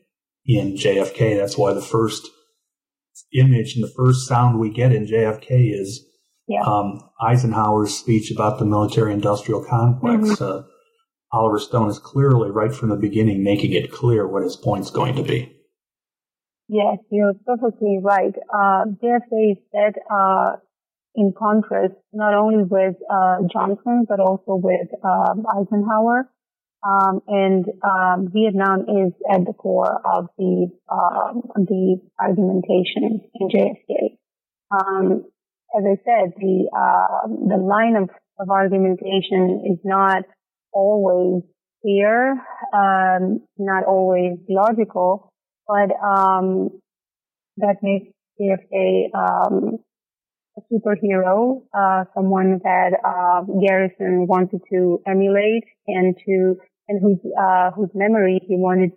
in 0.46 0.74
JFK. 0.74 1.36
That's 1.36 1.59
why 1.59 1.72
the 1.72 1.82
first 1.82 2.26
image 3.34 3.74
and 3.74 3.84
the 3.84 3.92
first 3.96 4.26
sound 4.26 4.59
we 4.59 4.70
get 4.70 4.92
in 4.92 5.07
JFK 5.07 5.72
is 5.78 6.07
yeah. 6.46 6.62
um, 6.62 7.01
Eisenhower's 7.20 7.94
speech 7.94 8.30
about 8.30 8.59
the 8.59 8.64
military 8.64 9.12
industrial 9.12 9.64
complex. 9.64 10.28
Mm-hmm. 10.28 10.44
Uh, 10.44 10.62
Oliver 11.30 11.59
Stone 11.59 11.90
is 11.90 11.99
clearly, 11.99 12.51
right 12.51 12.72
from 12.72 12.88
the 12.88 12.96
beginning, 12.96 13.44
making 13.44 13.72
it 13.72 13.92
clear 13.92 14.26
what 14.26 14.42
his 14.42 14.57
point's 14.57 14.90
going 14.90 15.14
to 15.16 15.22
be. 15.22 15.55
Yes, 16.68 16.98
you're 17.10 17.34
perfectly 17.46 17.98
right. 18.02 18.34
Uh, 18.52 18.84
JFK 19.02 19.52
is 19.52 19.94
uh, 20.10 20.56
in 21.14 21.32
contrast 21.36 21.94
not 22.12 22.34
only 22.34 22.64
with 22.64 22.96
uh, 23.10 23.38
Johnson 23.50 24.04
but 24.08 24.20
also 24.20 24.54
with 24.56 24.88
um, 25.02 25.46
Eisenhower. 25.46 26.30
Um, 26.86 27.20
and 27.26 27.64
um, 27.82 28.28
Vietnam 28.32 28.82
is 28.82 29.12
at 29.28 29.44
the 29.44 29.52
core 29.52 30.00
of 30.04 30.28
the 30.38 30.68
um, 30.88 31.42
the 31.56 32.00
argumentation 32.20 33.20
in 33.34 33.48
JFK. 33.48 34.18
Um, 34.70 35.24
as 35.76 35.84
I 35.84 35.96
said, 36.04 36.34
the 36.38 36.68
uh, 36.72 37.28
the 37.48 37.56
line 37.56 37.96
of, 37.96 38.10
of 38.38 38.50
argumentation 38.50 39.64
is 39.66 39.78
not 39.84 40.22
always 40.72 41.42
clear, 41.82 42.32
um, 42.72 43.40
not 43.58 43.84
always 43.84 44.38
logical, 44.48 45.32
but 45.68 45.92
um, 46.02 46.70
that 47.58 47.76
makes 47.82 48.12
JFK 48.40 49.14
um, 49.14 49.78
a 50.56 50.60
superhero, 50.72 51.62
uh, 51.76 52.04
someone 52.14 52.60
that 52.64 52.92
uh, 53.04 53.42
Garrison 53.60 54.26
wanted 54.26 54.60
to 54.72 55.00
emulate 55.06 55.64
and 55.86 56.16
to 56.26 56.56
and 56.88 57.02
whose 57.02 57.18
uh, 57.38 57.70
whose 57.72 57.90
memory 57.94 58.40
he 58.46 58.56
wanted 58.56 58.92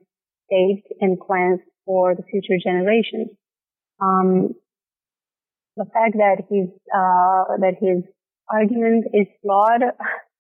saved 0.49 0.87
and 1.01 1.19
cleansed 1.19 1.63
for 1.85 2.15
the 2.15 2.23
future 2.23 2.57
generations. 2.63 3.29
Um, 3.99 4.55
the 5.77 5.85
fact 5.85 6.15
that 6.17 6.37
his 6.49 6.69
uh, 6.93 7.57
that 7.59 7.75
his 7.79 8.03
argument 8.49 9.05
is 9.13 9.27
flawed 9.41 9.81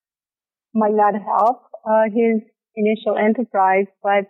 might 0.73 0.93
not 0.93 1.13
help 1.13 1.63
uh, 1.85 2.03
his 2.05 2.41
initial 2.75 3.17
enterprise, 3.17 3.87
but 4.01 4.25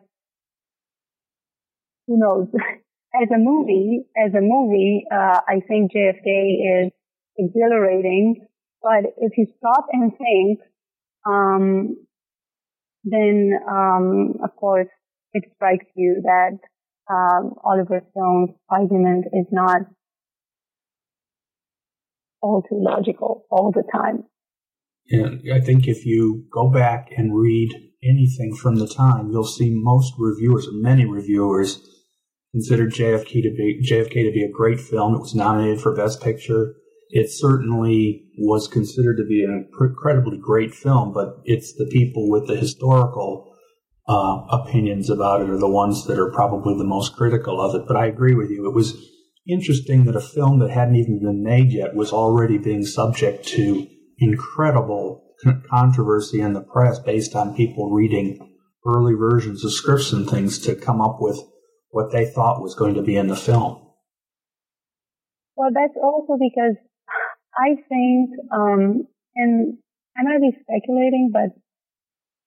who 2.11 2.19
knows? 2.19 2.47
as 3.13 3.29
a 3.33 3.37
movie, 3.37 4.03
as 4.17 4.33
a 4.33 4.41
movie, 4.41 5.05
uh, 5.11 5.39
I 5.47 5.61
think 5.67 5.91
JFK 5.91 6.85
is 6.85 6.91
exhilarating. 7.37 8.47
But 8.81 9.11
if 9.17 9.37
you 9.37 9.47
stop 9.57 9.87
and 9.91 10.11
think, 10.17 10.59
um, 11.25 11.97
then 13.03 13.51
um, 13.69 14.35
of 14.43 14.55
course 14.55 14.87
it 15.33 15.43
strikes 15.55 15.85
you 15.95 16.21
that 16.23 16.57
um, 17.09 17.53
Oliver 17.63 18.01
Stone's 18.11 18.51
argument 18.69 19.25
is 19.33 19.45
not 19.51 19.81
all 22.41 22.63
too 22.63 22.81
logical 22.81 23.45
all 23.49 23.71
the 23.71 23.83
time. 23.91 24.23
And 25.09 25.41
I 25.53 25.59
think 25.59 25.87
if 25.87 26.05
you 26.05 26.45
go 26.51 26.69
back 26.69 27.09
and 27.15 27.37
read 27.37 27.69
anything 28.03 28.55
from 28.55 28.75
the 28.75 28.87
time, 28.87 29.29
you'll 29.31 29.43
see 29.43 29.69
most 29.71 30.13
reviewers, 30.17 30.67
many 30.71 31.05
reviewers, 31.05 31.81
considered 32.51 32.93
JFK 32.93 33.41
to 33.43 33.53
be 33.55 33.87
JFK 33.89 34.13
to 34.13 34.31
be 34.31 34.43
a 34.43 34.51
great 34.51 34.79
film. 34.79 35.15
It 35.15 35.21
was 35.21 35.35
nominated 35.35 35.81
for 35.81 35.95
Best 35.95 36.21
Picture. 36.21 36.75
It 37.09 37.29
certainly 37.29 38.25
was 38.37 38.67
considered 38.67 39.17
to 39.17 39.25
be 39.25 39.43
an 39.43 39.69
incredibly 39.79 40.37
great 40.37 40.73
film, 40.73 41.13
but 41.13 41.41
it's 41.43 41.73
the 41.73 41.89
people 41.91 42.29
with 42.29 42.47
the 42.47 42.55
historical 42.55 43.53
uh, 44.07 44.45
opinions 44.49 45.09
about 45.09 45.41
it 45.41 45.49
are 45.49 45.57
the 45.57 45.69
ones 45.69 46.05
that 46.05 46.19
are 46.19 46.31
probably 46.31 46.77
the 46.77 46.85
most 46.85 47.15
critical 47.15 47.61
of 47.61 47.75
it. 47.75 47.87
But 47.87 47.97
I 47.97 48.07
agree 48.07 48.35
with 48.35 48.49
you. 48.49 48.67
It 48.67 48.73
was 48.73 48.95
interesting 49.47 50.05
that 50.05 50.15
a 50.15 50.21
film 50.21 50.59
that 50.59 50.69
hadn't 50.69 50.95
even 50.95 51.19
been 51.19 51.43
made 51.43 51.71
yet 51.71 51.95
was 51.95 52.13
already 52.13 52.57
being 52.57 52.85
subject 52.85 53.45
to 53.47 53.87
incredible 54.17 55.23
controversy 55.69 56.39
in 56.39 56.53
the 56.53 56.61
press 56.61 56.99
based 56.99 57.35
on 57.35 57.55
people 57.55 57.91
reading 57.91 58.37
early 58.85 59.13
versions 59.13 59.65
of 59.65 59.73
scripts 59.73 60.11
and 60.11 60.29
things 60.29 60.59
to 60.59 60.75
come 60.75 61.01
up 61.01 61.17
with 61.19 61.39
what 61.91 62.11
they 62.11 62.25
thought 62.25 62.61
was 62.61 62.75
going 62.75 62.95
to 62.95 63.01
be 63.01 63.15
in 63.15 63.27
the 63.27 63.35
film. 63.35 63.81
Well, 65.55 65.69
that's 65.73 65.97
also 66.01 66.39
because 66.39 66.75
I 67.55 67.75
think, 67.87 68.31
um, 68.51 69.07
and 69.35 69.77
I 70.17 70.23
might 70.23 70.41
be 70.41 70.57
speculating, 70.61 71.29
but 71.31 71.51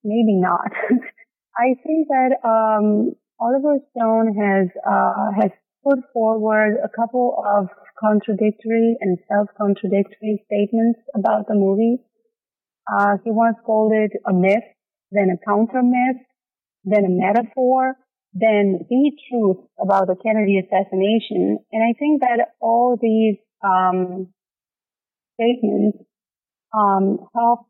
maybe 0.03 0.41
not. 0.41 0.73
I 1.57 1.77
think 1.85 2.09
that 2.09 2.41
um, 2.43 3.13
Oliver 3.39 3.79
Stone 3.93 4.35
has 4.35 4.69
uh, 4.85 5.31
has 5.41 5.51
put 5.85 5.99
forward 6.13 6.79
a 6.83 6.89
couple 6.89 7.37
of 7.47 7.69
contradictory 8.01 8.97
and 9.01 9.19
self-contradictory 9.29 10.43
statements 10.47 11.01
about 11.15 11.47
the 11.47 11.55
movie. 11.55 11.99
Uh, 12.91 13.17
he 13.23 13.31
once 13.31 13.57
called 13.65 13.93
it 13.93 14.11
a 14.27 14.33
myth, 14.33 14.65
then 15.13 15.29
a 15.31 15.39
counter 15.47 15.83
myth, 15.83 16.21
then 16.85 17.05
a 17.05 17.09
metaphor, 17.09 17.97
then 18.35 18.85
the 18.91 19.13
truth 19.31 19.59
about 19.81 20.09
the 20.09 20.17
Kennedy 20.17 20.59
assassination. 20.59 21.59
And 21.73 21.83
I 21.83 21.97
think 21.99 22.21
that 22.21 22.55
all 22.61 22.99
these 23.01 23.37
um, 23.63 24.29
statements 25.35 25.99
um, 26.77 27.29
help 27.35 27.67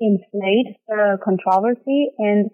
inflate 0.00 0.76
the 0.88 1.18
controversy 1.22 2.10
and 2.18 2.50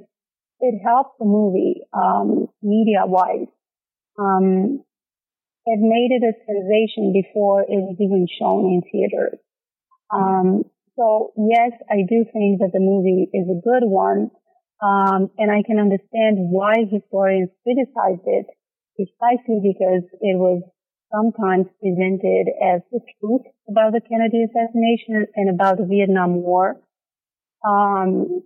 it 0.60 0.80
helps 0.84 1.10
the 1.18 1.24
movie 1.24 1.82
um, 1.92 2.48
media-wise. 2.62 3.48
Um, 4.18 4.84
it 5.64 5.80
made 5.80 6.12
it 6.12 6.22
a 6.22 6.32
sensation 6.46 7.12
before 7.12 7.62
it 7.62 7.80
was 7.80 7.96
even 7.98 8.26
shown 8.38 8.66
in 8.66 8.82
theaters. 8.90 9.38
Um, 10.12 10.64
so 10.96 11.32
yes, 11.36 11.72
I 11.90 12.06
do 12.08 12.24
think 12.32 12.60
that 12.60 12.70
the 12.72 12.80
movie 12.80 13.28
is 13.32 13.48
a 13.48 13.60
good 13.60 13.84
one, 13.88 14.30
um, 14.82 15.30
and 15.38 15.50
I 15.50 15.62
can 15.66 15.78
understand 15.78 16.52
why 16.52 16.74
historians 16.90 17.50
criticized 17.62 18.26
it, 18.26 18.46
precisely 18.96 19.60
because 19.62 20.04
it 20.20 20.36
was 20.36 20.62
sometimes 21.12 21.66
presented 21.80 22.46
as 22.60 22.82
the 22.92 23.00
truth 23.20 23.42
about 23.68 23.92
the 23.92 24.00
Kennedy 24.00 24.44
assassination 24.44 25.26
and 25.34 25.50
about 25.50 25.78
the 25.78 25.86
Vietnam 25.86 26.42
War. 26.42 26.80
Um, 27.64 28.42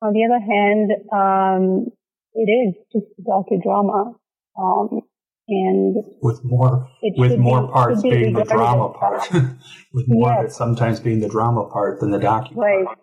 on 0.00 0.12
the 0.12 0.24
other 0.28 0.40
hand, 0.40 0.90
um, 1.12 1.86
it 2.34 2.50
is 2.50 2.74
just 2.92 3.06
a 3.18 3.22
docudrama. 3.22 4.14
Um, 4.56 5.00
and 5.48 5.96
with 6.22 6.42
more 6.44 6.88
with 7.02 7.36
more 7.38 7.66
be, 7.66 7.72
parts 7.72 8.02
be 8.02 8.10
being 8.10 8.32
the 8.32 8.44
drama 8.44 8.90
part, 8.90 9.30
with 9.92 10.08
more 10.08 10.30
yes. 10.30 10.38
of 10.38 10.44
it 10.46 10.52
sometimes 10.52 11.00
being 11.00 11.20
the 11.20 11.28
drama 11.28 11.68
part 11.68 12.00
than 12.00 12.10
the 12.12 12.18
documentary. 12.18 12.84
Right, 12.84 12.96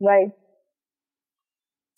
right. 0.00 0.28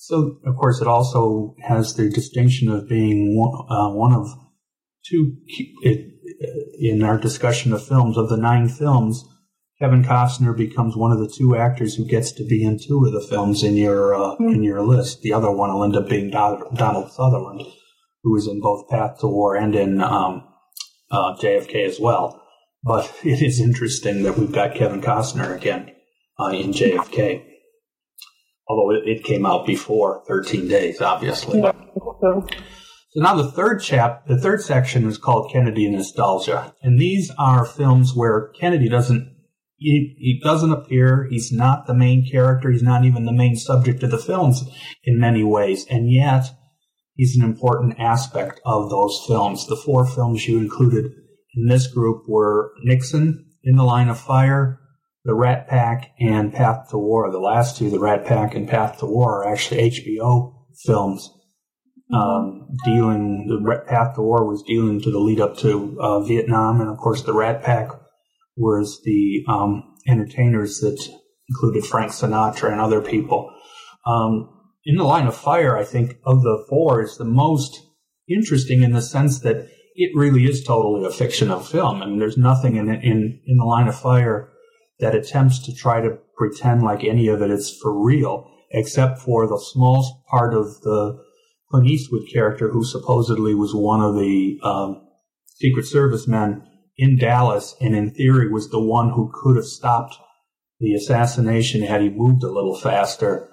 So, 0.01 0.39
of 0.47 0.57
course, 0.57 0.81
it 0.81 0.87
also 0.87 1.55
has 1.61 1.95
the 1.95 2.09
distinction 2.09 2.69
of 2.71 2.89
being 2.89 3.37
one, 3.37 3.67
uh, 3.69 3.91
one 3.93 4.13
of 4.13 4.29
two, 5.05 5.37
it, 5.83 6.15
in 6.79 7.03
our 7.03 7.19
discussion 7.19 7.73
of 7.73 7.85
films, 7.85 8.17
of 8.17 8.29
the 8.29 8.37
nine 8.37 8.69
films, 8.69 9.25
Kevin 9.81 10.03
Costner 10.03 10.57
becomes 10.57 10.97
one 10.97 11.13
of 11.13 11.19
the 11.19 11.29
two 11.29 11.57
actors 11.57 11.95
who 11.95 12.05
gets 12.05 12.33
to 12.33 12.45
be 12.45 12.65
in 12.65 12.79
two 12.79 13.05
of 13.05 13.13
the 13.13 13.21
films 13.21 13.63
in 13.63 13.77
your 13.77 14.15
uh, 14.15 14.35
mm-hmm. 14.35 14.49
in 14.49 14.63
your 14.63 14.83
list. 14.83 15.21
The 15.23 15.33
other 15.33 15.51
one 15.51 15.73
will 15.73 15.85
end 15.85 15.97
up 15.97 16.09
being 16.09 16.31
Donald 16.31 17.13
Sutherland, 17.13 17.63
who 18.23 18.37
is 18.37 18.49
in 18.49 18.61
both 18.61 18.89
Path 18.89 19.19
to 19.21 19.29
War 19.29 19.57
and 19.57 19.77
in 19.77 20.01
um, 20.01 20.45
uh, 21.11 21.37
JFK 21.37 21.87
as 21.87 22.01
well. 22.01 22.45
But 22.83 23.13
it 23.25 23.41
is 23.41 23.61
interesting 23.61 24.25
that 24.25 24.37
we've 24.37 24.53
got 24.53 24.75
Kevin 24.75 25.01
Costner 25.01 25.57
again 25.57 25.93
uh, 26.41 26.49
in 26.49 26.73
JFK. 26.73 27.45
Although 28.69 28.97
it, 28.97 29.09
it, 29.09 29.25
came 29.25 29.47
out 29.47 29.67
before 29.67 30.23
13 30.29 30.69
Days, 30.69 31.01
obviously. 31.01 31.61
Yeah. 31.61 31.73
So 33.11 33.23
now 33.23 33.35
the 33.35 33.51
third 33.51 33.81
chap, 33.81 34.27
the 34.27 34.39
third 34.39 34.61
section 34.61 35.07
is 35.07 35.17
called 35.17 35.51
Kennedy 35.51 35.89
Nostalgia, 35.89 36.75
and 36.83 36.99
these 36.99 37.31
are 37.39 37.65
films 37.65 38.15
where 38.15 38.49
Kennedy 38.61 38.89
doesn't 38.89 39.35
he, 39.79 40.17
he 40.19 40.41
doesn't 40.43 40.73
appear. 40.73 41.29
He's 41.31 41.53
not 41.53 41.87
the 41.87 41.95
main 41.95 42.29
character. 42.31 42.71
He's 42.71 42.83
not 42.83 43.05
even 43.05 43.25
the 43.25 43.33
main 43.33 43.55
subject 43.57 44.03
of 44.03 44.11
the 44.11 44.19
films 44.19 44.65
in 45.05 45.21
many 45.21 45.45
ways, 45.45 45.87
and 45.89 46.13
yet 46.13 46.51
he's 47.15 47.37
an 47.37 47.45
important 47.45 47.99
aspect 47.99 48.61
of 48.67 48.91
those 48.91 49.25
films. 49.27 49.67
The 49.67 49.77
four 49.77 50.05
films 50.05 50.47
you 50.47 50.59
included 50.59 51.07
in 51.55 51.67
this 51.69 51.87
group 51.87 52.25
were 52.29 52.73
Nixon, 52.83 53.47
In 53.63 53.77
the 53.77 53.85
Line 53.85 54.09
of 54.09 54.19
Fire, 54.19 54.81
The 55.25 55.35
Rat 55.35 55.69
Pack, 55.69 56.13
and 56.21 56.53
Path 56.53 56.91
to 56.91 56.99
War. 56.99 57.31
The 57.31 57.39
last 57.39 57.77
two, 57.77 57.91
The 57.91 57.99
Rat 57.99 58.25
Pack 58.25 58.55
and 58.55 58.69
Path 58.69 58.99
to 58.99 59.07
War, 59.07 59.45
are 59.45 59.53
actually 59.53 59.91
HBO 59.91 60.55
films. 60.85 61.31
Um, 62.13 62.69
dealing, 62.85 63.47
the 63.49 63.83
Path 63.87 64.15
to 64.15 64.23
War 64.23 64.49
was 64.49 64.63
dealing 64.63 65.01
to 65.03 65.11
the 65.11 65.19
lead 65.19 65.41
up 65.41 65.59
to 65.59 65.99
uh, 66.01 66.21
Vietnam, 66.21 66.81
and 66.81 66.89
of 66.89 66.97
course, 66.97 67.23
The 67.23 67.35
Rat 67.35 67.63
Pack 67.63 67.91
was 68.57 69.01
the 69.05 69.45
um, 69.49 69.95
entertainers 70.07 70.81
that 70.81 70.99
included 71.49 71.85
Frank 71.85 72.13
Sinatra 72.13 72.73
and 72.73 72.81
other 72.81 73.01
people. 73.01 73.53
Um, 74.07 74.49
in 74.85 74.97
the 74.97 75.05
line 75.05 75.27
of 75.27 75.37
fire, 75.37 75.77
I 75.77 75.85
think 75.85 76.17
of 76.25 76.43
the 76.43 76.65
four 76.69 77.03
is 77.03 77.17
the 77.17 77.25
most 77.25 77.79
interesting 78.29 78.83
in 78.83 78.93
the 78.93 79.03
sense 79.03 79.41
that 79.41 79.69
it 79.95 80.13
really 80.15 80.45
is 80.45 80.65
totally 80.65 81.05
a 81.05 81.11
fictional 81.11 81.61
film. 81.61 82.03
I 82.03 82.07
mean, 82.07 82.19
there's 82.19 82.39
nothing 82.39 82.77
in 82.77 82.89
in 82.89 83.41
in 83.47 83.57
the 83.57 83.65
line 83.65 83.89
of 83.89 83.99
fire 83.99 84.51
that 85.01 85.15
attempts 85.15 85.59
to 85.61 85.75
try 85.75 86.01
to 86.01 86.19
pretend 86.37 86.83
like 86.83 87.05
any 87.05 87.29
of 87.29 87.43
it 87.43 87.51
is 87.51 87.77
for 87.81 88.05
real, 88.05 88.51
except 88.71 89.19
for 89.19 89.47
the 89.47 89.59
small 89.73 90.25
part 90.29 90.55
of 90.55 90.81
the 90.83 91.19
Clint 91.71 91.87
Eastwood 91.87 92.23
character 92.33 92.71
who 92.71 92.85
supposedly 92.85 93.55
was 93.55 93.75
one 93.75 94.01
of 94.01 94.15
the 94.15 94.59
um, 94.63 95.03
Secret 95.47 95.87
Service 95.87 96.27
men 96.27 96.67
in 96.97 97.17
Dallas 97.17 97.75
and 97.81 97.95
in 97.95 98.11
theory 98.11 98.51
was 98.51 98.71
the 98.71 98.81
one 98.81 99.11
who 99.11 99.31
could 99.33 99.57
have 99.57 99.67
stopped 99.67 100.17
the 100.81 100.95
assassination 100.95 101.83
had 101.83 102.03
he 102.03 102.09
moved 102.09 102.43
a 102.43 102.51
little 102.51 102.77
faster. 102.77 103.49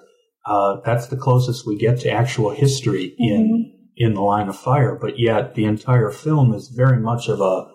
Uh, 0.46 0.76
that's 0.84 1.08
the 1.08 1.16
closest 1.16 1.66
we 1.66 1.76
get 1.76 2.00
to 2.00 2.10
actual 2.10 2.50
history 2.50 3.14
in 3.18 3.42
mm-hmm. 3.42 3.82
in 3.96 4.14
the 4.14 4.20
line 4.20 4.48
of 4.48 4.56
fire. 4.56 4.96
But 5.00 5.18
yet, 5.18 5.54
the 5.54 5.64
entire 5.64 6.10
film 6.10 6.54
is 6.54 6.68
very 6.68 7.00
much 7.00 7.28
of 7.28 7.40
a 7.40 7.66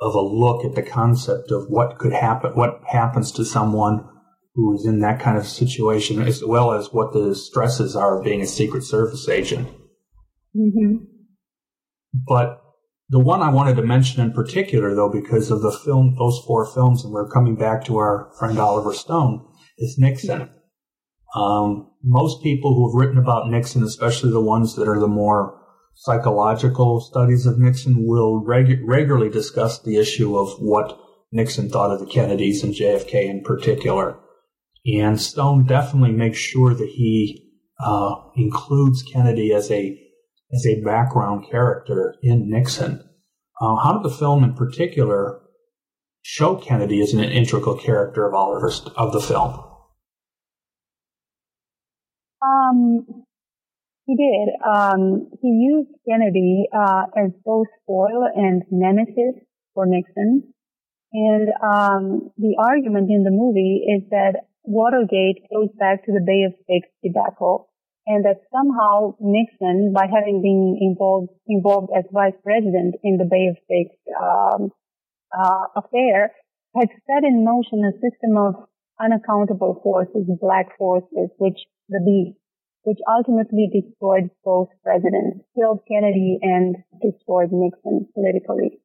of 0.00 0.14
a 0.14 0.20
look 0.20 0.64
at 0.64 0.74
the 0.74 0.82
concept 0.82 1.50
of 1.50 1.68
what 1.68 1.98
could 1.98 2.12
happen, 2.12 2.52
what 2.52 2.80
happens 2.86 3.30
to 3.32 3.44
someone 3.44 4.08
who 4.54 4.74
is 4.74 4.86
in 4.86 5.00
that 5.00 5.20
kind 5.20 5.36
of 5.36 5.46
situation, 5.46 6.22
as 6.22 6.42
well 6.44 6.72
as 6.72 6.92
what 6.92 7.12
the 7.12 7.34
stresses 7.34 7.94
are 7.94 8.18
of 8.18 8.24
being 8.24 8.40
a 8.40 8.46
Secret 8.46 8.82
Service 8.82 9.28
agent. 9.28 9.68
Mm-hmm. 10.56 11.04
But 12.26 12.60
the 13.10 13.20
one 13.20 13.42
I 13.42 13.50
wanted 13.50 13.76
to 13.76 13.82
mention 13.82 14.22
in 14.22 14.32
particular, 14.32 14.94
though, 14.94 15.10
because 15.10 15.50
of 15.50 15.62
the 15.62 15.72
film, 15.72 16.16
those 16.18 16.42
four 16.46 16.66
films, 16.72 17.04
and 17.04 17.12
we're 17.12 17.28
coming 17.28 17.56
back 17.56 17.84
to 17.84 17.98
our 17.98 18.32
friend 18.38 18.58
Oliver 18.58 18.94
Stone, 18.94 19.46
is 19.78 19.96
Nixon. 19.98 20.50
Um, 21.34 21.90
most 22.02 22.42
people 22.42 22.74
who 22.74 22.88
have 22.88 23.00
written 23.00 23.22
about 23.22 23.48
Nixon, 23.48 23.82
especially 23.82 24.30
the 24.30 24.40
ones 24.40 24.74
that 24.76 24.88
are 24.88 24.98
the 24.98 25.06
more 25.06 25.59
psychological 25.94 27.00
studies 27.00 27.46
of 27.46 27.58
Nixon, 27.58 28.06
will 28.06 28.42
regu- 28.42 28.80
regularly 28.84 29.28
discuss 29.28 29.80
the 29.80 29.96
issue 29.96 30.38
of 30.38 30.58
what 30.58 30.98
Nixon 31.32 31.68
thought 31.68 31.90
of 31.90 32.00
the 32.00 32.06
Kennedys 32.06 32.64
and 32.64 32.74
JFK 32.74 33.28
in 33.28 33.42
particular. 33.42 34.18
And 34.86 35.20
Stone 35.20 35.66
definitely 35.66 36.12
makes 36.12 36.38
sure 36.38 36.74
that 36.74 36.88
he 36.88 37.50
uh, 37.78 38.14
includes 38.36 39.02
Kennedy 39.02 39.52
as 39.52 39.70
a 39.70 39.98
as 40.52 40.66
a 40.66 40.82
background 40.82 41.46
character 41.50 42.16
in 42.22 42.50
Nixon. 42.50 43.04
Uh, 43.60 43.76
how 43.76 43.92
did 43.92 44.02
the 44.02 44.16
film 44.16 44.42
in 44.42 44.54
particular 44.54 45.40
show 46.22 46.56
Kennedy 46.56 47.00
as 47.00 47.12
an 47.12 47.20
integral 47.20 47.76
character 47.76 48.26
of 48.26 48.34
Oliver 48.34 48.72
of 48.96 49.12
the 49.12 49.20
film? 49.20 49.62
Um, 52.42 53.19
he 54.10 54.16
did. 54.16 54.48
Um, 54.66 55.30
he 55.40 55.48
used 55.48 55.90
Kennedy 56.08 56.66
uh, 56.74 57.04
as 57.16 57.30
both 57.44 57.68
foil 57.86 58.26
and 58.34 58.62
nemesis 58.70 59.38
for 59.74 59.86
Nixon. 59.86 60.52
And 61.12 61.48
um, 61.62 62.30
the 62.36 62.56
argument 62.58 63.10
in 63.10 63.22
the 63.22 63.30
movie 63.30 63.86
is 63.86 64.08
that 64.10 64.46
Watergate 64.64 65.46
goes 65.52 65.68
back 65.78 66.04
to 66.06 66.12
the 66.12 66.22
Bay 66.26 66.42
of 66.42 66.54
Pigs 66.66 66.90
debacle 67.02 67.70
and 68.06 68.24
that 68.24 68.42
somehow 68.50 69.14
Nixon, 69.20 69.92
by 69.94 70.06
having 70.06 70.42
been 70.42 70.78
involved 70.80 71.30
involved 71.46 71.90
as 71.96 72.04
vice 72.12 72.38
president 72.42 72.96
in 73.04 73.16
the 73.16 73.28
Bay 73.30 73.46
of 73.46 73.56
Pigs 73.70 73.94
um, 74.20 74.70
uh, 75.30 75.66
affair, 75.76 76.32
had 76.74 76.88
set 77.06 77.22
in 77.22 77.44
motion 77.44 77.84
a 77.86 77.92
system 78.02 78.36
of 78.36 78.54
unaccountable 79.00 79.80
forces, 79.82 80.26
black 80.40 80.76
forces, 80.78 81.30
which 81.38 81.58
the 81.88 82.00
B, 82.04 82.34
which 82.82 82.98
ultimately 83.08 83.68
destroyed 83.72 84.30
both 84.44 84.68
presidents, 84.82 85.44
killed 85.54 85.80
Kennedy 85.86 86.38
and 86.42 86.76
destroyed 87.02 87.50
Nixon 87.52 88.08
politically 88.14 88.80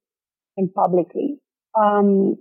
and 0.57 0.73
publicly. 0.73 1.39
Um, 1.77 2.37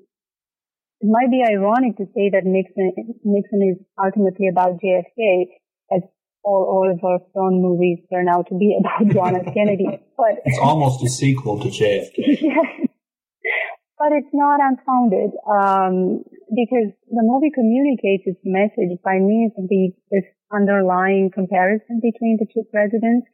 it 1.00 1.08
might 1.10 1.30
be 1.30 1.44
ironic 1.46 1.96
to 1.98 2.06
say 2.14 2.30
that 2.32 2.44
Nixon 2.44 2.92
Nixon 3.24 3.60
is 3.62 3.78
ultimately 3.98 4.48
about 4.48 4.80
JFK, 4.80 5.46
as 5.94 6.02
all 6.44 6.82
Oliver 6.82 7.22
Stone 7.30 7.62
movies 7.62 7.98
turn 8.12 8.28
out 8.28 8.48
to 8.48 8.54
be 8.54 8.78
about 8.78 9.12
John 9.12 9.36
F. 9.36 9.52
Kennedy. 9.54 9.86
But 10.16 10.38
it's 10.44 10.58
almost 10.62 11.02
a 11.02 11.08
sequel 11.08 11.58
to 11.58 11.68
JFK. 11.68 12.14
yes. 12.40 12.86
But 13.98 14.12
it's 14.12 14.30
not 14.32 14.60
unfounded 14.62 15.34
um, 15.42 16.22
because 16.54 16.94
the 17.10 17.24
movie 17.26 17.50
communicates 17.50 18.22
its 18.26 18.38
message 18.44 18.98
by 19.02 19.18
means 19.18 19.52
of 19.58 19.66
the, 19.68 19.90
this 20.10 20.24
underlying 20.54 21.30
comparison 21.34 21.98
between 22.00 22.38
the 22.38 22.46
two 22.46 22.62
presidents. 22.70 23.26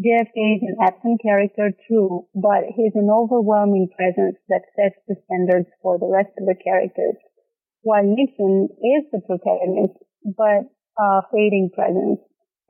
JFK 0.00 0.56
is 0.56 0.62
an 0.62 0.76
absent 0.80 1.20
character, 1.20 1.70
true, 1.86 2.26
but 2.34 2.64
he's 2.74 2.94
an 2.94 3.10
overwhelming 3.10 3.88
presence 3.94 4.38
that 4.48 4.64
sets 4.78 4.96
the 5.06 5.16
standards 5.26 5.68
for 5.82 5.98
the 5.98 6.08
rest 6.08 6.32
of 6.38 6.46
the 6.46 6.56
characters. 6.56 7.18
While 7.82 8.06
Nixon 8.06 8.68
is 8.70 9.04
the 9.10 9.20
protagonist, 9.26 9.98
but 10.24 10.70
a 10.98 11.22
fading 11.32 11.70
presence 11.74 12.20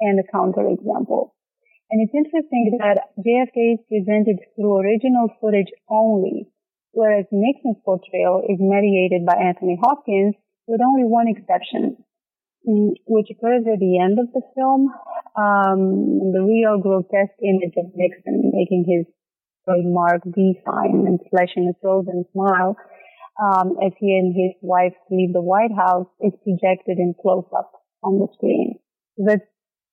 and 0.01 0.19
a 0.19 0.27
counterexample. 0.35 1.31
And 1.91 2.01
it's 2.01 2.17
interesting 2.17 2.79
that 2.81 3.13
JFK 3.21 3.77
is 3.77 3.81
presented 3.87 4.41
through 4.57 4.81
original 4.81 5.29
footage 5.41 5.71
only, 5.89 6.49
whereas 6.93 7.27
Nixon's 7.31 7.77
portrayal 7.85 8.43
is 8.49 8.57
mediated 8.59 9.27
by 9.27 9.37
Anthony 9.37 9.79
Hopkins 9.83 10.35
with 10.67 10.81
only 10.81 11.05
one 11.05 11.29
exception, 11.29 12.03
which 12.65 13.29
occurs 13.31 13.65
at 13.67 13.81
the 13.81 13.99
end 13.99 14.19
of 14.19 14.33
the 14.33 14.43
film. 14.55 14.89
Um, 15.35 16.33
the 16.33 16.45
real 16.45 16.79
grotesque 16.79 17.41
image 17.43 17.75
of 17.77 17.91
Nixon 17.95 18.53
making 18.53 18.85
his 18.87 19.07
trademark 19.65 20.23
V 20.27 20.59
sign 20.65 21.07
and 21.07 21.19
flashing 21.31 21.71
a 21.71 21.75
frozen 21.81 22.25
smile 22.33 22.77
um, 23.41 23.79
as 23.83 23.93
he 23.99 24.17
and 24.17 24.35
his 24.35 24.53
wife 24.61 24.95
leave 25.11 25.33
the 25.33 25.41
White 25.41 25.73
House 25.73 26.09
is 26.21 26.33
projected 26.45 26.99
in 26.99 27.15
close 27.21 27.47
up 27.57 27.73
on 28.03 28.19
the 28.19 28.29
screen. 28.35 28.79
So 29.17 29.25
that's 29.27 29.49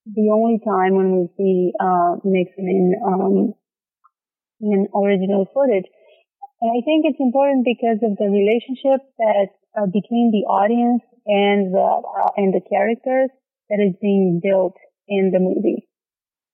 the 0.06 0.30
only 0.34 0.60
time 0.60 0.96
when 0.96 1.16
we 1.16 1.24
see 1.38 1.72
uh, 1.80 2.18
Nixon 2.24 2.68
in 2.68 2.96
um, 3.06 3.54
in 4.62 4.88
original 4.94 5.48
footage. 5.54 5.88
And 6.62 6.72
I 6.76 6.84
think 6.84 7.06
it's 7.08 7.20
important 7.20 7.64
because 7.64 8.04
of 8.04 8.18
the 8.18 8.28
relationship 8.28 9.08
that 9.18 9.50
uh, 9.80 9.86
between 9.88 10.32
the 10.36 10.44
audience 10.50 11.04
and 11.26 11.74
the 11.74 11.80
uh, 11.80 12.30
and 12.38 12.54
the 12.54 12.62
characters 12.70 13.30
that 13.70 13.80
is 13.80 13.96
being 14.02 14.40
built 14.44 14.76
in 15.08 15.32
the 15.32 15.40
movie, 15.40 15.88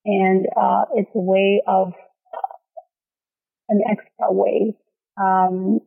and 0.05 0.45
uh, 0.57 0.85
it's 0.95 1.11
a 1.15 1.19
way 1.19 1.61
of 1.67 1.93
an 3.69 3.81
extra 3.89 4.31
way 4.31 4.75
um, 5.19 5.79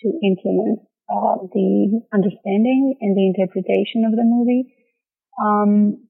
to 0.00 0.08
influence 0.22 0.80
uh, 1.12 1.36
the 1.52 2.00
understanding 2.12 2.94
and 3.00 3.16
the 3.16 3.26
interpretation 3.26 4.04
of 4.04 4.12
the 4.12 4.24
movie. 4.24 4.74
Um, 5.42 6.08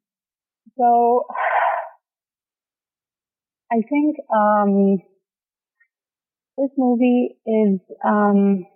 So 0.79 1.27
I 3.73 3.83
think 3.89 4.17
um, 4.35 4.99
this 6.59 6.71
movie 6.77 7.37
is 7.47 7.81
um, 8.05 8.67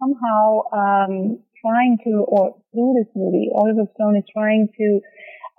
somehow 0.00 0.62
um, 0.72 1.40
trying 1.60 1.98
to, 2.04 2.24
or 2.28 2.56
through 2.72 2.94
this 2.98 3.10
movie, 3.14 3.50
Oliver 3.54 3.88
Stone 3.94 4.16
is 4.16 4.24
trying 4.32 4.68
to 4.78 5.00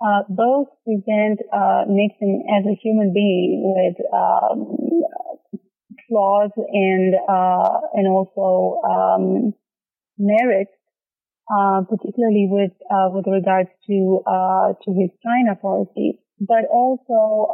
uh, 0.00 0.22
both 0.28 0.68
present 0.84 1.40
uh, 1.52 1.84
Nixon 1.88 2.44
as 2.56 2.64
a 2.66 2.78
human 2.82 3.12
being 3.12 3.74
with 3.74 3.96
um, 4.14 4.78
flaws 6.08 6.50
and 6.56 7.14
uh, 7.28 7.80
and 7.94 8.06
also 8.08 8.80
um, 8.88 9.52
merits, 10.16 10.70
uh, 11.50 11.82
particularly 11.88 12.48
with 12.50 12.72
uh, 12.90 13.10
with 13.10 13.26
regards 13.26 13.68
to 13.88 14.22
uh, 14.26 14.72
to 14.84 14.94
his 14.94 15.10
China 15.22 15.56
policy, 15.60 16.20
but 16.40 16.64
also 16.70 17.52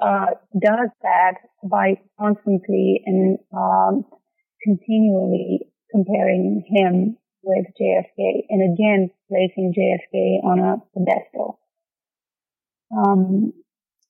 does 0.60 0.90
that 1.02 1.34
by 1.64 1.98
constantly 2.20 3.02
and 3.06 3.38
um, 3.56 4.04
continually 4.62 5.66
comparing 5.94 6.64
him 6.68 7.16
with 7.42 7.66
JFK 7.80 8.46
and 8.48 8.74
again 8.74 9.10
placing 9.28 9.74
JFK 9.76 10.44
on 10.44 10.58
a 10.58 10.76
pedestal. 10.96 11.60
Um, 12.96 13.52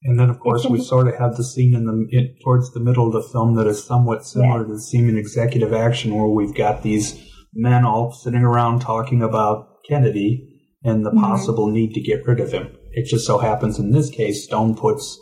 and 0.05 0.20
then, 0.20 0.28
of 0.28 0.39
course, 0.39 0.66
we 0.66 0.80
sort 0.80 1.09
of 1.09 1.16
have 1.16 1.37
the 1.37 1.45
scene 1.45 1.74
in 1.74 1.87
the 1.87 2.07
in, 2.11 2.37
towards 2.43 2.72
the 2.72 2.80
middle 2.80 3.07
of 3.07 3.12
the 3.14 3.28
film 3.32 3.55
that 3.57 3.66
is 3.66 3.82
somewhat 3.82 4.26
similar 4.26 4.61
yeah. 4.61 4.66
to 4.66 4.74
the 4.74 4.80
scene 4.80 5.09
in 5.09 5.16
Executive 5.16 5.72
Action, 5.72 6.14
where 6.14 6.28
we've 6.28 6.55
got 6.55 6.82
these 6.82 7.18
men 7.55 7.85
all 7.85 8.12
sitting 8.12 8.43
around 8.43 8.80
talking 8.80 9.22
about 9.22 9.82
Kennedy 9.89 10.61
and 10.82 11.07
the 11.07 11.11
mm-hmm. 11.11 11.20
possible 11.20 11.68
need 11.68 11.95
to 11.95 12.03
get 12.03 12.26
rid 12.26 12.41
of 12.41 12.53
him. 12.53 12.76
It 12.93 13.07
just 13.09 13.26
so 13.26 13.39
happens 13.39 13.78
in 13.78 13.93
this 13.93 14.11
case, 14.11 14.45
Stone 14.45 14.76
puts 14.76 15.18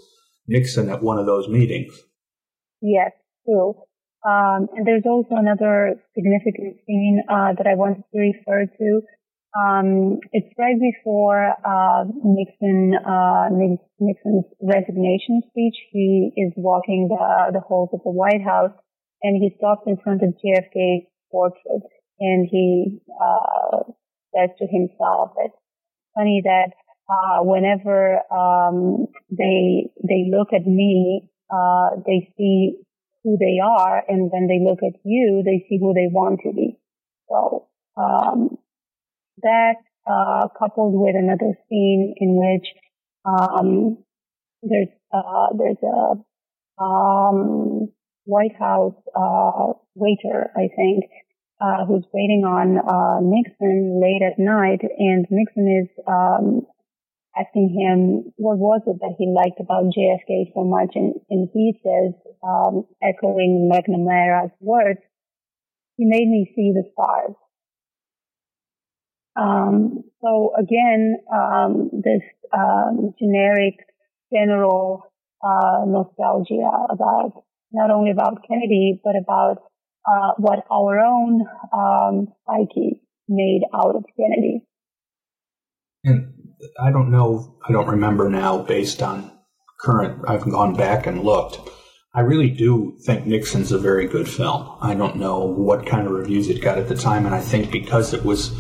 Nixon 0.49 0.91
at 0.91 1.03
one 1.03 1.19
of 1.19 1.27
those 1.27 1.49
meetings. 1.49 1.95
Yes, 2.81 3.13
true. 3.47 3.75
Um, 4.23 4.69
and 4.77 4.87
there's 4.87 5.03
also 5.07 5.35
another 5.35 5.99
significant 6.15 6.79
scene 6.87 7.23
uh, 7.29 7.59
that 7.59 7.67
I 7.67 7.75
wanted 7.75 8.05
to 8.13 8.19
refer 8.19 8.67
to. 8.67 9.01
Um, 9.53 10.21
it's 10.33 10.49
right 10.57 10.79
before 10.81 11.53
uh, 11.61 12.05
Nixon 12.25 12.95
uh, 12.97 13.51
Nixon's 13.53 14.47
resignation 14.63 15.43
speech. 15.51 15.77
He 15.91 16.33
is 16.37 16.53
walking 16.57 17.09
the, 17.11 17.53
the 17.53 17.61
halls 17.61 17.91
of 17.93 18.01
the 18.05 18.11
White 18.11 18.43
House, 18.43 18.73
and 19.23 19.37
he 19.37 19.55
stops 19.59 19.83
in 19.87 19.99
front 20.03 20.23
of 20.23 20.31
JFK's 20.41 21.05
portrait, 21.31 21.85
and 22.19 22.49
he 22.51 23.03
uh, 23.21 23.93
says 24.35 24.51
to 24.59 24.67
himself 24.71 25.33
"It's 25.45 25.55
funny 26.15 26.41
that 26.45 26.73
uh, 27.11 27.43
whenever 27.43 28.21
um, 28.33 29.07
they 29.31 29.91
they 30.03 30.31
look 30.31 30.49
at 30.55 30.67
me, 30.67 31.29
uh, 31.53 31.91
they 32.07 32.33
see 32.39 32.79
who 33.25 33.37
they 33.39 33.59
are, 33.63 34.03
and 34.09 34.31
when 34.31 34.47
they 34.49 34.61
look 34.65 34.81
at 34.83 35.01
you, 35.05 35.43
they 35.45 35.65
see 35.69 35.79
who 35.79 35.95
they 35.95 36.09
want 36.11 36.41
to 36.45 36.53
be. 36.53 36.79
So 37.29 37.69
um, 37.97 38.59
that 39.43 39.77
uh, 40.07 40.49
coupled 40.59 40.95
with 40.95 41.15
another 41.17 41.55
scene 41.69 42.15
in 42.19 42.37
which 42.37 42.67
um, 43.25 43.99
there's 44.63 44.89
uh, 45.13 45.49
there's 45.57 45.77
a 45.83 46.83
um, 46.83 47.93
White 48.25 48.57
House 48.59 48.95
uh, 49.15 49.73
waiter, 49.95 50.51
I 50.57 50.69
think, 50.75 51.05
uh, 51.61 51.85
who's 51.87 52.05
waiting 52.13 52.45
on 52.45 52.79
uh, 52.79 53.21
Nixon 53.21 54.01
late 54.01 54.23
at 54.23 54.39
night, 54.39 54.81
and 54.99 55.27
Nixon 55.31 55.83
is 55.83 56.05
um, 56.07 56.63
asking 57.39 57.71
him 57.73 58.33
what 58.37 58.59
was 58.59 58.83
it 58.87 58.99
that 59.01 59.17
he 59.19 59.33
liked 59.35 59.61
about 59.61 59.93
JFK 59.93 60.53
so 60.55 60.65
much, 60.65 60.93
and, 60.95 61.15
and 61.31 61.49
he 61.53 61.75
says, 61.83 62.15
um, 62.43 62.85
echoing 63.03 63.71
McNamara's 63.73 64.53
words, 64.61 65.01
"He 65.97 66.05
made 66.05 66.29
me 66.29 66.53
see 66.55 66.73
the 66.75 66.85
stars." 66.93 67.37
Um, 69.35 70.05
so 70.21 70.53
again, 70.59 71.17
um, 71.33 71.91
this 71.93 72.23
um, 72.53 73.15
generic, 73.19 73.77
general 74.33 75.11
uh, 75.43 75.85
nostalgia 75.87 76.71
about 76.91 77.45
not 77.73 77.91
only 77.91 78.11
about 78.11 78.45
Kennedy 78.47 79.01
but 79.03 79.15
about 79.17 79.63
uh, 80.07 80.33
what 80.37 80.65
our 80.71 80.99
own 80.99 81.47
um, 81.73 82.29
psyche 82.47 83.01
made 83.29 83.63
out 83.75 83.97
of 83.97 84.05
Kennedy. 84.17 84.67
And 86.05 86.42
I 86.81 86.91
don't 86.91 87.11
know, 87.11 87.59
I 87.69 87.73
don't 87.73 87.89
remember 87.89 88.29
now 88.29 88.63
based 88.63 89.03
on 89.03 89.31
current, 89.81 90.23
I've 90.29 90.49
gone 90.49 90.75
back 90.75 91.07
and 91.07 91.23
looked. 91.23 91.59
I 92.15 92.21
really 92.21 92.51
do 92.51 92.99
think 93.05 93.27
Nixon's 93.27 93.73
a 93.73 93.79
very 93.79 94.07
good 94.07 94.29
film. 94.29 94.77
I 94.81 94.95
don't 94.95 95.17
know 95.17 95.41
what 95.41 95.87
kind 95.87 96.07
of 96.07 96.13
reviews 96.13 96.49
it 96.49 96.63
got 96.63 96.79
at 96.79 96.89
the 96.89 96.95
time, 96.95 97.25
and 97.25 97.35
I 97.35 97.41
think 97.41 97.71
because 97.71 98.13
it 98.13 98.25
was 98.25 98.53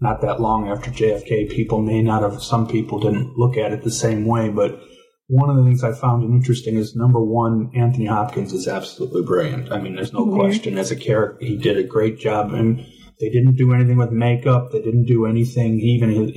not 0.00 0.22
that 0.22 0.40
long 0.40 0.68
after 0.68 0.90
JFK, 0.90 1.50
people 1.50 1.82
may 1.82 2.02
not 2.02 2.22
have, 2.22 2.42
some 2.42 2.66
people 2.66 2.98
didn't 2.98 3.36
look 3.36 3.56
at 3.56 3.72
it 3.72 3.82
the 3.82 3.90
same 3.90 4.24
way, 4.24 4.48
but 4.48 4.80
one 5.26 5.50
of 5.50 5.56
the 5.56 5.64
things 5.64 5.84
I 5.84 5.92
found 5.92 6.24
interesting 6.24 6.76
is 6.76 6.96
number 6.96 7.22
one, 7.22 7.70
Anthony 7.74 8.06
Hopkins 8.06 8.52
is 8.52 8.68
absolutely 8.68 9.22
brilliant. 9.22 9.70
I 9.72 9.80
mean, 9.80 9.96
there's 9.96 10.12
no 10.12 10.26
mm-hmm. 10.26 10.40
question 10.40 10.78
as 10.78 10.90
a 10.90 10.96
character, 10.96 11.44
he 11.44 11.56
did 11.56 11.78
a 11.78 11.84
great 11.84 12.18
job. 12.18 12.52
And 12.52 12.84
they 13.20 13.28
didn't 13.30 13.56
do 13.56 13.72
anything 13.72 13.96
with 13.96 14.10
makeup. 14.10 14.72
They 14.72 14.82
didn't 14.82 15.06
do 15.06 15.26
anything. 15.26 15.80
Even 15.80 16.10
his, 16.10 16.30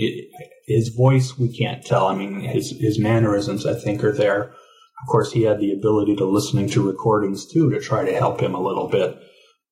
his 0.67 0.89
voice, 0.89 1.37
we 1.37 1.57
can't 1.57 1.83
tell. 1.83 2.07
I 2.07 2.15
mean, 2.15 2.41
his, 2.41 2.71
his 2.79 2.99
mannerisms, 2.99 3.65
I 3.65 3.73
think, 3.73 4.03
are 4.03 4.11
there. 4.11 4.43
Of 4.43 5.07
course, 5.09 5.31
he 5.31 5.43
had 5.43 5.59
the 5.59 5.71
ability 5.71 6.15
to 6.17 6.25
listening 6.25 6.69
to 6.71 6.85
recordings 6.85 7.45
too 7.51 7.69
to 7.69 7.79
try 7.79 8.05
to 8.05 8.13
help 8.13 8.41
him 8.41 8.53
a 8.53 8.61
little 8.61 8.87
bit. 8.89 9.17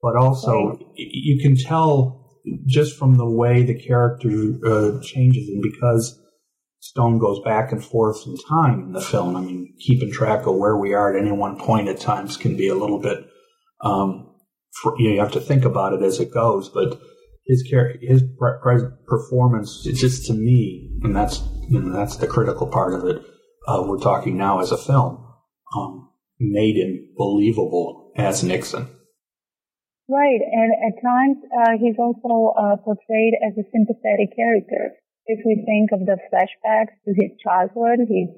But 0.02 0.16
also, 0.16 0.70
right. 0.70 0.80
you 0.96 1.42
can 1.42 1.58
tell 1.58 2.40
just 2.66 2.98
from 2.98 3.18
the 3.18 3.30
way 3.30 3.64
the 3.64 3.80
character 3.80 4.54
uh, 4.66 5.02
changes 5.02 5.50
and 5.50 5.62
because 5.62 6.22
Stone 6.80 7.18
goes 7.18 7.40
back 7.44 7.72
and 7.72 7.84
forth 7.84 8.28
in 8.28 8.38
time 8.48 8.84
in 8.84 8.92
the 8.92 9.02
film. 9.02 9.36
I 9.36 9.42
mean, 9.42 9.74
keeping 9.80 10.12
track 10.12 10.46
of 10.46 10.56
where 10.56 10.78
we 10.78 10.94
are 10.94 11.12
at 11.12 11.20
any 11.20 11.32
one 11.32 11.58
point 11.58 11.88
at 11.88 12.00
times 12.00 12.38
can 12.38 12.56
be 12.56 12.68
a 12.68 12.76
little 12.76 13.00
bit, 13.00 13.26
um, 13.82 14.30
for, 14.82 14.94
you, 15.00 15.08
know, 15.08 15.14
you 15.16 15.20
have 15.20 15.32
to 15.32 15.42
think 15.42 15.66
about 15.66 15.94
it 15.94 16.04
as 16.04 16.20
it 16.20 16.32
goes. 16.32 16.70
But 16.70 17.00
his 17.46 17.64
his 18.02 18.24
performance, 19.08 19.84
it's 19.86 20.00
just 20.00 20.26
to 20.28 20.34
me, 20.34 21.00
and 21.04 21.16
that's 21.16 21.42
you 21.70 21.80
know, 21.80 21.96
that's 21.96 22.18
the 22.18 22.28
critical 22.28 22.68
part 22.68 22.94
of 22.94 23.06
it. 23.06 23.22
Uh, 23.68 23.84
we're 23.88 24.00
talking 24.00 24.38
now 24.38 24.60
as 24.60 24.72
a 24.72 24.78
film, 24.78 25.26
um, 25.76 26.10
made 26.40 26.76
him 26.76 27.08
believable 27.18 28.12
as 28.18 28.44
Nixon. 28.44 28.88
Right, 30.08 30.42
and 30.42 30.72
at 30.86 31.02
times 31.02 31.38
uh, 31.50 31.72
he's 31.80 31.98
also 31.98 32.54
uh, 32.54 32.78
portrayed 32.78 33.34
as 33.46 33.58
a 33.58 33.66
sympathetic 33.74 34.36
character 34.36 34.94
if 35.26 35.40
we 35.46 35.66
think 35.66 35.90
of 35.92 36.06
the 36.06 36.18
flashbacks 36.30 36.94
to 37.06 37.14
his 37.18 37.32
childhood, 37.42 38.06
his 38.08 38.30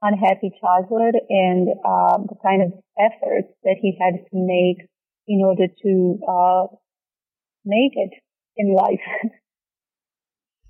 unhappy 0.00 0.52
childhood, 0.60 1.14
and 1.28 1.68
uh, 1.84 2.16
the 2.24 2.36
kind 2.42 2.62
of 2.62 2.72
efforts 2.98 3.52
that 3.64 3.76
he 3.80 3.96
had 4.00 4.24
to 4.30 4.36
make 4.36 4.88
in 5.28 5.42
order 5.44 5.66
to 5.68 6.18
uh, 6.28 6.66
make 7.64 7.92
it 7.96 8.12
in 8.56 8.74
life. 8.74 9.00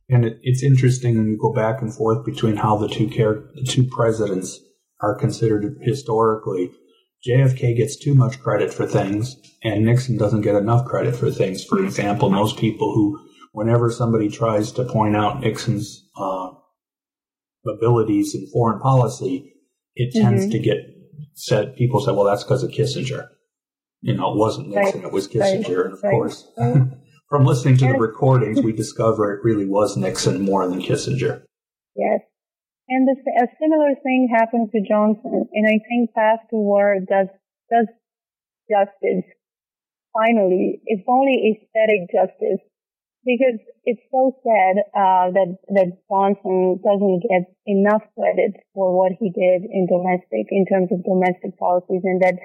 and 0.08 0.24
it, 0.24 0.38
it's 0.42 0.62
interesting 0.62 1.16
when 1.16 1.28
you 1.28 1.38
go 1.40 1.52
back 1.52 1.80
and 1.80 1.94
forth 1.94 2.24
between 2.24 2.56
how 2.56 2.76
the 2.76 2.88
two 2.88 3.08
char- 3.08 3.44
the 3.54 3.64
two 3.68 3.84
presidents 3.84 4.60
are 5.00 5.18
considered 5.18 5.78
historically. 5.82 6.70
JFK 7.26 7.76
gets 7.76 7.96
too 7.96 8.14
much 8.14 8.40
credit 8.40 8.72
for 8.72 8.86
things, 8.86 9.36
and 9.62 9.84
Nixon 9.84 10.18
doesn't 10.18 10.42
get 10.42 10.56
enough 10.56 10.84
credit 10.84 11.16
for 11.16 11.30
things. 11.30 11.64
For 11.64 11.82
example, 11.82 12.28
most 12.28 12.58
people 12.58 12.92
who 12.92 13.18
whenever 13.52 13.90
somebody 13.90 14.28
tries 14.28 14.72
to 14.72 14.84
point 14.84 15.16
out 15.16 15.40
Nixon's 15.40 16.06
uh, 16.18 16.50
abilities 17.66 18.34
in 18.34 18.46
foreign 18.52 18.80
policy, 18.80 19.54
it 19.94 20.12
tends 20.12 20.42
mm-hmm. 20.42 20.50
to 20.50 20.58
get 20.58 20.76
said. 21.34 21.76
People 21.76 22.00
say, 22.00 22.12
"Well, 22.12 22.24
that's 22.24 22.44
because 22.44 22.62
of 22.62 22.70
Kissinger." 22.70 23.28
You 24.02 24.14
know, 24.14 24.32
it 24.32 24.36
wasn't 24.36 24.68
Nixon; 24.68 25.00
right. 25.00 25.08
it 25.08 25.12
was 25.12 25.26
Kissinger. 25.26 25.76
Right. 25.76 25.84
And 25.84 25.92
of 25.94 26.02
right. 26.02 26.10
course, 26.10 26.46
from 27.28 27.44
listening 27.44 27.76
to 27.78 27.86
the 27.86 27.98
recordings, 27.98 28.62
we 28.62 28.72
discover 28.72 29.34
it 29.34 29.44
really 29.44 29.66
was 29.66 29.96
Nixon 29.96 30.42
more 30.42 30.68
than 30.68 30.80
Kissinger. 30.80 31.42
Yes. 31.96 32.20
And 32.88 33.08
the, 33.08 33.16
a 33.40 33.46
similar 33.60 33.94
thing 34.02 34.28
happened 34.30 34.70
to 34.72 34.80
Johnson, 34.86 35.48
and 35.52 35.66
I 35.66 35.80
think 35.88 36.12
Path 36.14 36.40
to 36.50 36.56
War 36.56 36.98
does 37.00 37.28
does 37.70 37.88
justice. 38.68 39.24
Finally, 40.12 40.80
it's 40.84 41.02
only 41.08 41.56
aesthetic 41.56 42.12
justice 42.12 42.60
because 43.24 43.58
it's 43.84 44.04
so 44.12 44.36
sad 44.44 44.84
uh, 44.92 45.32
that 45.32 45.56
that 45.72 45.96
Johnson 46.12 46.78
doesn't 46.84 47.24
get 47.24 47.48
enough 47.66 48.04
credit 48.12 48.52
for 48.74 48.92
what 48.92 49.12
he 49.18 49.32
did 49.32 49.64
in 49.64 49.88
domestic 49.88 50.52
in 50.52 50.68
terms 50.68 50.92
of 50.92 51.02
domestic 51.08 51.56
policies, 51.58 52.04
and 52.04 52.20
that 52.20 52.36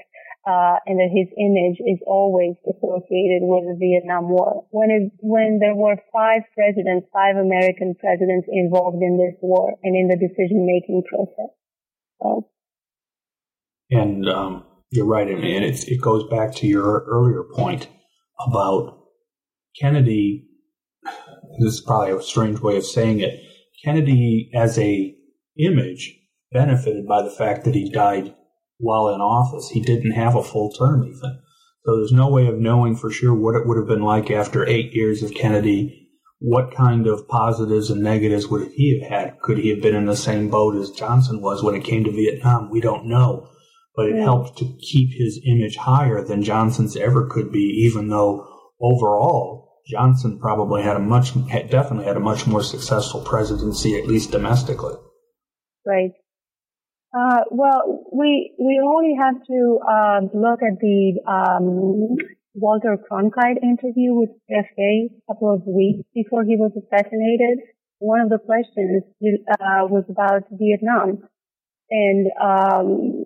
uh, 0.47 0.79
and 0.85 0.99
that 0.99 1.11
his 1.11 1.27
image 1.35 1.79
is 1.83 1.99
always 2.07 2.55
associated 2.63 3.43
with 3.43 3.65
the 3.67 3.77
Vietnam 3.79 4.29
War. 4.29 4.65
When 4.71 4.89
it, 4.89 5.11
when 5.19 5.59
there 5.59 5.75
were 5.75 5.97
five 6.13 6.43
presidents, 6.55 7.07
five 7.11 7.35
American 7.35 7.95
presidents 7.99 8.47
involved 8.47 9.01
in 9.01 9.17
this 9.17 9.37
war 9.41 9.75
and 9.83 9.95
in 9.95 10.07
the 10.07 10.15
decision 10.15 10.65
making 10.65 11.03
process. 11.07 11.51
So. 12.21 12.47
And 13.91 14.29
um, 14.29 14.65
you're 14.91 15.05
right, 15.05 15.27
and 15.27 15.43
it, 15.43 15.87
it 15.87 16.01
goes 16.01 16.27
back 16.29 16.55
to 16.55 16.67
your 16.67 17.03
earlier 17.05 17.43
point 17.43 17.87
about 18.39 19.07
Kennedy. 19.79 20.47
This 21.59 21.73
is 21.73 21.81
probably 21.81 22.13
a 22.13 22.21
strange 22.21 22.59
way 22.59 22.77
of 22.77 22.85
saying 22.85 23.19
it. 23.19 23.41
Kennedy, 23.83 24.51
as 24.53 24.77
a 24.77 25.15
image, 25.57 26.17
benefited 26.51 27.07
by 27.07 27.21
the 27.21 27.29
fact 27.29 27.65
that 27.65 27.75
he 27.75 27.89
died 27.89 28.35
while 28.79 29.09
in 29.09 29.21
office. 29.21 29.69
He 29.69 29.81
didn't 29.81 30.11
have 30.11 30.35
a 30.35 30.43
full 30.43 30.71
term 30.71 31.03
even. 31.03 31.39
So 31.85 31.95
there's 31.95 32.11
no 32.11 32.29
way 32.29 32.47
of 32.47 32.59
knowing 32.59 32.95
for 32.95 33.11
sure 33.11 33.33
what 33.33 33.55
it 33.55 33.67
would 33.67 33.77
have 33.77 33.87
been 33.87 34.03
like 34.03 34.31
after 34.31 34.67
eight 34.67 34.93
years 34.93 35.21
of 35.23 35.33
Kennedy. 35.33 36.07
What 36.39 36.73
kind 36.73 37.05
of 37.05 37.27
positives 37.27 37.89
and 37.89 38.01
negatives 38.01 38.47
would 38.47 38.71
he 38.71 38.99
have 38.99 39.09
had? 39.09 39.39
Could 39.41 39.57
he 39.57 39.69
have 39.69 39.81
been 39.81 39.95
in 39.95 40.05
the 40.05 40.15
same 40.15 40.49
boat 40.49 40.75
as 40.75 40.91
Johnson 40.91 41.41
was 41.41 41.61
when 41.61 41.75
it 41.75 41.83
came 41.83 42.05
to 42.05 42.11
Vietnam? 42.11 42.69
We 42.69 42.79
don't 42.79 43.07
know. 43.07 43.49
But 43.95 44.07
it 44.07 44.15
yeah. 44.15 44.23
helped 44.23 44.57
to 44.59 44.77
keep 44.79 45.11
his 45.11 45.41
image 45.45 45.75
higher 45.75 46.23
than 46.23 46.43
Johnson's 46.43 46.95
ever 46.95 47.27
could 47.27 47.51
be, 47.51 47.83
even 47.85 48.07
though 48.07 48.47
overall 48.79 49.81
Johnson 49.89 50.39
probably 50.39 50.83
had 50.83 50.95
a 50.95 50.99
much, 50.99 51.33
definitely 51.69 52.05
had 52.05 52.15
a 52.15 52.21
much 52.21 52.47
more 52.47 52.63
successful 52.63 53.21
presidency, 53.21 53.97
at 53.97 54.07
least 54.07 54.31
domestically. 54.31 54.93
Right. 55.85 56.11
Uh, 57.11 57.41
well, 57.49 58.05
we 58.13 58.53
we 58.59 58.79
only 58.85 59.15
have 59.17 59.41
to 59.47 59.79
um, 59.81 60.29
look 60.31 60.61
at 60.61 60.77
the 60.79 61.17
um, 61.25 62.17
Walter 62.53 62.97
Cronkite 63.01 63.63
interview 63.63 64.13
with 64.13 64.29
JFK 64.45 65.09
a 65.09 65.33
couple 65.33 65.51
of 65.51 65.65
weeks 65.65 66.07
before 66.13 66.43
he 66.43 66.55
was 66.55 66.71
assassinated. 66.77 67.65
One 67.97 68.21
of 68.21 68.29
the 68.29 68.37
questions 68.37 69.03
uh, 69.49 69.89
was 69.89 70.05
about 70.07 70.43
Vietnam, 70.51 71.27
and 71.89 72.27
um, 72.39 73.25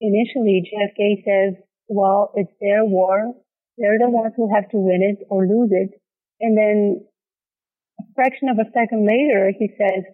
initially 0.00 0.62
JFK 0.62 1.24
says, 1.24 1.62
"Well, 1.88 2.30
it's 2.36 2.52
their 2.60 2.84
war. 2.84 3.34
They're 3.78 3.98
the 3.98 4.10
ones 4.10 4.34
who 4.36 4.48
have 4.54 4.68
to 4.70 4.76
win 4.76 5.02
it 5.02 5.26
or 5.28 5.44
lose 5.44 5.70
it." 5.72 6.00
And 6.40 6.56
then 6.56 7.04
a 7.98 8.04
fraction 8.14 8.48
of 8.48 8.58
a 8.58 8.70
second 8.70 9.08
later, 9.08 9.50
he 9.58 9.66
says, 9.76 10.04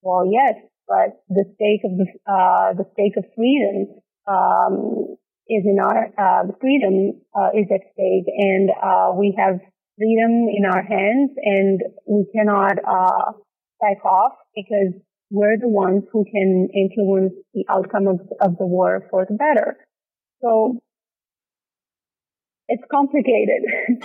"Well, 0.00 0.24
yes, 0.24 0.54
but 0.90 1.22
the 1.30 1.46
stake 1.54 1.86
of 1.86 1.94
the 1.94 2.06
uh, 2.26 2.74
the 2.74 2.86
stake 2.92 3.14
of 3.16 3.24
freedom 3.38 3.94
um, 4.26 5.14
is 5.46 5.62
in 5.64 5.78
our 5.78 6.10
uh, 6.18 6.42
freedom 6.60 7.22
uh, 7.30 7.50
is 7.54 7.70
at 7.70 7.86
stake, 7.94 8.26
and 8.26 8.70
uh, 8.82 9.14
we 9.14 9.32
have 9.38 9.62
freedom 9.96 10.50
in 10.50 10.66
our 10.66 10.82
hands, 10.82 11.30
and 11.38 11.80
we 12.10 12.26
cannot 12.34 12.74
uh, 12.82 13.30
back 13.80 14.04
off 14.04 14.32
because 14.56 14.98
we're 15.30 15.58
the 15.58 15.68
ones 15.68 16.02
who 16.12 16.24
can 16.24 16.68
influence 16.74 17.34
the 17.54 17.64
outcome 17.70 18.08
of, 18.08 18.20
of 18.40 18.58
the 18.58 18.66
war 18.66 19.06
for 19.10 19.24
the 19.30 19.36
better. 19.36 19.76
So 20.42 20.80
it's 22.70 22.84
complicated. 22.90 23.62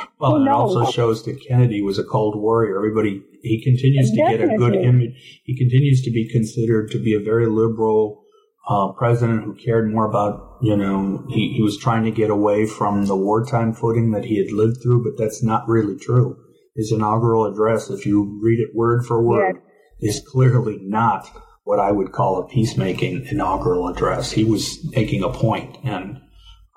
Well, 0.19 0.41
it 0.41 0.47
also 0.47 0.89
shows 0.89 1.23
that 1.25 1.45
Kennedy 1.45 1.81
was 1.81 1.99
a 1.99 2.03
cold 2.03 2.35
warrior. 2.39 2.77
Everybody, 2.77 3.21
he 3.43 3.61
continues 3.61 4.09
to 4.11 4.17
Definitely. 4.17 4.47
get 4.47 4.55
a 4.55 4.57
good 4.57 4.75
image. 4.75 5.41
He 5.43 5.55
continues 5.55 6.01
to 6.03 6.11
be 6.11 6.27
considered 6.27 6.89
to 6.91 6.99
be 6.99 7.13
a 7.13 7.19
very 7.19 7.47
liberal 7.47 8.23
uh, 8.67 8.93
president 8.93 9.43
who 9.43 9.53
cared 9.53 9.91
more 9.91 10.09
about, 10.09 10.57
you 10.61 10.75
know, 10.75 11.25
he, 11.29 11.53
he 11.53 11.61
was 11.61 11.77
trying 11.77 12.05
to 12.05 12.11
get 12.11 12.29
away 12.31 12.65
from 12.65 13.05
the 13.05 13.15
wartime 13.15 13.73
footing 13.73 14.11
that 14.11 14.25
he 14.25 14.37
had 14.37 14.51
lived 14.51 14.81
through, 14.81 15.03
but 15.03 15.21
that's 15.21 15.43
not 15.43 15.67
really 15.67 15.97
true. 15.97 16.37
His 16.75 16.91
inaugural 16.91 17.45
address, 17.45 17.89
if 17.89 18.05
you 18.05 18.39
read 18.41 18.59
it 18.59 18.75
word 18.75 19.05
for 19.05 19.21
word, 19.21 19.61
yes. 19.99 20.15
is 20.15 20.27
clearly 20.27 20.79
not 20.81 21.29
what 21.65 21.79
I 21.79 21.91
would 21.91 22.11
call 22.13 22.39
a 22.39 22.47
peacemaking 22.47 23.27
inaugural 23.29 23.87
address. 23.89 24.31
He 24.31 24.43
was 24.43 24.79
making 24.95 25.23
a 25.23 25.29
point, 25.29 25.77
and 25.83 26.21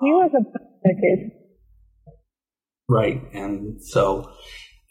he 0.01 0.11
was 0.11 0.31
a. 0.35 1.38
Right. 2.89 3.21
And 3.33 3.81
so, 3.83 4.31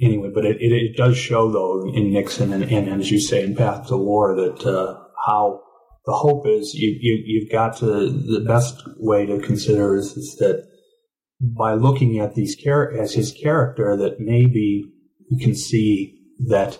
anyway, 0.00 0.30
but 0.32 0.44
it, 0.44 0.58
it, 0.60 0.72
it, 0.72 0.96
does 0.96 1.16
show, 1.18 1.50
though, 1.50 1.92
in 1.92 2.12
Nixon 2.12 2.52
and, 2.52 2.62
and, 2.64 2.88
as 3.00 3.10
you 3.10 3.20
say, 3.20 3.42
in 3.42 3.56
Path 3.56 3.88
to 3.88 3.96
War, 3.96 4.36
that 4.36 4.64
uh, 4.64 5.02
how 5.26 5.60
the 6.06 6.12
hope 6.12 6.46
is 6.46 6.74
you, 6.74 6.96
you, 7.00 7.22
you've 7.26 7.50
got 7.50 7.76
to, 7.78 8.08
the 8.08 8.44
best 8.46 8.82
way 8.98 9.26
to 9.26 9.40
consider 9.40 9.96
is, 9.96 10.16
is 10.16 10.36
that 10.36 10.68
by 11.40 11.74
looking 11.74 12.18
at 12.20 12.34
these 12.34 12.56
char- 12.56 12.92
as 12.92 13.14
his 13.14 13.32
character, 13.32 13.96
that 13.96 14.20
maybe 14.20 14.84
you 15.28 15.44
can 15.44 15.54
see 15.54 16.20
that 16.46 16.78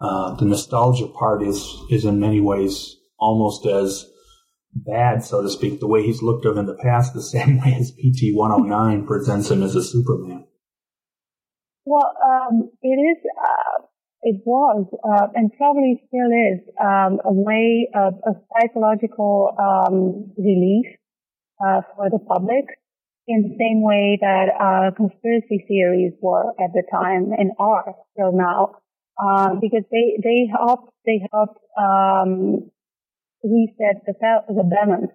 uh, 0.00 0.34
the 0.36 0.44
nostalgia 0.44 1.06
part 1.06 1.42
is 1.42 1.76
is 1.90 2.04
in 2.04 2.20
many 2.20 2.40
ways 2.40 2.96
almost 3.18 3.64
as 3.66 4.06
bad, 4.84 5.24
so 5.24 5.42
to 5.42 5.48
speak, 5.48 5.80
the 5.80 5.86
way 5.86 6.02
he's 6.02 6.22
looked 6.22 6.44
of 6.44 6.56
in 6.56 6.66
the 6.66 6.76
past, 6.82 7.14
the 7.14 7.22
same 7.22 7.58
way 7.60 7.74
as 7.78 7.90
PT 7.92 8.34
109 8.34 9.06
presents 9.06 9.50
him 9.50 9.62
as 9.62 9.74
a 9.74 9.82
Superman. 9.82 10.46
Well, 11.84 12.12
um, 12.24 12.70
it 12.82 12.88
is, 12.88 13.18
uh, 13.40 13.86
it 14.22 14.42
was, 14.44 14.86
uh, 15.04 15.28
and 15.34 15.52
probably 15.56 16.02
still 16.08 16.30
is, 16.30 16.60
um, 16.80 17.20
a 17.24 17.32
way 17.32 17.88
of 17.94 18.14
psychological 18.52 19.54
um, 19.58 20.32
relief 20.36 20.86
uh, 21.64 21.82
for 21.94 22.10
the 22.10 22.18
public 22.18 22.66
in 23.28 23.42
the 23.42 23.56
same 23.58 23.82
way 23.82 24.18
that 24.20 24.48
uh, 24.58 24.94
conspiracy 24.96 25.64
theories 25.68 26.12
were 26.20 26.50
at 26.60 26.72
the 26.74 26.82
time 26.90 27.32
and 27.36 27.52
are 27.58 27.94
still 28.12 28.32
now. 28.32 28.76
Uh, 29.18 29.54
because 29.60 29.82
they, 29.90 30.18
they 30.22 30.46
help, 30.52 30.92
they 31.06 31.26
help, 31.32 31.56
um, 31.78 32.70
reset 33.46 34.02
the, 34.06 34.14
the 34.48 34.64
balance. 34.64 35.12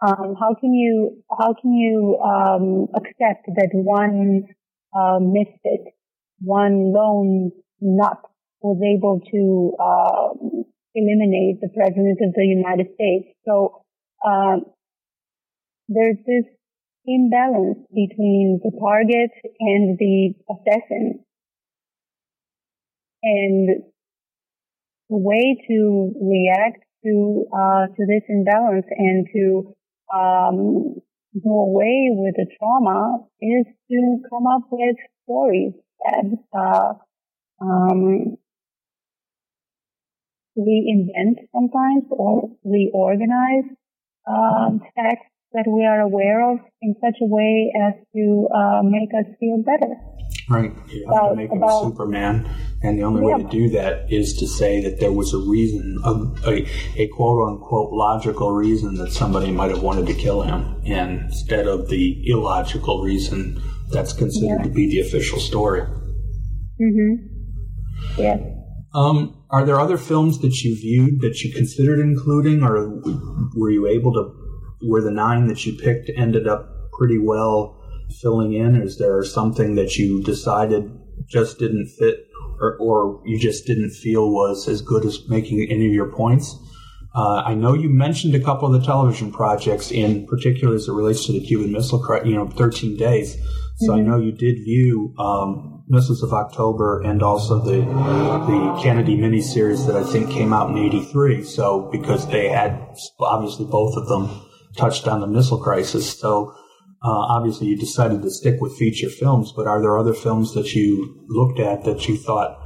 Um, 0.00 0.34
how 0.38 0.54
can 0.60 0.74
you 0.74 1.22
how 1.30 1.54
can 1.54 1.72
you 1.72 2.18
um, 2.20 2.88
accept 2.94 3.46
that 3.56 3.70
one 3.72 4.44
uh, 4.94 5.18
it, 5.64 5.94
one 6.40 6.92
lone 6.92 7.50
nut 7.80 8.20
was 8.60 8.76
able 8.84 9.20
to 9.20 9.72
uh, 9.80 10.36
eliminate 10.94 11.60
the 11.60 11.70
president 11.74 12.18
of 12.20 12.34
the 12.34 12.44
United 12.44 12.88
States? 12.94 13.28
So 13.46 13.84
uh, 14.26 14.56
there's 15.88 16.18
this 16.26 16.44
imbalance 17.06 17.78
between 17.94 18.60
the 18.62 18.72
target 18.78 19.30
and 19.60 19.96
the 19.96 20.34
assassin, 20.50 21.24
and 23.22 23.82
the 25.08 25.16
way 25.16 25.56
to 25.68 26.12
react 26.20 26.85
to 27.06 27.46
uh, 27.54 27.86
to 27.86 28.06
this 28.06 28.24
imbalance 28.28 28.86
and 28.90 29.26
to 29.32 29.74
um, 30.14 30.94
go 31.42 31.70
away 31.70 32.10
with 32.10 32.34
the 32.36 32.46
trauma 32.58 33.18
is 33.40 33.66
to 33.90 34.18
come 34.30 34.46
up 34.46 34.62
with 34.70 34.96
stories 35.24 35.72
that 36.04 36.24
uh, 36.52 36.92
um, 37.60 38.36
reinvent 40.58 41.36
sometimes 41.54 42.04
or 42.10 42.50
reorganize 42.64 43.68
um, 44.26 44.80
facts 44.94 45.30
that 45.56 45.64
we 45.66 45.84
are 45.84 46.00
aware 46.00 46.52
of 46.52 46.58
in 46.82 46.94
such 47.00 47.16
a 47.20 47.26
way 47.26 47.72
as 47.88 47.94
to 48.14 48.48
uh, 48.54 48.82
make 48.84 49.08
us 49.16 49.26
feel 49.40 49.62
better. 49.64 49.92
Right. 50.48 50.72
You 50.88 51.06
have 51.06 51.16
about, 51.16 51.28
to 51.30 51.36
make 51.36 51.50
him 51.50 51.58
about, 51.58 51.82
Superman, 51.82 52.48
and 52.82 52.98
the 52.98 53.02
only 53.02 53.26
yeah. 53.26 53.36
way 53.36 53.42
to 53.42 53.48
do 53.48 53.70
that 53.70 54.12
is 54.12 54.36
to 54.38 54.46
say 54.46 54.82
that 54.82 55.00
there 55.00 55.12
was 55.12 55.32
a 55.34 55.38
reason, 55.38 55.98
a, 56.04 56.12
a, 56.48 56.68
a, 56.96 57.08
quote 57.08 57.48
unquote 57.48 57.92
logical 57.92 58.52
reason 58.52 58.94
that 58.96 59.12
somebody 59.12 59.50
might 59.50 59.70
have 59.70 59.82
wanted 59.82 60.06
to 60.06 60.14
kill 60.14 60.42
him, 60.42 60.80
instead 60.84 61.66
of 61.66 61.88
the 61.88 62.22
illogical 62.28 63.02
reason 63.02 63.60
that's 63.90 64.12
considered 64.12 64.58
yeah. 64.58 64.62
to 64.64 64.68
be 64.68 64.88
the 64.88 65.00
official 65.00 65.40
story. 65.40 65.82
Mm-hmm. 66.80 68.20
Yeah. 68.20 68.36
Um, 68.94 69.44
are 69.50 69.64
there 69.64 69.80
other 69.80 69.98
films 69.98 70.40
that 70.40 70.62
you 70.62 70.76
viewed 70.76 71.20
that 71.22 71.40
you 71.40 71.52
considered 71.52 71.98
including, 71.98 72.62
or 72.62 73.02
were 73.54 73.70
you 73.70 73.86
able 73.86 74.12
to? 74.12 74.45
Were 74.82 75.00
the 75.00 75.10
nine 75.10 75.48
that 75.48 75.64
you 75.64 75.76
picked 75.76 76.10
ended 76.16 76.46
up 76.46 76.90
pretty 76.92 77.18
well 77.18 77.82
filling 78.20 78.52
in? 78.52 78.76
Is 78.76 78.98
there 78.98 79.22
something 79.24 79.74
that 79.76 79.96
you 79.96 80.22
decided 80.22 80.90
just 81.28 81.58
didn't 81.58 81.88
fit 81.98 82.26
or, 82.60 82.76
or 82.78 83.22
you 83.24 83.38
just 83.38 83.66
didn't 83.66 83.90
feel 83.90 84.30
was 84.30 84.68
as 84.68 84.80
good 84.80 85.04
as 85.04 85.28
making 85.28 85.66
any 85.70 85.86
of 85.86 85.92
your 85.92 86.12
points? 86.12 86.56
Uh, 87.14 87.42
I 87.46 87.54
know 87.54 87.72
you 87.72 87.88
mentioned 87.88 88.34
a 88.34 88.40
couple 88.40 88.72
of 88.72 88.78
the 88.78 88.86
television 88.86 89.32
projects, 89.32 89.90
in 89.90 90.26
particular 90.26 90.74
as 90.74 90.86
it 90.86 90.92
relates 90.92 91.24
to 91.26 91.32
the 91.32 91.40
Cuban 91.40 91.72
Missile, 91.72 91.98
crisis 91.98 92.28
you 92.28 92.34
know, 92.34 92.46
13 92.46 92.96
days. 92.98 93.36
So 93.76 93.92
mm-hmm. 93.92 93.92
I 93.92 94.00
know 94.02 94.18
you 94.18 94.32
did 94.32 94.56
view 94.56 95.14
um, 95.18 95.76
Missiles 95.88 96.22
of 96.22 96.32
October 96.32 97.00
and 97.02 97.22
also 97.22 97.60
the 97.60 97.80
the 97.80 98.80
Kennedy 98.82 99.16
miniseries 99.16 99.86
that 99.86 99.96
I 99.96 100.02
think 100.02 100.30
came 100.30 100.52
out 100.52 100.70
in 100.70 100.78
'83. 100.78 101.44
So 101.44 101.88
because 101.92 102.26
they 102.28 102.48
had 102.48 102.78
obviously 103.20 103.66
both 103.66 103.96
of 103.96 104.08
them 104.08 104.45
touched 104.76 105.08
on 105.08 105.20
the 105.20 105.26
missile 105.26 105.62
crisis. 105.62 106.18
So 106.18 106.54
uh, 107.02 107.10
obviously, 107.10 107.68
you 107.68 107.76
decided 107.76 108.22
to 108.22 108.30
stick 108.30 108.60
with 108.60 108.76
feature 108.76 109.10
films, 109.10 109.52
but 109.54 109.66
are 109.66 109.80
there 109.80 109.98
other 109.98 110.14
films 110.14 110.54
that 110.54 110.74
you 110.74 111.24
looked 111.28 111.60
at 111.60 111.84
that 111.84 112.08
you 112.08 112.16
thought 112.16 112.58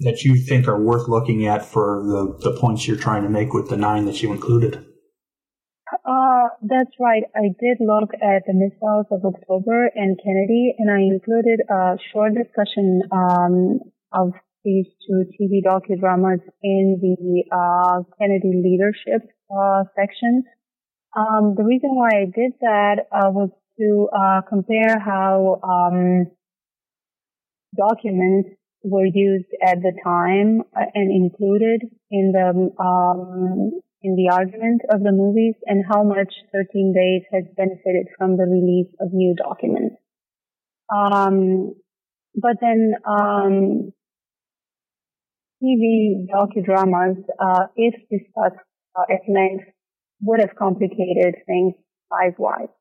that 0.00 0.22
you 0.22 0.36
think 0.36 0.68
are 0.68 0.80
worth 0.80 1.08
looking 1.08 1.46
at 1.46 1.64
for 1.64 2.02
the, 2.04 2.50
the 2.50 2.56
points 2.58 2.86
you're 2.86 2.96
trying 2.96 3.22
to 3.22 3.28
make 3.28 3.52
with 3.52 3.68
the 3.68 3.76
nine 3.76 4.04
that 4.04 4.22
you 4.22 4.30
included? 4.32 4.84
Uh, 6.04 6.48
that's 6.62 6.90
right. 7.00 7.22
I 7.34 7.54
did 7.60 7.78
look 7.80 8.10
at 8.14 8.42
the 8.46 8.54
missiles 8.54 9.06
of 9.10 9.24
October 9.24 9.90
and 9.94 10.18
Kennedy, 10.22 10.74
and 10.78 10.90
I 10.90 11.00
included 11.00 11.60
a 11.70 11.96
short 12.12 12.34
discussion 12.34 13.02
um, 13.12 13.80
of 14.12 14.32
these 14.64 14.86
two 15.06 15.24
TV 15.38 15.62
docudramas 15.64 16.42
in 16.62 16.98
the 17.00 17.44
uh, 17.54 18.02
Kennedy 18.18 18.60
leadership 18.62 19.30
uh, 19.50 19.84
section. 19.94 20.44
Um, 21.16 21.54
the 21.56 21.64
reason 21.64 21.96
why 21.96 22.10
I 22.12 22.24
did 22.26 22.52
that 22.60 23.06
uh, 23.10 23.30
was 23.30 23.48
to 23.78 24.08
uh, 24.12 24.42
compare 24.46 24.98
how 25.00 25.60
um, 25.64 26.26
documents 27.74 28.50
were 28.84 29.06
used 29.06 29.48
at 29.64 29.80
the 29.80 29.92
time 30.04 30.60
uh, 30.76 30.84
and 30.94 31.10
included 31.10 31.82
in 32.10 32.32
the 32.32 32.70
um, 32.82 33.80
in 34.02 34.14
the 34.14 34.30
argument 34.30 34.82
of 34.90 35.02
the 35.02 35.10
movies, 35.10 35.54
and 35.64 35.84
how 35.90 36.04
much 36.04 36.32
13 36.52 36.92
Days 36.94 37.22
has 37.32 37.44
benefited 37.56 38.06
from 38.18 38.36
the 38.36 38.44
release 38.44 38.92
of 39.00 39.08
new 39.12 39.34
documents. 39.34 39.96
Um, 40.94 41.74
but 42.34 42.58
then 42.60 42.92
um, 43.08 43.92
TV 45.62 46.28
docudramas, 46.28 47.16
uh, 47.40 47.66
if 47.74 47.94
discussed 48.10 48.62
uh, 48.94 49.04
at 49.10 49.22
length, 49.28 49.64
would 50.26 50.40
have 50.40 50.54
complicated 50.56 51.36
things 51.46 51.74
size-wise. 52.10 52.74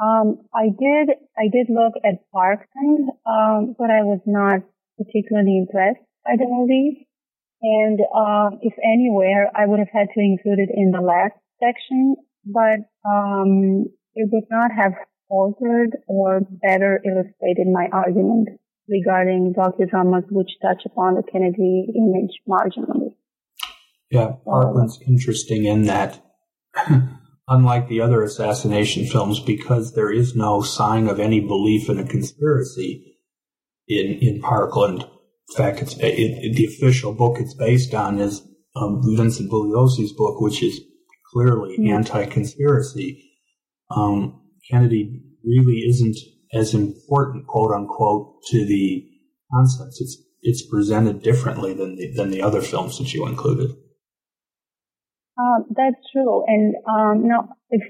Um, 0.00 0.46
I 0.54 0.66
did, 0.68 1.16
I 1.36 1.48
did 1.50 1.66
look 1.70 1.94
at 2.04 2.22
Parkland, 2.32 3.10
um, 3.26 3.74
but 3.78 3.90
I 3.90 4.02
was 4.02 4.20
not 4.26 4.60
particularly 4.96 5.58
impressed 5.58 6.04
by 6.24 6.34
the 6.36 6.46
movie. 6.46 7.08
And, 7.62 7.98
uh, 8.00 8.50
if 8.62 8.74
anywhere, 8.84 9.50
I 9.54 9.66
would 9.66 9.80
have 9.80 9.90
had 9.92 10.08
to 10.14 10.20
include 10.20 10.60
it 10.60 10.70
in 10.72 10.92
the 10.92 11.00
last 11.00 11.34
section, 11.58 12.14
but, 12.44 12.86
um, 13.08 13.86
it 14.14 14.28
would 14.32 14.46
not 14.50 14.70
have 14.70 14.94
altered 15.28 15.96
or 16.06 16.40
better 16.40 17.02
illustrated 17.04 17.66
my 17.66 17.88
argument 17.92 18.48
regarding 18.88 19.52
docudramas 19.52 20.24
which 20.30 20.50
touch 20.62 20.82
upon 20.86 21.14
the 21.14 21.22
Kennedy 21.22 21.88
image 21.94 22.40
marginally. 22.48 23.14
Yeah, 24.10 24.36
Parkland's 24.44 24.98
interesting 25.06 25.66
in 25.66 25.82
that 25.82 26.20
unlike 27.48 27.88
the 27.88 28.00
other 28.00 28.22
assassination 28.22 29.06
films, 29.06 29.40
because 29.40 29.94
there 29.94 30.10
is 30.10 30.36
no 30.36 30.62
sign 30.62 31.08
of 31.08 31.18
any 31.18 31.40
belief 31.40 31.88
in 31.88 31.98
a 31.98 32.04
conspiracy 32.04 33.16
in 33.86 34.18
in 34.20 34.40
Parkland. 34.40 35.02
In 35.02 35.56
fact, 35.56 35.80
it's 35.80 35.96
it, 35.96 36.14
it, 36.18 36.56
the 36.56 36.66
official 36.66 37.14
book 37.14 37.38
it's 37.40 37.54
based 37.54 37.94
on 37.94 38.18
is 38.18 38.42
um, 38.76 39.00
Vincent 39.16 39.50
Bugliosi's 39.50 40.12
book, 40.12 40.40
which 40.40 40.62
is 40.62 40.80
clearly 41.32 41.76
mm-hmm. 41.78 41.94
anti-conspiracy. 41.94 43.24
Um, 43.90 44.42
Kennedy 44.70 45.22
really 45.44 45.84
isn't 45.88 46.16
as 46.52 46.74
important, 46.74 47.46
quote 47.46 47.72
unquote, 47.72 48.42
to 48.50 48.66
the 48.66 49.06
concepts. 49.52 50.00
It's 50.00 50.22
it's 50.40 50.66
presented 50.66 51.22
differently 51.22 51.74
than 51.74 51.96
the, 51.96 52.12
than 52.14 52.30
the 52.30 52.42
other 52.42 52.60
films 52.60 52.98
that 52.98 53.12
you 53.12 53.26
included. 53.26 53.74
Uh, 55.38 55.60
that's 55.70 55.96
true. 56.12 56.44
And 56.46 56.74
um, 56.88 57.28
now, 57.28 57.48
if 57.70 57.82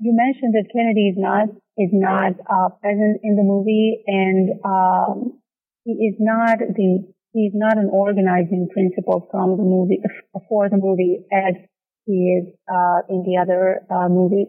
you 0.00 0.12
mentioned 0.14 0.54
that 0.54 0.70
Kennedy 0.72 1.08
is 1.08 1.16
not 1.18 1.48
is 1.76 1.90
not 1.92 2.32
uh, 2.50 2.68
present 2.80 3.20
in 3.22 3.36
the 3.36 3.42
movie, 3.42 4.02
and 4.06 4.50
um, 4.64 5.40
he 5.84 5.92
is 5.92 6.16
not 6.18 6.58
the 6.58 7.06
he's 7.32 7.52
not 7.54 7.76
an 7.78 7.90
organizing 7.92 8.68
principle 8.72 9.28
from 9.30 9.56
the 9.56 9.62
movie 9.62 10.00
for 10.48 10.68
the 10.68 10.76
movie 10.76 11.18
as 11.32 11.54
he 12.06 12.38
is 12.40 12.54
uh, 12.72 13.00
in 13.08 13.22
the 13.26 13.38
other 13.40 13.82
uh, 13.90 14.08
movies. 14.08 14.48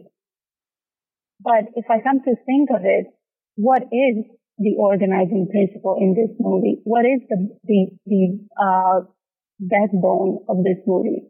But 1.41 1.65
if 1.75 1.85
I 1.89 2.01
come 2.01 2.21
to 2.23 2.35
think 2.45 2.69
of 2.69 2.81
it, 2.85 3.07
what 3.55 3.83
is 3.91 4.25
the 4.57 4.75
organizing 4.77 5.47
principle 5.49 5.97
in 5.99 6.13
this 6.13 6.35
movie? 6.39 6.81
What 6.83 7.05
is 7.05 7.21
the 7.29 7.57
the 7.63 7.87
the 8.05 8.39
uh, 8.61 9.01
backbone 9.59 10.39
of 10.47 10.63
this 10.63 10.77
movie. 10.87 11.29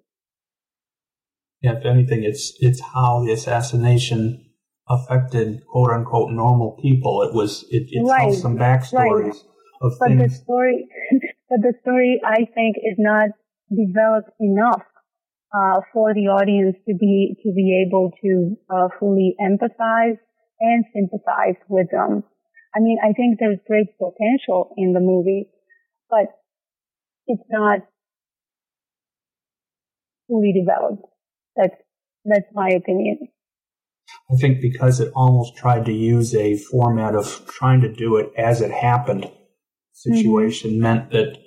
Yeah, 1.62 1.78
if 1.78 1.86
anything, 1.86 2.24
it's 2.24 2.54
it's 2.60 2.82
how 2.82 3.24
the 3.26 3.34
assassination 3.34 4.46
affected 4.88 5.66
quote 5.68 5.92
unquote 5.92 6.32
normal 6.32 6.78
people. 6.82 7.22
It 7.24 7.34
was 7.34 7.66
it, 7.70 7.88
it 7.92 8.04
right. 8.04 8.22
tells 8.22 8.42
some 8.42 8.58
backstories 8.58 8.94
right. 8.94 9.36
of 9.82 9.94
but 10.00 10.08
things. 10.10 10.22
the 10.32 10.38
story, 10.44 10.88
but 11.50 11.60
the 11.62 11.74
story 11.82 12.22
I 12.26 12.46
think 12.54 12.78
is 12.78 12.96
not 12.98 13.30
developed 13.70 14.32
enough 14.40 14.84
uh, 15.54 15.82
for 15.94 16.14
the 16.14 16.28
audience 16.30 16.78
to 16.88 16.96
be 16.96 17.36
to 17.44 17.52
be 17.54 17.86
able 17.86 18.12
to 18.24 18.56
uh, 18.70 18.88
fully 19.00 19.36
empathize 19.42 20.18
and 20.60 20.86
sympathize 20.94 21.60
with 21.68 21.88
them. 21.92 22.24
I 22.76 22.80
mean, 22.80 23.00
I 23.04 23.14
think 23.14 23.40
there's 23.40 23.60
great 23.68 23.88
potential 23.98 24.74
in 24.78 24.94
the 24.94 25.00
movie, 25.00 25.50
but 26.10 26.28
it's 27.28 27.44
not 27.50 27.80
fully 30.30 30.54
developed. 30.54 31.04
That's 31.58 31.76
that's 32.24 32.48
my 32.54 32.70
opinion. 32.70 33.18
I 34.32 34.36
think 34.40 34.62
because 34.62 35.00
it 35.00 35.12
almost 35.16 35.58
tried 35.58 35.86
to 35.86 35.94
use 35.94 36.34
a 36.34 36.58
format 36.58 37.16
of 37.16 37.46
trying 37.48 37.82
to 37.82 37.94
do 37.94 38.16
it 38.18 38.32
as 38.38 38.62
it 38.62 38.72
happened 38.72 39.30
situation 39.94 40.72
mm-hmm. 40.72 40.82
meant 40.82 41.12
that 41.12 41.38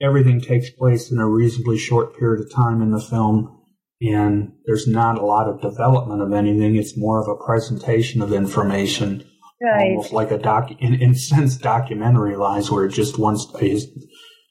everything 0.00 0.40
takes 0.40 0.70
place 0.70 1.10
in 1.10 1.18
a 1.18 1.28
reasonably 1.28 1.78
short 1.78 2.16
period 2.16 2.44
of 2.44 2.52
time 2.52 2.80
in 2.80 2.90
the 2.90 3.00
film 3.00 3.54
and 4.00 4.52
there's 4.66 4.86
not 4.86 5.18
a 5.18 5.24
lot 5.24 5.48
of 5.48 5.62
development 5.62 6.20
of 6.20 6.32
anything. 6.32 6.76
It's 6.76 6.98
more 6.98 7.22
of 7.22 7.28
a 7.28 7.42
presentation 7.42 8.20
of 8.22 8.32
information, 8.32 9.24
right. 9.62 9.90
almost 9.90 10.12
like 10.12 10.30
a 10.30 10.38
doc, 10.38 10.70
in, 10.78 10.94
in 10.94 11.14
sense, 11.14 11.56
documentary 11.56 12.36
lies 12.36 12.70
where 12.70 12.84
it 12.84 12.92
just 12.92 13.18
wants, 13.18 13.46
you 13.62 13.80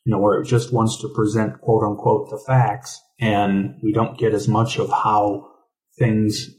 know, 0.05 0.19
where 0.19 0.41
it 0.41 0.47
just 0.47 0.73
wants 0.73 0.99
to 1.01 1.09
present 1.13 1.59
quote 1.61 1.83
unquote 1.83 2.29
the 2.29 2.41
facts 2.47 2.99
and 3.19 3.75
we 3.83 3.91
don't 3.91 4.17
get 4.17 4.33
as 4.33 4.47
much 4.47 4.77
of 4.77 4.89
how 4.89 5.47
things 5.97 6.49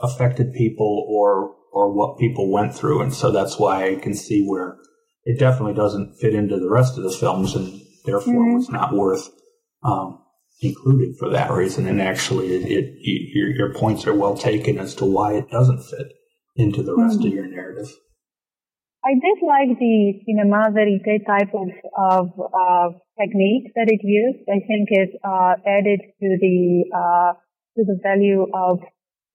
affected 0.00 0.52
people 0.54 1.06
or 1.08 1.54
or 1.72 1.90
what 1.90 2.18
people 2.18 2.50
went 2.50 2.74
through, 2.74 3.02
and 3.02 3.14
so 3.14 3.30
that's 3.30 3.58
why 3.58 3.88
I 3.88 3.94
can 3.96 4.14
see 4.14 4.44
where 4.44 4.76
it 5.24 5.38
definitely 5.38 5.74
doesn't 5.74 6.16
fit 6.16 6.34
into 6.34 6.58
the 6.58 6.70
rest 6.70 6.98
of 6.98 7.04
the 7.04 7.12
films, 7.12 7.54
and 7.54 7.80
therefore 8.04 8.34
mm-hmm. 8.34 8.56
was 8.56 8.68
not 8.68 8.92
worth 8.92 9.30
um, 9.84 10.22
including 10.60 11.14
for 11.18 11.28
that 11.30 11.50
reason. 11.50 11.86
And 11.86 12.00
actually, 12.00 12.54
it, 12.54 12.70
it 12.70 12.94
your, 13.34 13.50
your, 13.50 13.74
points 13.74 14.06
are 14.06 14.14
well 14.14 14.36
taken 14.36 14.78
as 14.78 14.94
to 14.96 15.04
why 15.04 15.34
it 15.34 15.50
doesn't 15.50 15.82
fit 15.82 16.12
into 16.56 16.82
the 16.82 16.96
rest 16.96 17.18
mm-hmm. 17.18 17.28
of 17.28 17.34
your 17.34 17.46
narrative. 17.46 17.90
I 19.04 19.14
did 19.14 19.38
like 19.42 19.78
the 19.78 20.22
cinema 20.24 20.70
verite 20.70 21.26
type 21.26 21.50
of, 21.54 21.68
of 21.98 22.26
uh, 22.38 22.88
technique 23.18 23.72
that 23.74 23.90
it 23.90 24.00
used. 24.02 24.46
I 24.48 24.62
think 24.62 24.88
it 24.90 25.10
uh, 25.24 25.54
added 25.66 26.00
to 26.20 26.28
the 26.40 26.84
uh, 26.94 27.32
to 27.76 27.84
the 27.84 27.98
value 28.02 28.46
of 28.54 28.78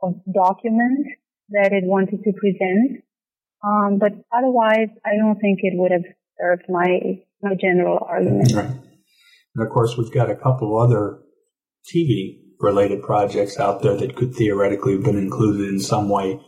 of 0.02 0.14
document 0.34 1.08
that 1.50 1.74
it 1.74 1.84
wanted 1.84 2.24
to 2.24 2.32
present. 2.32 3.04
Um, 3.64 4.00
but 4.00 4.14
otherwise, 4.32 4.90
I 5.06 5.18
don't 5.18 5.40
think 5.40 5.60
it 5.62 5.74
would 5.76 5.92
have 5.92 6.06
served 6.40 6.64
my 6.70 7.20
my 7.42 7.56
general 7.60 8.00
argument. 8.08 8.54
Right. 8.54 8.72
And 9.56 9.66
of 9.66 9.70
course, 9.74 9.98
we've 9.98 10.14
got 10.14 10.30
a 10.30 10.36
couple 10.36 10.78
other 10.80 11.20
TV 11.94 12.40
related 12.60 13.02
projects 13.04 13.60
out 13.60 13.82
there 13.82 13.98
that 13.98 14.16
could 14.16 14.34
theoretically 14.34 14.94
have 14.94 15.04
been 15.04 15.18
included 15.18 15.68
in 15.68 15.80
some 15.80 16.10
way 16.10 16.40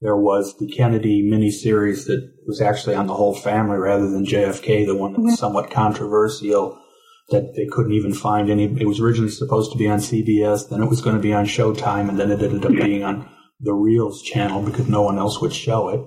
there 0.00 0.16
was 0.16 0.56
the 0.58 0.68
Kennedy 0.68 1.22
miniseries 1.22 2.06
that 2.06 2.32
was 2.46 2.60
actually 2.60 2.94
on 2.94 3.06
the 3.06 3.14
whole 3.14 3.34
family 3.34 3.78
rather 3.78 4.08
than 4.10 4.26
JFK, 4.26 4.86
the 4.86 4.96
one 4.96 5.12
that 5.12 5.20
was 5.20 5.32
mm-hmm. 5.32 5.40
somewhat 5.40 5.70
controversial 5.70 6.80
that 7.30 7.54
they 7.56 7.66
couldn't 7.66 7.92
even 7.92 8.12
find 8.12 8.50
any. 8.50 8.64
It 8.64 8.86
was 8.86 9.00
originally 9.00 9.30
supposed 9.30 9.72
to 9.72 9.78
be 9.78 9.88
on 9.88 9.98
CBS, 9.98 10.68
then 10.68 10.82
it 10.82 10.88
was 10.88 11.00
going 11.00 11.16
to 11.16 11.22
be 11.22 11.32
on 11.32 11.46
Showtime, 11.46 12.08
and 12.08 12.18
then 12.18 12.30
it 12.30 12.42
ended 12.42 12.64
up 12.64 12.72
being 12.72 13.02
on 13.02 13.28
the 13.60 13.72
Reelz 13.72 14.22
channel 14.22 14.62
because 14.62 14.86
no 14.86 15.02
one 15.02 15.18
else 15.18 15.40
would 15.40 15.52
show 15.52 15.88
it. 15.88 16.00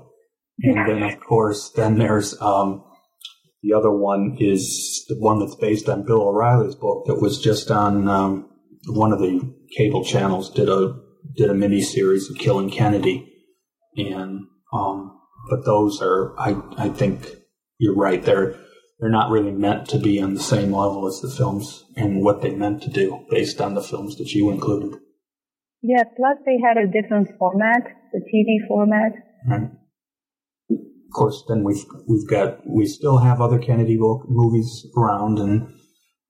And 0.61 0.87
then, 0.87 1.03
of 1.03 1.19
course, 1.19 1.71
then 1.71 1.97
there's 1.97 2.39
um, 2.41 2.83
the 3.63 3.73
other 3.73 3.91
one 3.91 4.37
is 4.39 5.05
the 5.07 5.15
one 5.17 5.39
that's 5.39 5.55
based 5.55 5.89
on 5.89 6.05
Bill 6.05 6.21
O'Reilly's 6.21 6.75
book 6.75 7.05
that 7.07 7.21
was 7.21 7.41
just 7.41 7.71
on 7.71 8.07
um, 8.07 8.49
one 8.87 9.11
of 9.11 9.19
the 9.19 9.53
cable 9.77 10.03
channels. 10.03 10.49
Did 10.49 10.69
a 10.69 10.95
did 11.35 11.49
a 11.49 11.53
mini 11.53 11.81
series 11.81 12.29
of 12.29 12.37
Killing 12.37 12.69
Kennedy 12.69 13.29
and 14.07 14.47
um, 14.73 15.19
but 15.49 15.65
those 15.65 16.01
are 16.01 16.37
I 16.39 16.61
I 16.77 16.89
think 16.89 17.27
you're 17.77 17.95
right 17.95 18.23
they're 18.23 18.55
they're 18.99 19.09
not 19.09 19.31
really 19.31 19.51
meant 19.51 19.87
to 19.89 19.99
be 19.99 20.21
on 20.21 20.33
the 20.33 20.43
same 20.43 20.73
level 20.73 21.07
as 21.07 21.21
the 21.21 21.29
films 21.29 21.85
and 21.95 22.21
what 22.21 22.41
they 22.41 22.51
meant 22.51 22.81
to 22.83 22.89
do 22.89 23.25
based 23.29 23.61
on 23.61 23.73
the 23.73 23.81
films 23.81 24.17
that 24.17 24.33
you 24.33 24.51
included. 24.51 24.99
Yeah, 25.81 26.03
plus 26.03 26.37
they 26.45 26.59
had 26.61 26.77
a 26.77 26.87
different 26.87 27.29
format, 27.39 27.83
the 28.11 28.19
TV 28.19 28.67
format. 28.67 29.13
Right. 29.47 29.71
Of 30.69 31.13
course, 31.13 31.43
then 31.47 31.63
we've 31.63 31.85
we've 32.07 32.27
got 32.27 32.59
we 32.67 32.85
still 32.85 33.17
have 33.17 33.41
other 33.41 33.57
Kennedy 33.57 33.97
book 33.97 34.25
movies 34.27 34.85
around, 34.97 35.39
and 35.39 35.73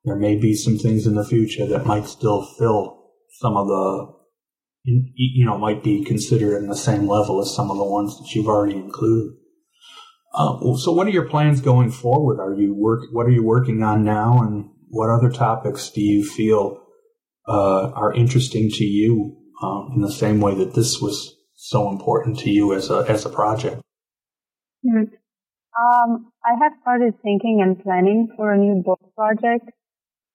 there 0.05 0.15
may 0.15 0.36
be 0.36 0.53
some 0.53 0.78
things 0.78 1.07
in 1.07 1.15
the 1.15 1.26
future 1.26 1.65
that 1.65 1.86
might 1.86 2.05
still 2.05 2.45
fill 2.57 3.11
some 3.39 3.57
of 3.57 3.67
the 3.67 4.18
you 4.84 5.45
know 5.45 5.57
might 5.57 5.84
be 5.84 6.03
considered 6.03 6.57
in 6.57 6.67
the 6.67 6.75
same 6.75 7.07
level 7.07 7.41
as 7.41 7.53
some 7.53 7.69
of 7.69 7.77
the 7.77 7.84
ones 7.84 8.17
that 8.17 8.34
you've 8.34 8.47
already 8.47 8.75
included. 8.75 9.36
Uh, 10.34 10.75
so, 10.77 10.91
what 10.91 11.07
are 11.07 11.11
your 11.11 11.27
plans 11.27 11.59
going 11.61 11.91
forward? 11.91 12.39
Are 12.39 12.53
you 12.53 12.73
work? 12.75 13.01
What 13.11 13.25
are 13.25 13.32
you 13.32 13.43
working 13.43 13.84
on 13.84 14.03
now, 14.03 14.41
and 14.41 14.69
what 14.89 15.09
other 15.09 15.30
topics 15.30 15.89
do 15.89 16.01
you 16.01 16.23
feel 16.23 16.84
uh, 17.47 17.89
are 17.89 18.13
interesting 18.13 18.69
to 18.69 18.84
you 18.84 19.38
um, 19.63 19.91
in 19.95 20.01
the 20.01 20.11
same 20.11 20.39
way 20.39 20.55
that 20.55 20.75
this 20.75 21.01
was 21.01 21.36
so 21.55 21.89
important 21.89 22.39
to 22.39 22.49
you 22.49 22.73
as 22.73 22.89
a 22.89 23.05
as 23.09 23.25
a 23.25 23.30
project? 23.30 23.82
Um, 25.80 26.32
I 26.45 26.55
have 26.61 26.73
started 26.82 27.13
thinking 27.21 27.61
and 27.61 27.82
planning 27.82 28.30
for 28.36 28.53
a 28.53 28.57
new 28.57 28.82
book 28.84 28.99
project, 29.15 29.69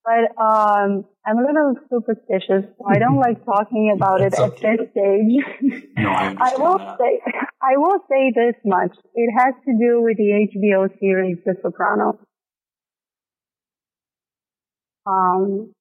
but 0.05 0.43
um, 0.43 1.05
I'm 1.27 1.39
a 1.39 1.43
little 1.43 1.75
superstitious, 1.89 2.69
so 2.77 2.85
I 2.87 2.99
don't 2.99 3.17
like 3.27 3.45
talking 3.45 3.93
about 3.95 4.21
it 4.21 4.35
at 4.35 4.41
okay. 4.41 4.77
this 4.77 4.91
stage. 4.91 5.83
No, 5.97 6.11
I, 6.11 6.37
I 6.39 6.57
will 6.59 6.79
that. 6.79 6.99
say 6.99 7.21
I 7.63 7.77
will 7.77 7.99
say 8.09 8.33
this 8.35 8.57
much: 8.65 8.97
it 9.15 9.31
has 9.39 9.55
to 9.65 9.73
do 9.73 10.03
with 10.03 10.19
the 10.19 10.49
HBO 10.55 10.89
series 11.01 11.39
The 11.45 11.55
Sopranos. 11.63 12.17
Um, 15.07 15.73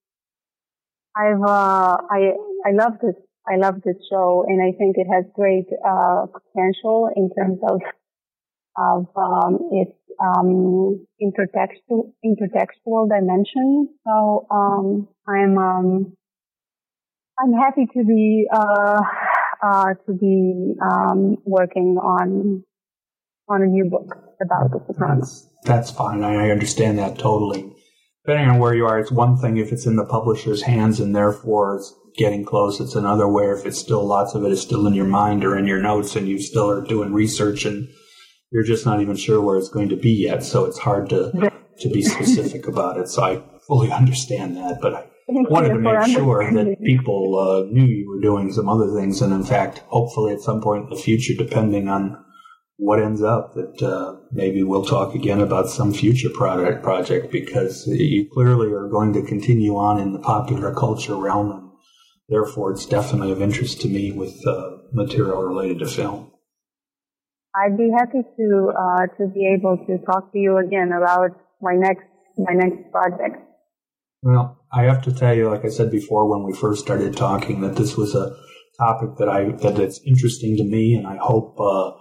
I've 1.16 1.42
uh, 1.42 1.98
I 2.10 2.34
I 2.66 2.72
love 2.72 2.94
this 3.02 3.16
I 3.48 3.58
love 3.58 3.82
this 3.84 3.98
show, 4.10 4.46
and 4.48 4.62
I 4.62 4.72
think 4.78 4.96
it 4.98 5.08
has 5.12 5.26
great 5.36 5.68
uh, 5.86 6.28
potential 6.28 7.10
in 7.16 7.30
terms 7.38 7.60
of 7.68 7.82
of 8.76 9.08
um, 9.16 9.70
its 9.72 9.92
um, 10.20 11.06
intertextual 11.22 12.12
intertextual 12.24 13.10
dimension. 13.10 13.90
So 14.06 14.48
um, 14.52 15.08
I'm 15.28 15.58
um, 15.58 16.14
I'm 17.40 17.54
happy 17.54 17.88
to 17.94 18.04
be 18.04 18.48
uh, 18.52 19.02
uh, 19.64 19.94
to 20.06 20.14
be 20.14 20.76
um, 20.82 21.38
working 21.46 21.98
on 21.98 22.64
on 23.50 23.62
a 23.62 23.66
new 23.66 23.86
book 23.90 24.16
about 24.42 24.72
Sopranos. 24.88 25.50
That's, 25.64 25.90
that's 25.90 25.92
fine. 25.92 26.24
I 26.24 26.50
understand 26.50 27.00
that 27.00 27.18
totally. 27.18 27.74
Depending 28.26 28.50
on 28.50 28.60
where 28.60 28.74
you 28.74 28.86
are, 28.86 29.00
it's 29.00 29.12
one 29.12 29.38
thing 29.38 29.58
if 29.58 29.74
it's 29.74 29.86
in 29.86 29.98
the 29.98 30.06
publisher's 30.06 30.62
hands 30.62 31.02
and 31.02 31.14
therefore 31.14 31.76
it's 31.78 31.94
getting 32.16 32.46
close. 32.46 32.80
It's 32.80 32.96
another 32.96 33.28
where 33.28 33.54
if 33.54 33.66
it's 33.66 33.78
still 33.78 34.06
lots 34.06 34.34
of 34.34 34.46
it 34.46 34.52
is 34.52 34.62
still 34.62 34.88
in 34.88 34.94
your 34.94 35.06
mind 35.06 35.44
or 35.44 35.58
in 35.58 35.68
your 35.68 35.82
notes 35.82 36.16
and 36.16 36.28
you 36.28 36.40
still 36.40 36.70
are 36.70 36.82
doing 36.82 37.12
research 37.12 37.66
and 37.66 37.90
you're 38.54 38.64
just 38.64 38.86
not 38.86 39.02
even 39.02 39.16
sure 39.16 39.42
where 39.42 39.58
it's 39.58 39.70
going 39.70 39.90
to 39.90 39.96
be 39.96 40.12
yet. 40.12 40.44
So 40.44 40.66
it's 40.66 40.78
hard 40.78 41.10
to 41.10 41.52
to 41.80 41.90
be 41.90 42.04
specific 42.04 42.68
about 42.68 42.98
it. 42.98 43.10
So 43.10 43.24
I 43.24 43.42
fully 43.68 43.92
understand 44.02 44.56
that, 44.58 44.80
but 44.80 44.94
I 44.94 45.06
wanted 45.28 45.70
to 45.70 45.80
make 45.80 46.06
sure 46.08 46.50
that 46.52 46.78
people 46.84 47.40
uh, 47.40 47.72
knew 47.72 47.86
you 47.86 48.08
were 48.08 48.22
doing 48.22 48.54
some 48.54 48.70
other 48.70 48.94
things, 48.94 49.22
and 49.22 49.34
in 49.34 49.44
fact, 49.44 49.80
hopefully 49.88 50.34
at 50.34 50.42
some 50.42 50.62
point 50.62 50.84
in 50.84 50.90
the 50.92 51.02
future, 51.02 51.34
depending 51.34 51.90
on 51.90 52.24
what 52.78 53.02
ends 53.02 53.24
up, 53.24 53.54
that 53.56 53.82
uh, 53.82 54.18
maybe 54.32 54.62
we'll 54.62 54.86
talk 54.86 55.16
again 55.16 55.40
about 55.40 55.70
some 55.70 55.94
future 55.94 56.30
product 56.30 56.84
project 56.84 57.32
because 57.32 57.88
you 57.88 58.30
clearly 58.32 58.72
are 58.72 58.90
going 58.90 59.14
to 59.14 59.22
continue 59.24 59.76
on 59.78 60.00
in 60.00 60.14
the 60.14 60.20
popular 60.20 60.74
culture 60.74 61.16
realm, 61.16 61.52
and 61.52 61.72
therefore 62.30 62.72
it's 62.72 62.86
definitely 62.86 63.32
of 63.32 63.42
interest 63.42 63.82
to 63.82 63.88
me 63.88 64.12
with 64.12 64.36
uh, 64.46 64.72
material 64.92 65.42
related 65.42 65.80
to 65.80 65.88
film. 65.88 66.23
I'd 67.56 67.78
be 67.78 67.92
happy 67.98 68.22
to 68.38 68.72
uh, 68.78 69.08
to 69.18 69.28
be 69.28 69.54
able 69.58 69.78
to 69.86 69.98
talk 70.06 70.32
to 70.32 70.40
you 70.40 70.58
again 70.58 70.92
about 70.92 71.32
my 71.62 71.76
next 71.76 72.06
my 72.38 72.54
next 72.54 72.92
project. 72.92 73.38
Well, 74.24 74.58
I 74.72 74.84
have 74.84 75.04
to 75.04 75.14
tell 75.14 75.36
you, 75.36 75.50
like 75.50 75.66
I 75.66 75.70
said 75.70 75.92
before, 75.92 76.28
when 76.28 76.44
we 76.44 76.58
first 76.58 76.82
started 76.82 77.16
talking, 77.16 77.62
that 77.62 77.76
this 77.76 77.96
was 77.96 78.16
a 78.16 78.36
topic 78.80 79.18
that 79.18 79.30
I 79.30 79.52
that 79.62 79.78
it's 79.78 80.02
interesting 80.06 80.58
to 80.58 80.64
me, 80.64 80.96
and 80.96 81.06
I 81.06 81.18
hope 81.18 81.60
uh, 81.60 81.92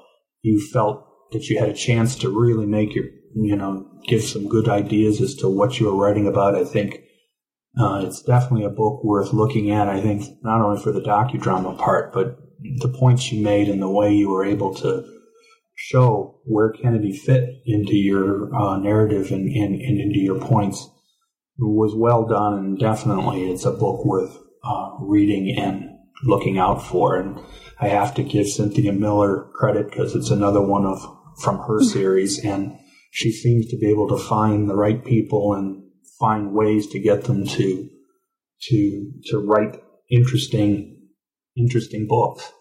you 0.43 0.61
felt 0.73 1.07
that 1.33 1.49
you 1.49 1.59
had 1.59 1.69
a 1.69 1.75
chance 1.75 2.17
to 2.17 2.31
really 2.31 2.67
make 2.67 2.95
your 2.95 3.07
you 3.35 3.57
know 3.57 3.91
give 4.07 4.23
some 4.23 4.49
good 4.49 4.69
ideas 4.69 5.21
as 5.21 5.35
to 5.37 5.49
what 5.49 5.79
you 5.79 5.87
were 5.87 5.97
writing 5.97 6.27
about. 6.27 6.55
I 6.55 6.65
think 6.65 7.01
uh, 7.79 8.05
it's 8.07 8.23
definitely 8.23 8.65
a 8.65 8.71
book 8.71 9.05
worth 9.05 9.35
looking 9.35 9.71
at. 9.71 9.89
I 9.89 10.01
think 10.01 10.25
not 10.43 10.63
only 10.63 10.83
for 10.83 10.93
the 10.93 11.01
docudrama 11.01 11.77
part, 11.79 12.15
but 12.15 12.39
the 12.77 12.89
points 12.89 13.31
you 13.33 13.43
made 13.43 13.69
and 13.69 13.83
the 13.83 13.91
way 13.91 14.15
you 14.15 14.31
were 14.31 14.45
able 14.45 14.75
to 14.77 15.05
show 15.75 16.41
where 16.45 16.71
Kennedy 16.71 17.13
fit 17.13 17.63
into 17.67 17.97
your 17.97 18.55
uh, 18.55 18.79
narrative 18.79 19.31
and, 19.31 19.49
and, 19.49 19.81
and, 19.81 20.01
into 20.01 20.19
your 20.19 20.39
points 20.39 20.89
was 21.59 21.95
well 21.95 22.27
done, 22.27 22.59
and 22.59 22.79
definitely 22.79 23.51
it's 23.51 23.65
a 23.65 23.71
book 23.71 24.05
worth 24.05 24.37
uh, 24.65 24.91
reading 25.01 25.57
and 25.59 25.91
looking 26.25 26.59
out 26.59 26.83
for. 26.83 27.17
And 27.17 27.41
I 27.81 27.89
have 27.89 28.15
to 28.15 28.23
give 28.23 28.49
Cynthia 28.49 28.93
Miller 28.93 29.49
credit 29.55 29.91
because 29.91 30.15
it's 30.15 30.31
another 30.31 30.61
one 30.61 30.87
of 30.87 31.01
from 31.41 31.59
her 31.59 31.81
series, 31.83 32.45
and 32.45 32.79
she 33.11 33.31
seems 33.31 33.69
to 33.69 33.79
be 33.79 33.91
able 33.91 34.09
to 34.09 34.19
find 34.19 34.69
the 34.69 34.77
right 34.77 35.05
people 35.05 35.55
and 35.55 35.83
find 36.19 36.53
ways 36.53 36.87
to 36.89 37.01
get 37.01 37.25
them 37.25 37.47
to 37.47 37.89
to 38.63 39.13
to 39.27 39.39
write 39.39 39.83
interesting 40.11 41.09
interesting 41.57 42.07
books. 42.09 42.53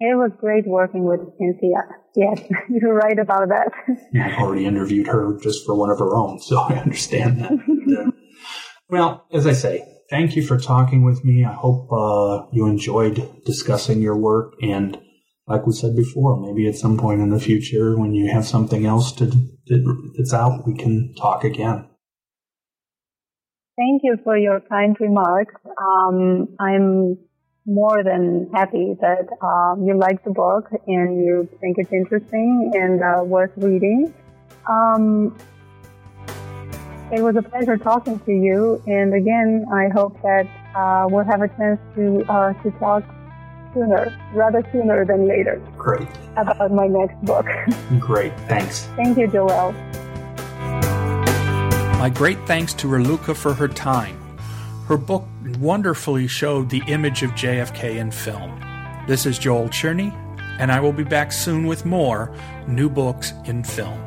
It 0.00 0.16
was 0.16 0.32
great 0.38 0.66
working 0.66 1.04
with 1.04 1.20
Cynthia. 1.38 1.82
Yes, 2.16 2.42
you're 2.68 2.94
right 2.94 3.18
about 3.18 3.48
that. 3.48 3.70
I've 4.20 4.38
already 4.38 4.66
interviewed 4.66 5.06
her 5.06 5.38
just 5.40 5.64
for 5.64 5.74
one 5.74 5.90
of 5.90 5.98
her 5.98 6.16
own, 6.16 6.40
so 6.40 6.58
I 6.58 6.74
understand 6.74 7.40
that. 7.40 7.52
uh, 7.52 8.10
well, 8.88 9.26
as 9.32 9.46
I 9.46 9.52
say, 9.52 9.84
thank 10.10 10.36
you 10.36 10.44
for 10.44 10.58
talking 10.58 11.04
with 11.04 11.24
me. 11.24 11.44
I 11.44 11.52
hope 11.52 11.92
uh, 11.92 12.46
you 12.52 12.66
enjoyed 12.66 13.44
discussing 13.44 14.02
your 14.02 14.16
work. 14.16 14.54
And 14.62 15.00
like 15.46 15.66
we 15.66 15.72
said 15.72 15.94
before, 15.94 16.40
maybe 16.40 16.68
at 16.68 16.76
some 16.76 16.98
point 16.98 17.20
in 17.20 17.30
the 17.30 17.40
future, 17.40 17.96
when 17.96 18.14
you 18.14 18.32
have 18.32 18.46
something 18.46 18.86
else 18.86 19.12
to, 19.12 19.30
that's 20.16 20.34
out, 20.34 20.66
we 20.66 20.74
can 20.76 21.14
talk 21.14 21.44
again. 21.44 21.88
Thank 23.76 24.02
you 24.04 24.18
for 24.22 24.36
your 24.38 24.60
kind 24.60 24.96
remarks. 25.00 25.54
Um, 25.66 26.56
I'm 26.60 27.18
more 27.66 28.02
than 28.04 28.50
happy 28.52 28.94
that 29.00 29.26
um, 29.42 29.84
you 29.84 29.96
like 29.96 30.22
the 30.24 30.30
book 30.30 30.68
and 30.86 31.24
you 31.24 31.48
think 31.60 31.76
it's 31.78 31.92
interesting 31.92 32.72
and 32.74 33.02
uh, 33.02 33.22
worth 33.24 33.52
reading. 33.56 34.12
Um, 34.68 35.36
it 37.12 37.22
was 37.22 37.36
a 37.36 37.42
pleasure 37.42 37.76
talking 37.76 38.18
to 38.20 38.32
you, 38.32 38.82
and 38.86 39.14
again, 39.14 39.66
I 39.72 39.88
hope 39.88 40.20
that 40.22 40.46
uh, 40.74 41.06
we'll 41.08 41.24
have 41.24 41.42
a 41.42 41.48
chance 41.48 41.80
to 41.94 42.24
uh, 42.28 42.52
to 42.62 42.70
talk 42.72 43.04
sooner, 43.74 44.16
rather 44.32 44.66
sooner 44.72 45.04
than 45.04 45.28
later. 45.28 45.62
Great. 45.76 46.08
About 46.36 46.72
my 46.72 46.86
next 46.86 47.20
book. 47.24 47.46
Great. 48.00 48.32
Thanks. 48.48 48.86
Thank 48.96 49.18
you, 49.18 49.28
Joel. 49.28 49.72
My 51.98 52.10
great 52.10 52.38
thanks 52.46 52.74
to 52.74 52.86
Raluca 52.86 53.34
for 53.34 53.54
her 53.54 53.68
time. 53.68 54.18
Her 54.86 54.96
book 54.96 55.24
wonderfully 55.58 56.26
showed 56.26 56.70
the 56.70 56.82
image 56.88 57.22
of 57.22 57.30
JFK 57.32 57.96
in 57.96 58.10
film. 58.10 58.60
This 59.06 59.26
is 59.26 59.38
Joel 59.38 59.68
Cherney, 59.68 60.12
and 60.58 60.72
I 60.72 60.80
will 60.80 60.92
be 60.92 61.04
back 61.04 61.32
soon 61.32 61.66
with 61.66 61.84
more 61.84 62.34
new 62.66 62.88
books 62.88 63.32
in 63.44 63.64
film. 63.64 64.00